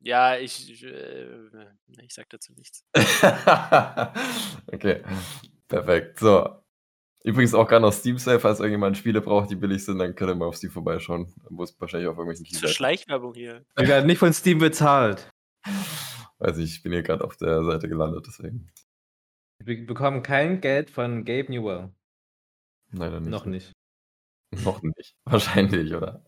ja, 0.00 0.36
ich, 0.36 0.70
ich, 0.70 0.84
äh, 0.84 1.26
ich 2.02 2.12
sag 2.12 2.28
dazu 2.28 2.52
nichts. 2.52 2.84
okay, 4.70 5.02
perfekt. 5.68 6.18
So. 6.18 6.59
Übrigens 7.22 7.52
auch 7.52 7.68
gerade 7.68 7.82
noch 7.82 7.92
Steam 7.92 8.16
Sale, 8.16 8.40
falls 8.40 8.60
irgendjemand 8.60 8.96
Spiele 8.96 9.20
braucht, 9.20 9.50
die 9.50 9.56
billig 9.56 9.84
sind, 9.84 9.98
dann 9.98 10.14
könnt 10.14 10.30
ihr 10.30 10.34
mal 10.34 10.46
auf 10.46 10.56
Steam 10.56 10.70
vorbeischauen. 10.70 11.32
Wo 11.50 11.62
es 11.62 11.78
wahrscheinlich 11.78 12.08
auf 12.08 12.16
irgendwelchen 12.16 12.46
Zur 12.46 12.52
Keyseiten. 12.60 12.74
Schleichwerbung 12.74 13.34
hier. 13.34 13.64
wir 13.76 13.88
werden 13.88 14.06
nicht 14.06 14.18
von 14.18 14.32
Steam 14.32 14.58
bezahlt. 14.58 15.30
Weiß 16.38 16.56
nicht, 16.56 16.72
ich 16.72 16.82
bin 16.82 16.92
hier 16.92 17.02
gerade 17.02 17.22
auf 17.22 17.36
der 17.36 17.62
Seite 17.64 17.88
gelandet, 17.88 18.24
deswegen. 18.26 18.70
Wir 19.62 19.86
bekommen 19.86 20.22
kein 20.22 20.62
Geld 20.62 20.88
von 20.88 21.26
Gabe 21.26 21.52
Newell. 21.52 21.92
Leider 22.92 23.20
nicht. 23.20 23.30
Noch 23.30 23.44
nicht. 23.44 23.72
Noch 24.64 24.82
nicht. 24.82 25.14
Wahrscheinlich, 25.24 25.94
oder? 25.94 26.24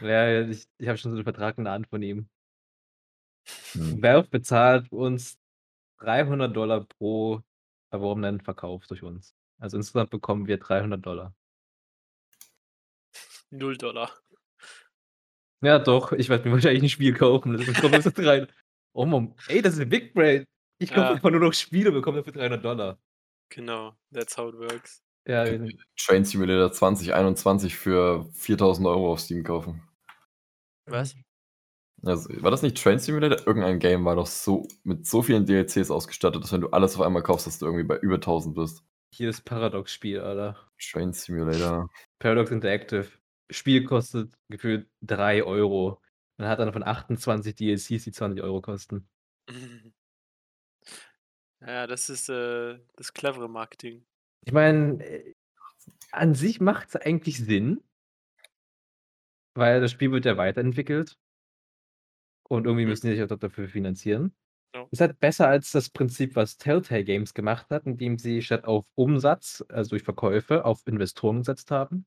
Ja, 0.00 0.42
ich, 0.42 0.66
ich 0.78 0.88
habe 0.88 0.98
schon 0.98 1.12
so 1.12 1.16
einen 1.16 1.24
Vertrag 1.24 1.56
in 1.58 1.64
der 1.64 1.74
Hand 1.74 1.86
von 1.86 2.02
ihm. 2.02 2.28
Hm. 3.72 4.02
Valve 4.02 4.28
bezahlt 4.28 4.90
uns 4.90 5.38
300 6.00 6.54
Dollar 6.54 6.84
pro 6.84 7.40
erworbenen 7.90 8.40
Verkauf 8.40 8.86
durch 8.88 9.04
uns. 9.04 9.36
Also 9.62 9.76
insgesamt 9.76 10.10
bekommen 10.10 10.48
wir 10.48 10.58
300 10.58 11.06
Dollar. 11.06 11.32
Null 13.50 13.76
Dollar. 13.76 14.10
Ja, 15.62 15.78
doch, 15.78 16.10
ich 16.10 16.28
werde 16.28 16.48
mir 16.48 16.54
wahrscheinlich 16.56 16.82
ein 16.82 16.88
Spiel 16.88 17.14
kaufen. 17.14 17.56
Das 17.56 18.04
so 18.04 18.10
drei. 18.10 18.46
Oh 18.94 19.06
Mann, 19.06 19.34
ey, 19.48 19.62
das 19.62 19.72
ist 19.74 19.80
ein 19.80 19.88
Big 19.88 20.12
Brain. 20.12 20.44
Ich 20.78 20.90
kaufe 20.90 21.00
Ja. 21.00 21.10
einfach 21.12 21.30
nur 21.30 21.40
noch 21.40 21.54
Spiele 21.54 21.88
und 21.88 21.94
bekomme 21.94 22.18
dafür 22.18 22.34
300 22.34 22.62
Dollar. 22.62 22.98
Genau, 23.48 23.94
that's 24.12 24.36
how 24.36 24.52
it 24.52 24.58
works. 24.58 25.00
Ja, 25.26 25.46
Train 25.96 26.24
Simulator 26.26 26.70
2021 26.72 27.74
für 27.74 28.26
4000 28.34 28.86
Euro 28.86 29.12
auf 29.12 29.20
Steam 29.20 29.44
kaufen. 29.44 29.80
Was? 30.84 31.14
Also, 32.02 32.28
war 32.42 32.50
das 32.50 32.60
nicht 32.60 32.82
Train 32.82 32.98
Simulator? 32.98 33.46
Irgendein 33.46 33.78
Game 33.78 34.04
war 34.04 34.16
doch 34.16 34.26
so 34.26 34.66
mit 34.82 35.06
so 35.06 35.22
vielen 35.22 35.46
DLCs 35.46 35.90
ausgestattet, 35.90 36.42
dass 36.42 36.52
wenn 36.52 36.60
du 36.60 36.68
alles 36.70 36.96
auf 36.96 37.00
einmal 37.02 37.22
kaufst, 37.22 37.46
dass 37.46 37.60
du 37.60 37.66
irgendwie 37.66 37.84
bei 37.84 37.96
über 37.98 38.16
1000 38.16 38.54
bist. 38.54 38.84
Hier 39.14 39.26
das 39.28 39.40
Paradox-Spiel, 39.42 40.20
Alter. 40.20 40.56
Train 40.78 41.12
Simulator. 41.12 41.90
Paradox 42.18 42.50
Interactive. 42.50 43.08
Spiel 43.50 43.84
kostet 43.84 44.32
gefühlt 44.48 44.88
3 45.02 45.44
Euro. 45.44 46.00
Man 46.38 46.48
hat 46.48 46.58
dann 46.58 46.72
von 46.72 46.82
28 46.82 47.54
DLCs, 47.54 48.04
die 48.04 48.12
20 48.12 48.42
Euro 48.42 48.60
kosten. 48.62 49.06
Ja, 51.60 51.86
das 51.86 52.08
ist 52.08 52.28
äh, 52.28 52.80
das 52.96 53.12
clevere 53.14 53.48
Marketing. 53.48 54.04
Ich 54.44 54.52
meine, 54.52 55.04
äh, 55.04 55.34
an 56.10 56.34
sich 56.34 56.60
macht 56.60 56.88
es 56.88 56.96
eigentlich 56.96 57.38
Sinn, 57.38 57.82
weil 59.54 59.80
das 59.80 59.92
Spiel 59.92 60.10
wird 60.10 60.24
ja 60.24 60.36
weiterentwickelt. 60.36 61.16
Und 62.48 62.66
irgendwie 62.66 62.84
Mhm. 62.84 62.90
müssen 62.90 63.06
die 63.06 63.16
sich 63.16 63.22
auch 63.22 63.38
dafür 63.38 63.68
finanzieren. 63.68 64.34
Ja. 64.74 64.86
Ist 64.90 65.00
halt 65.00 65.18
besser 65.20 65.48
als 65.48 65.72
das 65.72 65.90
Prinzip, 65.90 66.36
was 66.36 66.56
Telltale 66.58 67.04
Games 67.04 67.34
gemacht 67.34 67.68
hat, 67.70 67.86
indem 67.86 68.18
sie 68.18 68.42
statt 68.42 68.64
auf 68.64 68.86
Umsatz, 68.94 69.64
also 69.68 69.90
durch 69.90 70.02
Verkäufe, 70.02 70.64
auf 70.64 70.86
Investoren 70.86 71.38
gesetzt 71.38 71.70
haben. 71.70 72.06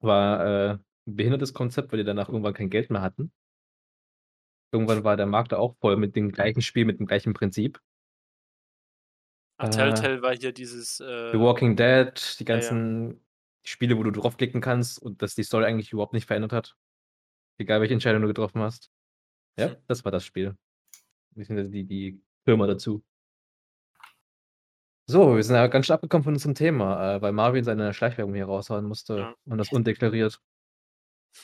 War 0.00 0.40
äh, 0.44 0.78
ein 1.06 1.16
behindertes 1.16 1.54
Konzept, 1.54 1.92
weil 1.92 1.98
die 1.98 2.04
danach 2.04 2.28
irgendwann 2.28 2.54
kein 2.54 2.70
Geld 2.70 2.90
mehr 2.90 3.02
hatten. 3.02 3.32
Irgendwann 4.72 5.04
war 5.04 5.18
der 5.18 5.26
Markt 5.26 5.52
da 5.52 5.58
auch 5.58 5.76
voll 5.78 5.96
mit 5.98 6.16
dem 6.16 6.32
gleichen 6.32 6.62
Spiel, 6.62 6.86
mit 6.86 6.98
dem 7.00 7.06
gleichen 7.06 7.34
Prinzip. 7.34 7.80
Ach, 9.58 9.68
Äh, 9.68 9.70
Telltale 9.70 10.22
war 10.22 10.36
hier 10.36 10.52
dieses. 10.52 10.98
The 10.98 11.04
Äh, 11.04 11.40
Walking 11.40 11.76
Dead, 11.76 12.36
die 12.40 12.44
ja, 12.46 12.54
ja. 12.54 12.54
ganzen 12.54 13.24
Spiele, 13.64 13.96
wo 13.98 14.02
du 14.02 14.10
draufklicken 14.10 14.60
kannst 14.60 15.00
und 15.00 15.22
das 15.22 15.34
die 15.34 15.42
Story 15.42 15.64
eigentlich 15.64 15.92
überhaupt 15.92 16.12
nicht 16.14 16.26
verändert 16.26 16.52
hat. 16.52 16.76
Egal 17.58 17.80
welche 17.80 17.94
Entscheidung 17.94 18.22
du 18.22 18.28
getroffen 18.28 18.62
hast. 18.62 18.90
Ja, 19.58 19.68
Hm. 19.68 19.76
das 19.88 20.04
war 20.04 20.12
das 20.12 20.24
Spiel. 20.24 20.56
Beziehungsweise 21.38 21.70
die, 21.70 21.84
die 21.84 22.20
Firma 22.44 22.66
dazu. 22.66 23.02
So, 25.10 25.36
wir 25.36 25.42
sind 25.42 25.56
ja 25.56 25.66
ganz 25.68 25.86
schön 25.86 25.94
abgekommen 25.94 26.22
von 26.24 26.34
unserem 26.34 26.54
Thema, 26.54 27.14
äh, 27.16 27.22
weil 27.22 27.32
Marvin 27.32 27.64
seine 27.64 27.94
Schleichwerbung 27.94 28.34
hier 28.34 28.44
raushauen 28.44 28.84
musste 28.84 29.16
Ja. 29.18 29.34
und 29.46 29.56
das 29.56 29.72
undeklariert. 29.72 30.40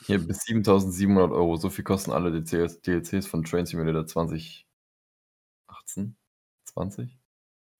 Hier 0.06 0.18
bis 0.18 0.40
7700 0.42 1.30
Euro. 1.30 1.56
So 1.56 1.70
viel 1.70 1.84
kosten 1.84 2.10
alle 2.12 2.30
DLCs, 2.42 2.82
DLCs 2.82 3.26
von 3.26 3.42
Train 3.44 3.64
Simulator 3.64 4.06
2018? 4.06 4.66
20? 6.66 7.18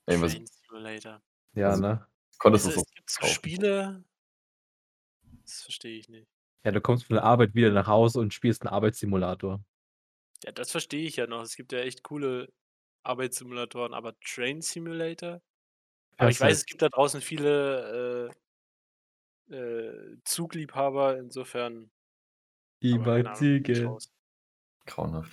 Irgendwas. 0.06 0.32
Train 0.34 0.46
Simulator. 0.46 1.22
Ja, 1.54 1.68
Also, 1.70 1.82
ne? 1.82 2.06
Konntest 2.38 2.66
du 2.66 2.70
Es, 2.70 2.76
gibt 2.94 3.10
so? 3.10 3.26
Spiele. 3.26 4.04
Das 5.42 5.62
verstehe 5.62 5.98
ich 5.98 6.08
nicht. 6.08 6.26
Ja, 6.64 6.72
du 6.72 6.80
kommst 6.80 7.04
von 7.04 7.14
der 7.14 7.24
Arbeit 7.24 7.54
wieder 7.54 7.70
nach 7.70 7.86
Hause 7.86 8.20
und 8.20 8.32
spielst 8.32 8.62
einen 8.62 8.72
Arbeitssimulator. 8.74 9.62
Ja, 10.44 10.52
das 10.52 10.70
verstehe 10.70 11.06
ich 11.06 11.16
ja 11.16 11.26
noch. 11.26 11.42
Es 11.42 11.56
gibt 11.56 11.72
ja 11.72 11.78
echt 11.78 12.02
coole 12.02 12.52
Arbeitssimulatoren, 13.02 13.94
aber 13.94 14.14
Train 14.20 14.60
Simulator? 14.60 15.40
Aber 16.18 16.30
ich 16.30 16.40
weiß, 16.40 16.58
es 16.58 16.66
gibt 16.66 16.82
da 16.82 16.90
draußen 16.90 17.22
viele 17.22 18.30
äh, 19.50 19.54
äh, 19.54 20.16
Zugliebhaber, 20.24 21.18
insofern. 21.18 21.90
raus. 23.86 24.12
Grauenhaft. 24.86 25.32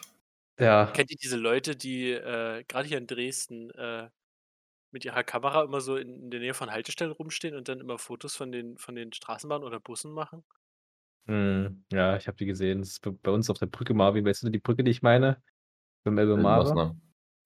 Ja, 0.57 0.85
Kennt 0.87 1.11
ihr 1.11 1.17
diese 1.17 1.37
Leute, 1.37 1.75
die 1.75 2.11
äh, 2.11 2.63
gerade 2.63 2.87
hier 2.87 2.97
in 2.97 3.07
Dresden 3.07 3.69
äh, 3.71 4.09
mit 4.91 5.03
ihrer 5.03 5.23
Kamera 5.23 5.63
immer 5.63 5.81
so 5.81 5.97
in, 5.97 6.23
in 6.23 6.31
der 6.31 6.39
Nähe 6.39 6.53
von 6.53 6.71
Haltestellen 6.71 7.11
rumstehen 7.11 7.55
und 7.55 7.67
dann 7.67 7.81
immer 7.81 7.97
Fotos 7.97 8.35
von 8.35 8.51
den, 8.51 8.77
von 8.77 8.95
den 8.95 9.11
Straßenbahnen 9.11 9.67
oder 9.67 9.79
Bussen 9.81 10.13
machen? 10.13 10.45
Hm, 11.27 11.85
ja, 11.91 12.17
ich 12.17 12.27
habe 12.27 12.37
die 12.37 12.45
gesehen. 12.45 12.79
Das 12.79 12.89
ist 12.89 13.01
bei 13.23 13.31
uns 13.31 13.49
auf 13.49 13.57
der 13.59 13.67
Brücke, 13.67 13.93
Marvin. 13.93 14.25
Weißt 14.25 14.43
du 14.43 14.49
die 14.49 14.59
Brücke, 14.59 14.83
die 14.83 14.91
ich 14.91 15.01
meine? 15.01 15.41
Beim 16.03 16.17
Elbe 16.17 16.37
Irgendwas, 16.37 16.73
Mare? 16.73 16.75
ne? 16.75 17.01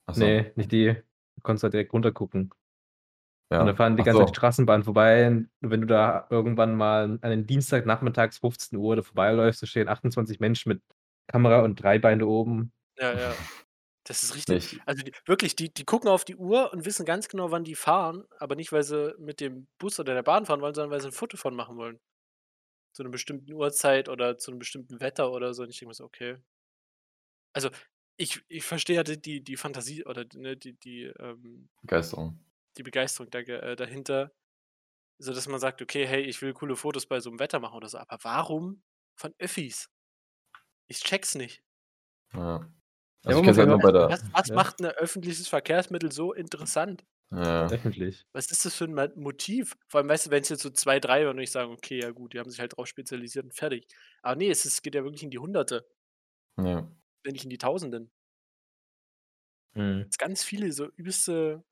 Achso. 0.07 0.21
Nee, 0.21 0.51
nicht 0.55 0.71
die. 0.71 0.93
Du 1.37 1.41
konntest 1.43 1.63
da 1.65 1.69
direkt 1.69 1.93
runtergucken. 1.93 2.51
Und 3.57 3.67
da 3.67 3.73
Ja. 3.73 3.75
fahren 3.75 3.95
die 3.95 4.03
Ach 4.03 4.05
ganze 4.05 4.19
Zeit 4.21 4.29
die 4.29 4.33
so. 4.33 4.35
Straßenbahn 4.35 4.83
vorbei. 4.83 5.27
Und 5.27 5.49
wenn 5.61 5.81
du 5.81 5.87
da 5.87 6.27
irgendwann 6.29 6.75
mal 6.75 7.03
an 7.05 7.19
einem 7.23 7.47
Dienstag 7.47 7.85
nachmittags 7.85 8.39
15 8.39 8.77
Uhr 8.77 8.95
da 8.97 9.01
vorbeiläufst, 9.01 9.61
da 9.61 9.67
stehen 9.67 9.87
28 9.87 10.39
Menschen 10.39 10.69
mit 10.69 10.81
Kamera 11.27 11.61
und 11.61 11.75
drei 11.81 11.97
Beine 11.99 12.27
oben. 12.27 12.73
Ja, 12.97 13.13
ja. 13.13 13.35
Das 14.07 14.21
ist 14.23 14.35
richtig. 14.35 14.73
Nicht. 14.73 14.81
Also 14.85 15.03
die, 15.03 15.11
wirklich, 15.25 15.55
die, 15.55 15.73
die 15.73 15.83
gucken 15.83 16.09
auf 16.09 16.25
die 16.25 16.35
Uhr 16.35 16.71
und 16.73 16.85
wissen 16.85 17.05
ganz 17.05 17.27
genau, 17.27 17.49
wann 17.51 17.63
die 17.63 17.73
fahren, 17.75 18.25
aber 18.37 18.55
nicht, 18.55 18.71
weil 18.71 18.83
sie 18.83 19.15
mit 19.17 19.39
dem 19.39 19.67
Bus 19.79 19.99
oder 19.99 20.13
der 20.13 20.21
Bahn 20.23 20.45
fahren 20.45 20.61
wollen, 20.61 20.75
sondern 20.75 20.91
weil 20.91 21.01
sie 21.01 21.07
ein 21.07 21.11
Foto 21.11 21.37
von 21.37 21.55
machen 21.55 21.75
wollen. 21.77 21.99
Zu 22.95 23.03
einer 23.03 23.11
bestimmten 23.11 23.53
Uhrzeit 23.53 24.09
oder 24.09 24.39
zu 24.39 24.51
einem 24.51 24.59
bestimmten 24.59 25.01
Wetter 25.01 25.31
oder 25.31 25.53
so. 25.53 25.63
Und 25.63 25.69
ich 25.71 25.79
denke 25.79 25.89
mir 25.89 25.95
so, 25.95 26.05
okay. 26.05 26.37
Also, 27.53 27.69
ich, 28.17 28.41
ich 28.47 28.63
verstehe 28.63 28.97
ja 28.97 29.03
die, 29.03 29.43
die, 29.43 29.57
Fantasie 29.57 30.05
oder 30.05 30.25
ne, 30.35 30.55
die, 30.57 30.73
die, 30.73 31.03
ähm, 31.19 31.69
Begeisterung. 31.81 32.37
die 32.77 32.83
Begeisterung 32.83 33.29
da, 33.31 33.39
äh, 33.39 33.75
dahinter, 33.75 34.31
so 35.19 35.33
dass 35.33 35.47
man 35.47 35.59
sagt, 35.61 35.81
okay, 35.81 36.07
hey, 36.07 36.23
ich 36.23 36.41
will 36.41 36.53
coole 36.53 36.75
Fotos 36.77 37.05
bei 37.07 37.19
so 37.21 37.29
einem 37.31 37.39
Wetter 37.39 37.59
machen 37.59 37.77
oder 37.77 37.89
so. 37.89 37.99
Aber 37.99 38.19
warum 38.23 38.83
von 39.15 39.33
Öffis? 39.39 39.89
Ich 40.87 41.01
check's 41.01 41.35
nicht. 41.35 41.63
Ja. 42.33 42.69
Ja, 43.27 43.31
Also 43.31 43.41
man 43.41 43.51
ich 43.51 43.51
es 43.53 43.57
halt 43.57 43.69
ja 43.69 43.69
nur 43.69 43.79
bei 43.81 43.91
Was, 43.91 43.91
der. 43.91 44.07
was, 44.07 44.21
was 44.31 44.51
Ja. 44.51 44.55
macht 44.55 44.79
ein 44.81 44.85
öffentliches 44.87 45.47
Verkehrsmittel 45.47 46.11
so 46.11 46.33
interessant? 46.33 47.05
Ja. 47.31 47.67
Öffentlich. 47.69 48.25
Was 48.33 48.51
ist 48.51 48.65
das 48.65 48.75
für 48.75 48.85
ein 48.85 49.11
Motiv? 49.15 49.75
Vor 49.87 49.99
allem, 49.99 50.09
weißt 50.09 50.27
du, 50.27 50.31
wenn 50.31 50.41
es 50.41 50.49
jetzt 50.49 50.61
so 50.61 50.69
zwei, 50.69 50.99
drei 50.99 51.29
und 51.29 51.39
ich 51.39 51.51
sagen, 51.51 51.71
okay, 51.71 51.99
ja 51.99 52.11
gut, 52.11 52.33
die 52.33 52.39
haben 52.39 52.49
sich 52.49 52.59
halt 52.59 52.77
drauf 52.77 52.87
spezialisiert 52.87 53.45
und 53.45 53.55
fertig. 53.55 53.87
Aber 54.21 54.35
nee, 54.35 54.49
es 54.49 54.65
ist, 54.65 54.81
geht 54.83 54.95
ja 54.95 55.03
wirklich 55.03 55.23
in 55.23 55.31
die 55.31 55.39
Hunderte, 55.39 55.85
ja. 56.57 56.89
wenn 57.23 57.33
nicht 57.33 57.43
in 57.43 57.49
die 57.49 57.57
Tausenden. 57.57 58.11
Hm. 59.73 60.05
Es 60.09 60.17
ganz 60.17 60.43
viele 60.43 60.71
so 60.71 60.87
übelste 60.95 61.63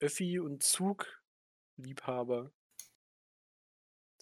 Öffi- 0.00 0.40
und 0.40 0.62
Zugliebhaber. 0.62 2.52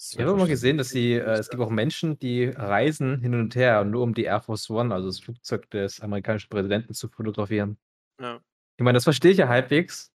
Ich 0.00 0.18
habe 0.18 0.30
auch 0.30 0.36
mal 0.36 0.46
verstehe. 0.46 0.54
gesehen, 0.54 0.78
dass 0.78 0.90
sie, 0.90 1.14
äh, 1.14 1.38
es 1.38 1.50
gibt 1.50 1.62
auch 1.62 1.70
Menschen, 1.70 2.18
die 2.18 2.44
reisen 2.44 3.20
hin 3.20 3.34
und 3.34 3.56
her, 3.56 3.84
nur 3.84 4.02
um 4.02 4.14
die 4.14 4.24
Air 4.24 4.40
Force 4.40 4.70
One, 4.70 4.94
also 4.94 5.08
das 5.08 5.18
Flugzeug 5.18 5.68
des 5.70 6.00
amerikanischen 6.00 6.48
Präsidenten, 6.48 6.94
zu 6.94 7.08
fotografieren. 7.08 7.78
Ja. 8.20 8.40
Ich 8.78 8.84
meine, 8.84 8.96
das 8.96 9.04
verstehe 9.04 9.32
ich 9.32 9.38
ja 9.38 9.48
halbwegs. 9.48 10.12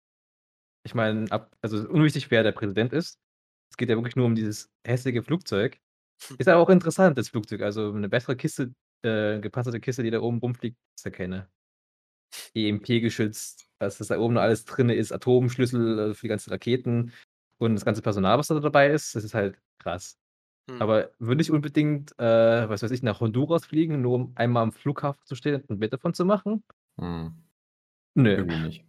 Ich 0.83 0.93
meine, 0.93 1.31
ab, 1.31 1.51
also 1.61 1.77
unwichtig, 1.89 2.29
wer 2.29 2.43
der 2.43 2.51
Präsident 2.51 2.93
ist. 2.93 3.19
Es 3.71 3.77
geht 3.77 3.89
ja 3.89 3.95
wirklich 3.95 4.15
nur 4.15 4.25
um 4.27 4.35
dieses 4.35 4.69
hässliche 4.85 5.23
Flugzeug. 5.23 5.79
Ist 6.37 6.47
aber 6.47 6.61
auch 6.61 6.69
interessant, 6.69 7.17
das 7.17 7.29
Flugzeug. 7.29 7.61
Also 7.61 7.91
eine 7.91 8.07
bessere 8.07 8.35
Kiste, 8.35 8.73
äh, 9.01 9.39
gepanzerte 9.39 9.79
Kiste, 9.79 10.03
die 10.03 10.11
da 10.11 10.21
oben 10.21 10.37
rumfliegt, 10.37 10.77
ist 10.95 11.05
ja 11.05 11.11
keine. 11.11 11.49
EMP 12.53 13.01
geschützt, 13.01 13.67
dass 13.79 13.97
das 13.97 14.07
da 14.07 14.19
oben 14.19 14.37
alles 14.37 14.63
drin 14.65 14.89
ist, 14.89 15.11
Atomschlüssel 15.11 16.11
äh, 16.11 16.13
für 16.13 16.21
die 16.21 16.29
ganzen 16.29 16.51
Raketen 16.51 17.11
und 17.57 17.73
das 17.73 17.83
ganze 17.83 18.01
Personal, 18.01 18.37
was 18.37 18.47
da 18.47 18.59
dabei 18.59 18.91
ist, 18.91 19.15
das 19.15 19.23
ist 19.23 19.33
halt 19.33 19.59
krass. 19.79 20.17
Hm. 20.69 20.81
Aber 20.81 21.11
würde 21.19 21.41
ich 21.41 21.51
unbedingt, 21.51 22.17
äh, 22.19 22.69
was 22.69 22.83
weiß 22.83 22.91
ich, 22.91 23.03
nach 23.03 23.19
Honduras 23.19 23.65
fliegen, 23.65 24.01
nur 24.01 24.15
um 24.15 24.31
einmal 24.35 24.63
am 24.63 24.71
Flughafen 24.71 25.25
zu 25.25 25.35
stehen 25.35 25.55
und 25.55 25.69
ein 25.71 25.79
Bild 25.79 25.93
davon 25.93 26.13
zu 26.13 26.25
machen? 26.25 26.63
Hm. 26.99 27.33
Nö. 28.15 28.35
Irgendwie 28.35 28.59
nicht. 28.59 28.85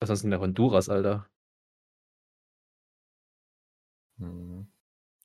Was 0.00 0.08
sonst 0.08 0.24
nach 0.24 0.40
Honduras, 0.40 0.88
Alter? 0.88 1.28
Hm. 4.18 4.66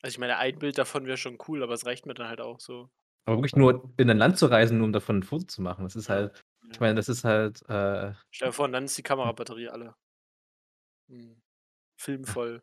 Also 0.01 0.13
ich 0.15 0.19
meine, 0.19 0.37
ein 0.37 0.59
Bild 0.59 0.77
davon 0.77 1.05
wäre 1.05 1.17
schon 1.17 1.37
cool, 1.47 1.63
aber 1.63 1.73
es 1.73 1.85
reicht 1.85 2.05
mir 2.05 2.13
dann 2.13 2.27
halt 2.27 2.41
auch 2.41 2.59
so. 2.59 2.89
Aber 3.25 3.37
wirklich 3.37 3.55
nur 3.55 3.93
in 3.97 4.09
ein 4.09 4.17
Land 4.17 4.37
zu 4.37 4.45
reisen, 4.45 4.77
nur 4.77 4.85
um 4.85 4.93
davon 4.93 5.17
ein 5.19 5.23
Foto 5.23 5.45
zu 5.45 5.61
machen, 5.61 5.83
das 5.83 5.95
ist 5.95 6.07
Ja. 6.07 6.15
halt, 6.15 6.43
ich 6.69 6.75
Ja. 6.75 6.79
meine, 6.81 6.95
das 6.95 7.09
ist 7.09 7.23
halt, 7.23 7.61
äh, 7.69 8.13
Stell 8.31 8.49
dir 8.49 8.53
vor, 8.53 8.65
und 8.65 8.71
dann 8.71 8.85
ist 8.85 8.97
die 8.97 9.03
Kamerabatterie 9.03 9.69
alle. 9.69 9.95
Hm. 11.09 11.41
Film 11.99 12.23
voll. 12.25 12.61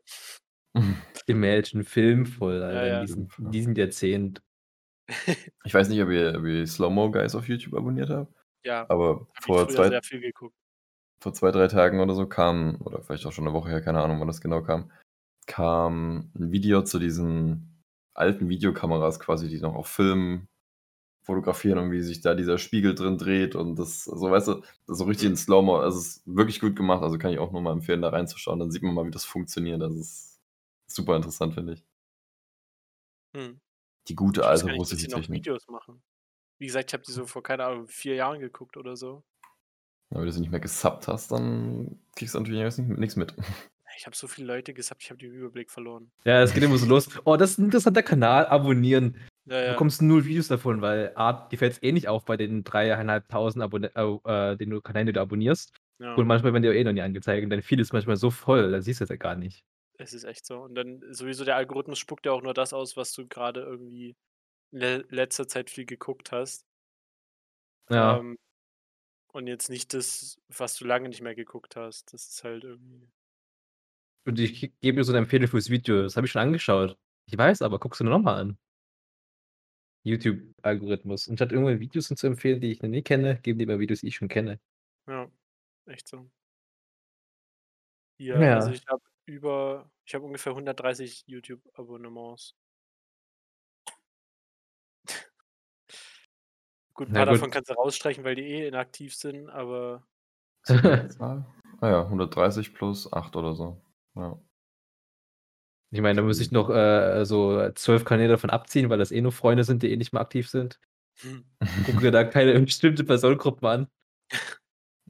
Imagine 1.27 1.85
Film 1.85 2.27
voll, 2.27 2.61
Ja, 2.61 2.67
Alter, 2.69 2.87
ja. 2.87 3.01
in, 3.01 3.07
diesem, 3.07 3.29
in 3.39 3.51
diesem 3.51 3.75
Jahrzehnt. 3.75 4.43
Ich 5.67 5.75
weiß 5.75 5.89
nicht, 5.89 6.03
ob 6.03 6.09
ihr, 6.11 6.35
ob 6.39 6.45
ihr 6.45 6.67
Slow-Mo 6.67 7.11
Guys 7.11 7.35
auf 7.35 7.49
YouTube 7.49 7.75
abonniert 7.75 8.09
habt, 8.11 8.33
Ja, 8.65 8.87
aber 8.89 9.27
vor 9.41 9.69
zwei, 9.69 9.89
sehr 9.91 10.03
viel 10.03 10.21
geguckt. 10.21 10.55
vor 11.21 11.33
zwei, 11.35 11.51
drei 11.51 11.69
Tagen 11.69 12.01
oder 12.01 12.15
so 12.15 12.27
kam, 12.27 12.77
oder 12.81 13.03
vielleicht 13.03 13.27
auch 13.27 13.33
schon 13.33 13.47
eine 13.47 13.55
Woche 13.55 13.71
her, 13.71 13.81
keine 13.81 14.03
Ahnung, 14.03 14.21
wann 14.21 14.29
das 14.29 14.41
genau 14.41 14.63
kam, 14.63 14.91
kam 15.47 16.31
ein 16.35 16.53
Video 16.53 16.83
zu 16.83 16.99
diesen 16.99 17.83
alten 18.15 18.49
Videokameras 18.49 19.21
quasi, 19.21 19.49
die 19.49 19.61
noch 19.61 19.75
auf 19.75 19.89
Film 19.89 20.49
fotografieren 21.25 21.79
und 21.79 21.93
wie 21.93 22.03
sich 22.03 22.21
da 22.23 22.35
dieser 22.35 22.59
Spiegel 22.59 22.95
drin 22.95 23.19
dreht 23.19 23.55
und 23.57 23.77
das, 23.79 24.05
so 24.05 24.31
weißt 24.31 24.49
du, 24.49 24.63
so 24.87 25.05
richtig 25.05 25.27
in 25.27 25.33
Hm. 25.33 25.37
Slow-Mo, 25.37 25.79
also 25.79 25.99
es 25.99 26.07
ist 26.19 26.23
wirklich 26.27 26.61
gut 26.61 26.77
gemacht, 26.77 27.03
also 27.03 27.19
kann 27.19 27.33
ich 27.33 27.39
auch 27.41 27.53
nur 27.53 27.63
mal 27.63 27.73
empfehlen, 27.73 28.03
da 28.03 28.11
reinzuschauen, 28.11 28.61
dann 28.61 28.71
sieht 28.71 28.83
man 28.83 28.95
mal, 28.95 29.07
wie 29.07 29.11
das 29.11 29.25
funktioniert, 29.25 29.83
das 29.83 29.95
ist 29.95 30.41
super 30.89 31.17
interessant, 31.17 31.55
finde 31.55 31.75
ich. 31.75 31.85
Hm. 33.35 33.61
Die 34.09 34.15
gute 34.15 34.47
alte 34.47 34.73
russische 34.75 35.09
noch 35.11 35.19
Technik. 35.21 35.41
Videos 35.41 35.67
machen. 35.69 36.03
Wie 36.59 36.67
gesagt, 36.67 36.91
ich 36.91 36.95
habe 36.95 37.05
die 37.05 37.13
so 37.13 37.27
vor, 37.27 37.43
keine 37.43 37.65
Ahnung, 37.65 37.89
vier 37.89 38.15
Jahren 38.15 38.41
geguckt 38.41 38.77
oder 38.77 38.97
so. 38.97 39.25
Ja, 40.11 40.19
wenn 40.19 40.27
du 40.27 40.33
sie 40.33 40.41
nicht 40.41 40.51
mehr 40.51 40.61
gesubbt 40.61 41.09
hast, 41.09 41.33
dann 41.33 42.01
kriegst 42.17 42.35
du 42.35 42.41
natürlich 42.41 42.79
nichts 42.79 43.17
mit. 43.17 43.35
Ich 43.97 44.07
habe 44.07 44.17
so 44.17 44.27
viele 44.27 44.49
Leute 44.49 44.75
gesappt, 44.75 45.05
ich 45.05 45.11
habe 45.11 45.19
den 45.19 45.31
Überblick 45.31 45.71
verloren. 45.71 46.11
Ja, 46.25 46.43
es 46.43 46.53
geht 46.53 46.65
immer 46.65 46.79
so 46.79 46.87
los. 46.87 47.09
Oh, 47.25 47.37
das 47.37 47.51
ist 47.53 47.59
ein 47.59 47.67
interessanter 47.67 48.03
Kanal, 48.03 48.45
abonnieren. 48.47 49.17
Ja, 49.45 49.61
Du 49.61 49.65
ja. 49.67 49.73
bekommst 49.73 50.03
null 50.03 50.25
Videos 50.25 50.49
davon, 50.49 50.81
weil 50.81 51.13
A, 51.15 51.47
dir 51.49 51.59
fällt's 51.59 51.81
eh 51.81 51.93
nicht 51.93 52.09
auf 52.09 52.25
bei 52.25 52.37
den 52.37 52.65
3.500 52.65 53.61
Abonne 53.61 53.93
äh, 53.95 54.57
den 54.57 54.71
du 54.71 54.81
Kanälen, 54.81 55.07
die 55.07 55.13
du 55.13 55.21
abonnierst. 55.21 55.73
Ja. 56.01 56.15
Und 56.15 56.27
manchmal 56.27 56.53
werden 56.53 56.63
dir 56.65 56.75
eh 56.75 56.83
noch 56.83 56.93
nie 56.93 57.03
angezeigt 57.03 57.45
und 57.45 57.51
dein 57.51 57.63
Feed 57.63 57.79
ist 57.79 57.93
manchmal 57.93 58.17
so 58.17 58.31
voll, 58.31 58.73
da 58.73 58.81
siehst 58.81 59.01
du 59.01 59.05
das 59.05 59.11
ja 59.11 59.17
gar 59.17 59.37
nicht. 59.37 59.65
Es 59.99 60.13
ist 60.13 60.25
echt 60.25 60.45
so. 60.45 60.59
Und 60.59 60.75
dann 60.75 61.01
sowieso 61.11 61.45
der 61.45 61.57
Algorithmus 61.57 61.99
spuckt 61.99 62.27
ja 62.27 62.33
auch 62.33 62.43
nur 62.43 62.55
das 62.55 62.73
aus, 62.73 62.97
was 62.97 63.13
du 63.13 63.29
gerade 63.29 63.61
irgendwie 63.61 64.17
le 64.75 65.07
letzter 65.11 65.49
Zeit 65.49 65.71
viel 65.71 65.87
geguckt 65.87 66.33
hast. 66.33 66.63
Ja. 67.91 68.25
Ähm, 68.25 68.37
und 69.33 69.49
jetzt 69.49 69.71
nicht 69.71 69.95
das, 69.95 70.39
was 70.49 70.77
du 70.77 70.87
lange 70.87 71.09
nicht 71.09 71.23
mehr 71.23 71.37
geguckt 71.37 71.77
hast. 71.77 72.13
Das 72.15 72.29
ist 72.29 72.45
halt 72.45 72.65
irgendwie 72.65 73.11
Und 74.27 74.39
ich 74.41 74.73
gebe 74.81 74.97
dir 74.97 75.05
so 75.05 75.13
'ne 75.13 75.19
Empfehlung 75.19 75.49
fürs 75.49 75.69
Video. 75.71 76.03
Das 76.03 76.17
habe 76.17 76.27
ich 76.27 76.33
schon 76.33 76.41
angeschaut. 76.43 76.97
Ich 77.27 77.37
weiß, 77.37 77.61
aber 77.63 77.79
guck's 77.79 77.99
dir 77.99 78.05
noch 78.05 78.19
mal 78.21 78.37
an. 78.41 78.59
YouTube-Algorithmus. 80.07 81.29
Anstatt 81.31 81.51
irgendwelche 81.53 81.81
Videos 81.81 82.09
zu 82.09 82.27
empfehlen, 82.27 82.61
die 82.61 82.71
ich 82.73 82.83
noch 82.83 82.91
nie 82.91 83.03
kenne, 83.03 83.39
geben 83.43 83.59
die 83.59 83.67
mir 83.67 83.79
Videos, 83.81 84.01
die 84.01 84.09
ich 84.09 84.17
schon 84.17 84.29
kenne. 84.29 84.61
Ja, 85.09 85.31
echt 85.87 86.09
so. 86.09 86.31
Ja, 88.21 88.47
also 88.53 88.71
Ja. 88.71 88.73
ich 88.73 88.87
habe 88.89 89.03
über 89.27 89.91
ich 90.05 90.15
habe 90.15 90.25
ungefähr 90.25 90.55
130 90.55 91.25
YouTube-Abonnements. 91.27 92.53
Gut, 96.97 97.09
'n 97.09 97.13
Na 97.13 97.25
paar 97.25 97.27
davon 97.27 97.51
gut. 97.51 97.51
kannst 97.51 97.71
du 97.71 97.75
rausstreichen, 97.75 98.23
weil 98.23 98.37
die 98.37 98.43
eh 98.45 98.69
inaktiv 98.69 99.17
sind, 99.17 99.49
aber 99.51 100.07
Was 100.67 100.83
war 100.83 100.95
die 100.95 101.07
Zahl? 101.09 101.45
Ah 101.81 101.89
ja, 101.91 102.09
130 102.09 102.75
plus 102.75 103.13
8 103.13 103.37
oder 103.37 103.55
so. 103.55 103.83
Ja. 104.15 104.39
Ich 105.93 106.01
meine, 106.01 106.17
da 106.17 106.23
müsste 106.23 106.43
ich 106.43 106.51
noch, 106.51 106.71
äh, 106.71 107.25
so 107.25 107.71
12 107.75 108.05
Kanäle 108.05 108.31
davon 108.31 108.51
abziehen, 108.51 108.91
weil 108.91 108.99
das 108.99 109.13
eh 109.13 109.21
nur 109.21 109.33
Freunde 109.33 109.65
sind, 109.65 109.83
die 109.83 109.93
eh 109.93 109.97
nicht 109.97 110.13
mehr 110.13 110.23
aktiv 110.23 110.49
sind. 110.49 110.81
Gucke 111.83 112.03
dir 112.03 112.11
da 112.13 112.25
keine 112.25 112.59
bestimmte 112.61 113.05
Personengruppen 113.05 113.69
an. 113.69 113.89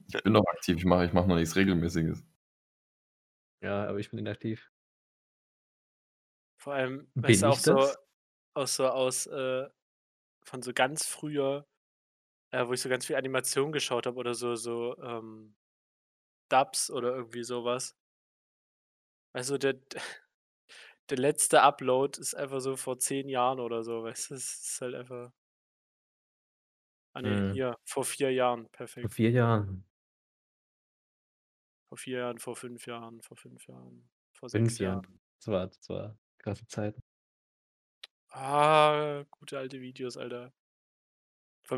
Ich 0.07 0.21
bin 0.21 0.33
noch 0.33 0.45
aktiv, 0.47 0.77
ich 0.77 0.85
mache 0.85 1.05
ich 1.05 1.13
mache 1.13 1.27
noch 1.27 1.35
nichts 1.35 1.55
Regelmäßiges. 1.55 2.25
Ja, 3.61 3.85
aber 3.87 3.99
ich 3.99 4.09
bin 4.09 4.19
inaktiv. 4.19 4.69
Vor 6.59 6.73
allem, 6.73 7.11
Bin 7.15 7.21
weißt 7.21 7.43
du, 7.43 7.47
auch 7.47 7.59
so 7.59 7.93
aus 8.53 8.75
so 8.75 8.87
aus, 8.89 9.27
äh 9.27 9.69
von 10.45 10.61
so 10.63 10.73
ganz 10.73 11.05
früher, 11.07 11.67
äh, 12.51 12.67
wo 12.67 12.73
ich 12.73 12.81
so 12.81 12.89
ganz 12.89 13.05
viel 13.05 13.15
Animation 13.15 13.71
geschaut 13.71 14.05
habe 14.07 14.17
oder 14.17 14.35
so 14.35 14.55
so, 14.55 14.97
ähm, 14.99 15.55
Dubs 16.49 16.91
oder 16.91 17.15
irgendwie 17.15 17.43
so 17.43 17.65
was. 17.65 17.95
Also, 19.35 19.57
der 19.57 19.75
der 21.09 21.17
letzte 21.17 21.61
Upload 21.61 22.19
ist 22.19 22.35
einfach 22.35 22.59
so 22.61 22.75
vor 22.77 22.99
10 22.99 23.29
Jahren 23.29 23.59
oder 23.59 23.83
so, 23.83 24.03
weißt 24.03 24.31
du? 24.31 24.35
Es 24.35 24.59
ist 24.73 24.81
halt 24.81 24.95
einfach 24.95 25.31
Ah 27.17 27.21
ne, 27.21 27.39
Mhm. 27.39 27.51
hier, 27.51 27.75
vor 27.85 28.03
4 28.05 28.31
Jahren, 28.31 28.69
Vor 29.01 29.09
perfekt. 29.09 29.09
4 29.09 29.31
Jahren. 29.31 29.85
Vor 31.89 31.97
4 31.97 32.19
Jahren, 32.19 32.39
vor 32.39 32.55
5 32.55 32.85
Jahren, 32.85 33.21
vor 33.21 33.37
5 33.37 33.67
Jahren, 33.67 34.09
vor 34.33 34.49
5 34.49 34.77
6 34.77 34.79
Jahren. 34.79 35.01
Jahren. 35.03 35.19
Das 35.39 35.47
war 35.47 35.67
das 35.67 35.89
war 35.89 36.17
krasse 36.39 36.67
Zeit. 36.67 36.95
Ah, 38.31 39.23
gute 39.31 39.57
alte 39.57 39.81
Videos, 39.81 40.17
Alter. 40.17 40.53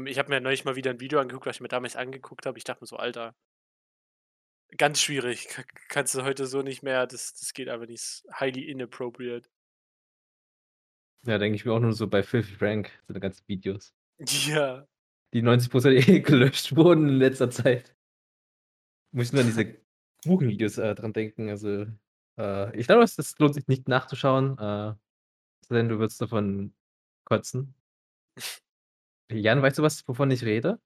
Ich 0.06 0.20
habe 0.20 0.30
mir 0.30 0.42
neulich 0.42 0.66
mal 0.66 0.76
wieder 0.76 0.92
'n 0.92 1.00
Video 1.00 1.20
angeguckt, 1.20 1.46
was 1.46 1.58
ich 1.58 1.62
mir 1.62 1.70
damals 1.70 1.96
angeguckt 1.96 2.46
habe. 2.46 2.58
Ich 2.58 2.64
dachte 2.66 2.84
mir 2.84 2.88
so: 2.88 2.98
„Alter“ 2.98 3.34
ganz 4.78 5.02
schwierig. 5.02 5.48
Ka 5.50 5.64
kannst 5.90 6.14
du 6.16 6.24
heute 6.24 6.46
so 6.46 6.62
nicht 6.62 6.84
mehr 6.84 7.08
das 7.08 7.34
das 7.34 7.54
geht 7.54 7.70
einfach 7.70 7.88
nicht. 7.88 8.24
Highly 8.40 8.64
inappropriate. 8.70 9.50
Ja, 11.26 11.38
denke 11.38 11.56
ich 11.56 11.66
mir 11.66 11.74
auch 11.74 11.80
nur 11.80 11.94
so 11.94 12.08
bei 12.08 12.24
Filthy 12.24 12.54
Frank, 12.56 12.92
seine 13.08 13.20
ganzen 13.20 13.44
Videos. 13.48 13.94
Ja. 14.20 14.88
Die 15.34 15.42
90% 15.42 15.96
eh 16.10 16.22
gelöscht 16.22 16.76
wurden 16.76 17.10
in 17.10 17.16
letzter 17.18 17.50
Zeit. 17.50 17.94
Muss 19.14 19.28
ich 19.28 19.34
nur 19.34 19.42
an 19.42 19.48
diese 19.48 19.78
Kuchenvideos, 20.26 20.78
äh, 20.78 20.96
dran 20.96 21.14
denken. 21.14 21.50
Also, 21.50 21.86
äh, 22.38 22.78
ich 22.78 22.88
glaube, 22.88 23.02
das 23.06 23.36
lohnt 23.40 23.54
sich 23.56 23.68
nicht 23.68 23.88
nachzuschauen, 23.88 24.58
äh, 24.58 24.94
es 25.62 25.70
denn, 25.70 25.90
du 25.90 26.00
würdest 26.00 26.22
davon 26.22 26.74
kotzen. 27.26 27.76
Jan, 29.30 29.62
weißt 29.62 29.78
du 29.78 29.84
was, 29.84 30.08
wovon 30.08 30.32
ich 30.32 30.44
rede? 30.44 30.80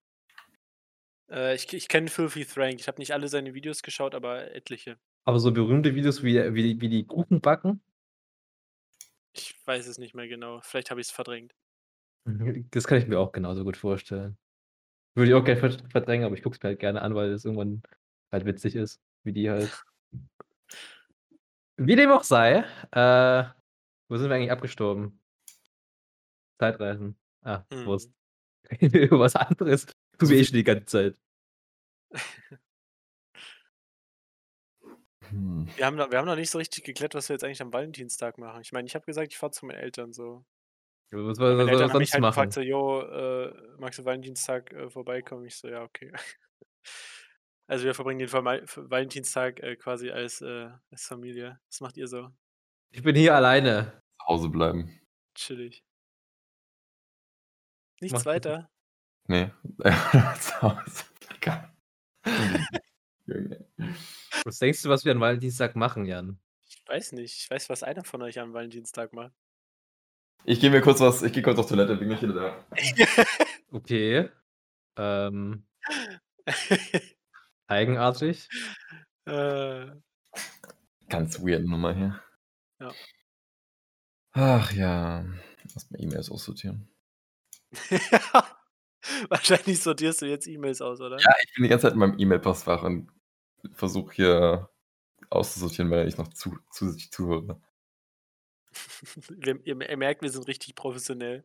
Äh, 1.29 1.55
ich 1.55 1.71
ich 1.73 1.87
kenne 1.87 2.09
Filthy 2.09 2.45
Frank. 2.45 2.79
Ich 2.79 2.87
habe 2.87 2.99
nicht 2.99 3.13
alle 3.13 3.27
seine 3.27 3.53
Videos 3.53 3.83
geschaut, 3.83 4.15
aber 4.15 4.53
etliche. 4.55 4.97
Aber 5.25 5.39
so 5.39 5.51
berühmte 5.51 5.95
Videos, 5.95 6.23
wie 6.23 6.53
wie 6.53 6.63
die 6.63 6.81
wie 6.81 6.89
die 6.89 7.05
Kuchen 7.05 7.41
backen? 7.41 7.81
Ich 9.33 9.55
weiß 9.65 9.87
es 9.87 9.97
nicht 9.97 10.13
mehr 10.13 10.27
genau. 10.27 10.59
Vielleicht 10.61 10.91
habe 10.91 10.99
ich's 10.99 11.11
verdrängt. 11.11 11.53
Mhm, 12.25 12.67
das 12.71 12.85
kann 12.87 12.97
ich 12.97 13.07
mir 13.07 13.19
auch 13.19 13.31
genauso 13.31 13.63
gut 13.63 13.77
vorstellen. 13.77 14.37
Würde 15.15 15.31
ich 15.31 15.35
auch 15.35 15.43
gerne 15.43 15.59
verd 15.59 15.83
verdrängen, 15.91 16.25
aber 16.25 16.35
ich 16.35 16.43
gucke 16.43 16.55
es 16.55 16.63
mir 16.63 16.69
halt 16.69 16.79
gerne 16.79 17.01
an, 17.01 17.15
weil 17.15 17.31
es 17.31 17.45
irgendwann 17.45 17.81
halt 18.31 18.45
witzig 18.45 18.75
ist, 18.75 19.01
wie 19.23 19.33
die 19.33 19.49
halt 19.49 19.71
Wie 21.77 21.95
dem 21.95 22.11
auch 22.11 22.23
sei, 22.23 22.63
äh, 22.91 23.43
wo 24.09 24.17
sind 24.17 24.29
wir 24.29 24.35
eigentlich 24.35 24.51
abgestorben? 24.51 25.19
Zeitreisen. 26.59 27.17
Ah, 27.41 27.63
Mhm. 27.71 27.85
Wurst. 27.85 28.11
Was 29.11 29.35
anderes 29.35 29.85
tun 30.17 30.29
wir 30.29 30.37
eh 30.37 30.43
schon 30.43 30.55
die 30.55 30.63
ganze 30.63 30.85
Zeit. 30.85 31.15
Hm. 35.29 35.65
Wir 35.75 35.85
haben 35.85 35.95
noch 35.97 36.11
wir 36.11 36.17
haben 36.17 36.25
noch 36.27 36.35
nicht 36.37 36.49
so 36.49 36.57
richtig 36.57 36.83
geklärt, 36.85 37.13
was 37.15 37.29
wir 37.29 37.33
jetzt 37.33 37.43
eigentlich 37.43 37.61
am 37.61 37.73
Valentinstag 37.73 38.37
machen. 38.37 38.61
Ich 38.61 38.71
meine, 38.71 38.87
ich 38.87 38.95
habe 38.95 39.05
gesagt, 39.05 39.31
ich 39.33 39.37
fahre 39.37 39.51
zu 39.51 39.65
meinen 39.65 39.79
Eltern 39.79 40.13
so. 40.13 40.45
Ja, 41.11 41.17
was 41.25 41.37
soll 41.37 41.59
er 41.59 41.89
haben 41.89 41.97
mich 41.97 42.11
sonst 42.11 42.13
halt 42.13 42.21
machen? 42.21 42.27
gefragt 42.27 42.53
so: 42.53 42.61
„Jo, 42.61 43.01
äh, 43.01 43.53
magst 43.77 43.99
du 43.99 44.05
Valentinstag, 44.05 44.71
äh, 44.73 44.89
vorbeikommen?“ 44.89 45.45
Ich 45.45 45.55
so: 45.57 45.67
„Ja, 45.67 45.83
okay.“ 45.83 46.11
Also, 47.67 47.85
wir 47.85 47.93
verbringen 47.95 48.19
den 48.19 48.31
Valentinstag, 48.33 49.59
äh, 49.61 49.75
quasi 49.75 50.09
als, 50.11 50.41
äh 50.41 50.69
als 50.91 51.05
Familie. 51.05 51.59
Was 51.69 51.79
macht 51.81 51.97
ihr 51.97 52.07
so? 52.07 52.31
Ich 52.93 53.03
bin 53.03 53.15
hier 53.15 53.35
alleine. 53.35 54.01
Zu 54.19 54.27
Hause 54.27 54.49
bleiben. 54.49 55.01
Chillig. 55.35 55.83
Nichts 58.01 58.13
Macht 58.13 58.25
weiter? 58.25 58.69
Ne, 59.27 59.53
zu 60.39 60.61
Hause. 60.61 61.03
Egal. 61.35 61.71
Was 64.43 64.59
denkst 64.59 64.81
du, 64.81 64.89
was 64.89 65.05
wir 65.05 65.11
an 65.11 65.19
Valentinstag 65.19 65.75
machen, 65.75 66.05
Jan? 66.05 66.39
Ich 66.67 66.81
weiß 66.87 67.11
nicht. 67.13 67.37
Ich 67.37 67.49
weiß, 67.49 67.69
was 67.69 67.83
einer 67.83 68.03
von 68.03 68.21
euch 68.23 68.39
am 68.39 68.53
Valentinstag 68.53 69.13
macht. 69.13 69.33
Ich 70.43 70.59
gehe 70.59 70.71
mir 70.71 70.81
kurz 70.81 70.99
was 70.99 71.21
ich 71.21 71.31
gehe 71.33 71.43
kurz 71.43 71.59
auf 71.59 71.67
Toilette, 71.69 71.95
bin 71.95 72.09
gleich 72.09 72.21
wieder 72.21 72.33
da. 72.33 72.65
Okay. 73.73 74.29
Ähm 74.97 75.65
eigenartig. 77.67 78.49
Äh. 79.25 79.85
Ganz 81.07 81.39
weirde 81.41 81.69
Nummer 81.69 81.93
hier. 81.93 82.21
Ja. 82.79 82.91
Ach 84.33 84.71
ja, 84.73 85.25
erst 85.73 85.91
mal 85.91 86.01
E-Mails 86.01 86.29
aussortieren. 86.31 86.90
Wahrscheinlich 89.29 89.81
sortierst 89.81 90.21
du 90.21 90.25
jetzt 90.27 90.47
E-Mails 90.47 90.81
aus, 90.81 91.01
oder? 91.01 91.25
Ja, 91.25 91.31
ich 91.43 91.53
bin 91.53 91.63
die 91.63 91.69
ganze 91.69 91.83
Zeit 91.87 91.93
in 91.93 91.99
meinem 91.99 92.17
E-Mail-Postfach 92.19 92.83
und 92.83 93.09
versuche 93.73 94.13
hier 94.15 94.69
auszusortieren, 95.29 95.91
weil 95.91 96.07
ich 96.07 96.17
noch 96.17 96.29
zu 96.29 96.57
zusätzlich 96.71 97.11
zuhöre. 97.11 97.61
Ihr 99.45 99.61
ihr 99.65 99.97
merkt, 99.97 100.21
wir 100.21 100.29
sind 100.29 100.47
richtig 100.47 100.75
professionell. 100.75 101.43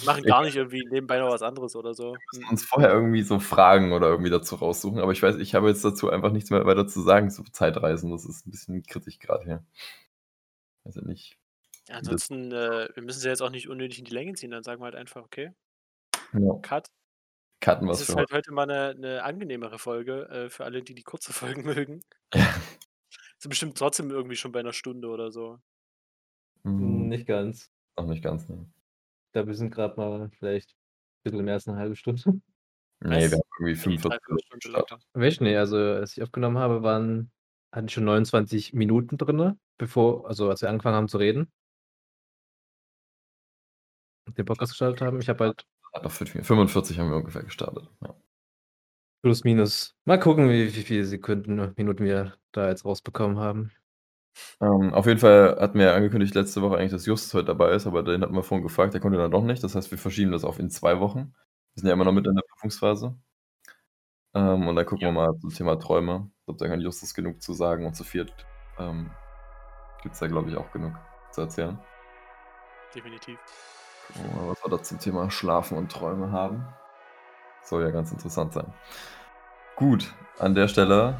Wir 0.00 0.06
machen 0.06 0.24
gar 0.24 0.42
nicht 0.44 0.56
irgendwie 0.56 0.84
nebenbei 0.86 1.18
noch 1.18 1.30
was 1.30 1.42
anderes 1.42 1.76
oder 1.76 1.94
so. 1.94 2.14
Wir 2.14 2.20
müssen 2.32 2.44
Mhm. 2.44 2.50
uns 2.50 2.64
vorher 2.64 2.90
irgendwie 2.92 3.22
so 3.22 3.38
Fragen 3.40 3.92
oder 3.92 4.08
irgendwie 4.08 4.30
dazu 4.30 4.56
raussuchen, 4.56 5.00
aber 5.00 5.12
ich 5.12 5.22
weiß 5.22 5.36
ich 5.36 5.54
habe 5.54 5.68
jetzt 5.68 5.84
dazu 5.84 6.10
einfach 6.10 6.32
nichts 6.32 6.50
mehr 6.50 6.66
weiter 6.66 6.86
zu 6.88 7.00
sagen 7.02 7.30
zu 7.30 7.44
Zeitreisen. 7.44 8.10
Das 8.10 8.24
ist 8.26 8.46
'n 8.46 8.50
bisschen 8.50 8.82
kritisch 8.84 9.18
grad 9.18 9.44
hier. 9.44 9.64
Weiß 10.84 10.94
ja 10.96 11.02
nicht. 11.02 11.36
Ja, 11.88 11.96
das 12.02 12.20
ansonsten, 12.24 12.50
äh, 12.52 12.88
wir 12.94 13.02
müssen 13.02 13.20
sie 13.20 13.28
jetzt 13.28 13.42
auch 13.42 13.50
nicht 13.50 13.68
unnötig 13.68 13.98
in 14.00 14.04
die 14.04 14.12
Länge 14.14 14.32
ziehen. 14.34 14.50
Dann 14.50 14.64
sagen 14.64 14.80
wir 14.80 14.86
halt 14.86 14.96
einfach: 14.96 15.22
„Okay, 15.24 15.52
Ja. 16.32 16.64
Cut.“ 16.64 16.88
Cutten 17.62 17.88
Es 17.92 18.00
wir's 18.00 18.00
ist 18.00 18.14
für 18.14 18.16
halt 18.16 18.30
heute. 18.32 18.52
mal 18.52 18.66
'ne 18.66 18.94
'ne 18.98 19.22
angenehmere 19.22 19.78
Folge, 19.78 20.28
äh, 20.28 20.50
für 20.50 20.64
alle, 20.64 20.82
die 20.82 20.94
die 20.94 21.02
kurze 21.04 21.32
Folgen 21.60 21.64
mögen. 21.64 22.02
Sind 23.40 23.50
bestimmt 23.50 23.76
trotzdem 23.78 24.10
irgendwie 24.10 24.36
schon 24.36 24.52
bei 24.52 24.62
'ner 24.62 24.72
Stunde 24.72 25.08
oder 25.08 25.30
so. 25.30 25.58
Hm. 26.64 27.08
Nicht 27.08 27.26
ganz. 27.26 27.70
Noch 27.96 28.06
nicht 28.06 28.22
ganz, 28.22 28.48
ne. 28.48 28.66
Ich 29.28 29.32
glaube, 29.32 29.48
wir 29.48 29.54
sind 29.56 29.70
grad 29.72 29.96
mal 29.98 30.30
vielleicht 30.38 30.76
bisschen 31.24 31.44
mehr 31.44 31.54
als 31.54 31.66
'ne 31.66 31.76
1/2 31.76 31.96
Stunde. 31.96 32.22
Ne, 33.00 33.30
wir 33.30 33.32
Was? 33.32 33.38
haben 33.38 33.42
irgendwie 33.60 33.76
Ne, 33.76 33.82
45 33.82 34.00
3/4 34.00 34.38
Minuten 34.42 34.46
Stunde 34.46 34.68
gestartet. 34.68 34.68
locker. 34.68 35.00
Welche? 35.14 35.44
Ne, 35.44 35.58
also, 35.58 35.76
als 35.78 36.16
ich 36.16 36.22
aufgenommen 36.24 36.58
habe, 36.58 36.82
waren 36.82 37.32
hatte 37.72 37.86
ich 37.88 37.92
schon 37.94 38.04
29 38.04 38.74
Minuten 38.74 39.18
drinne, 39.18 39.58
bevor 39.78 40.28
also, 40.28 40.50
als 40.50 40.62
wir 40.62 40.70
angefangen 40.70 40.96
haben 40.96 41.08
zu 41.08 41.18
reden. 41.18 41.52
Den 44.28 44.44
Podcast 44.44 44.72
gestartet 44.72 45.00
haben. 45.02 45.20
Ich 45.20 45.28
habe 45.28 45.44
halt 45.44 45.66
Aber 45.92 46.10
5 46.10 46.34
Mi 46.34 46.42
45 46.42 46.98
haben 46.98 47.10
wir 47.10 47.16
ungefähr 47.16 47.42
gestartet, 47.42 47.88
ja. 48.02 48.14
Plus, 49.22 49.44
minus. 49.44 49.94
Mal 50.04 50.20
gucken, 50.20 50.48
wie 50.50 50.66
wie 50.74 50.82
viele 50.82 51.04
Sekunden 51.04 51.72
Minuten 51.76 52.04
wir 52.04 52.34
da 52.52 52.68
jetzt 52.68 52.84
rausbekommen 52.84 53.38
haben. 53.38 53.72
Ähm, 54.60 54.92
auf 54.92 55.06
jeden 55.06 55.18
Fall 55.18 55.56
hatten 55.60 55.78
wir 55.78 55.86
ja 55.86 55.94
angekündigt 55.94 56.34
letzte 56.34 56.60
Woche 56.62 56.76
eigentlich, 56.76 56.92
dass 56.92 57.06
Justus 57.06 57.32
heute 57.34 57.46
dabei 57.46 57.72
ist, 57.72 57.86
aber 57.86 58.02
den 58.02 58.22
hatten 58.22 58.34
wir 58.34 58.42
vorhin 58.42 58.62
gefragt, 58.66 58.92
der 58.94 59.00
konnte 59.00 59.18
dann 59.18 59.30
doch 59.30 59.42
nicht. 59.42 59.64
Das 59.64 59.74
heißt, 59.74 59.90
wir 59.90 59.98
verschieben 59.98 60.32
das 60.32 60.44
auf 60.44 60.58
in 60.58 60.70
zwei 60.70 61.00
Wochen. 61.00 61.34
Wir 61.74 61.80
sind 61.80 61.86
ja 61.88 61.94
immer 61.94 62.04
noch 62.04 62.12
mit 62.12 62.26
in 62.26 62.34
der 62.34 62.42
Prüfungsphase. 62.42 63.16
Ähm, 64.34 64.68
und 64.68 64.76
dann 64.76 64.86
gucken 64.86 65.02
Ja. 65.02 65.08
wir 65.08 65.12
mal 65.12 65.38
zum 65.40 65.50
Thema 65.50 65.76
Träume. 65.78 66.30
Ich 66.40 66.44
glaube, 66.46 66.58
da 66.58 66.68
kann 66.68 66.80
Justus 66.80 67.14
genug 67.14 67.40
zu 67.42 67.54
sagen 67.54 67.86
und 67.86 67.94
zu 67.94 68.04
viert 68.04 68.32
ähm, 68.78 69.10
gibt 70.02 70.14
es 70.14 70.20
da, 70.20 70.26
glaube 70.28 70.50
ich, 70.50 70.56
auch 70.56 70.70
genug 70.72 70.94
zu 71.32 71.40
erzählen. 71.42 71.78
Definitiv. 72.94 73.38
Was 74.48 74.64
wir 74.64 74.70
da 74.70 74.82
zum 74.82 74.98
Thema 74.98 75.30
Schlafen 75.30 75.76
und 75.76 75.90
Träume 75.90 76.32
haben. 76.32 76.66
Soll 77.62 77.82
ja 77.82 77.90
ganz 77.90 78.12
interessant 78.12 78.52
sein. 78.52 78.72
Gut, 79.76 80.14
an 80.38 80.54
der 80.54 80.68
Stelle 80.68 81.18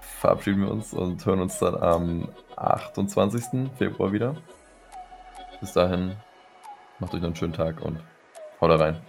verabschieden 0.00 0.62
wir 0.62 0.70
uns 0.70 0.94
und 0.94 1.24
hören 1.26 1.40
uns 1.40 1.58
dann 1.58 1.76
am 1.82 2.28
28. 2.56 3.70
Februar 3.76 4.12
wieder. 4.12 4.36
Bis 5.60 5.72
dahin, 5.72 6.16
macht 6.98 7.14
euch 7.14 7.20
noch 7.20 7.26
einen 7.26 7.36
schönen 7.36 7.52
Tag 7.52 7.82
und 7.82 7.98
haut 8.60 8.70
da 8.70 8.76
rein. 8.76 9.02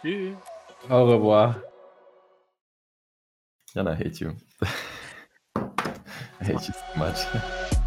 Tschüss. 0.00 0.36
Au 0.88 1.04
revoir. 1.04 1.62
Jana, 3.74 3.92
I 3.92 3.96
hate 3.96 4.18
you. 4.18 4.32
I 6.40 6.44
hate 6.44 6.66
you 6.66 6.74
so 6.74 6.98
much. 6.98 7.78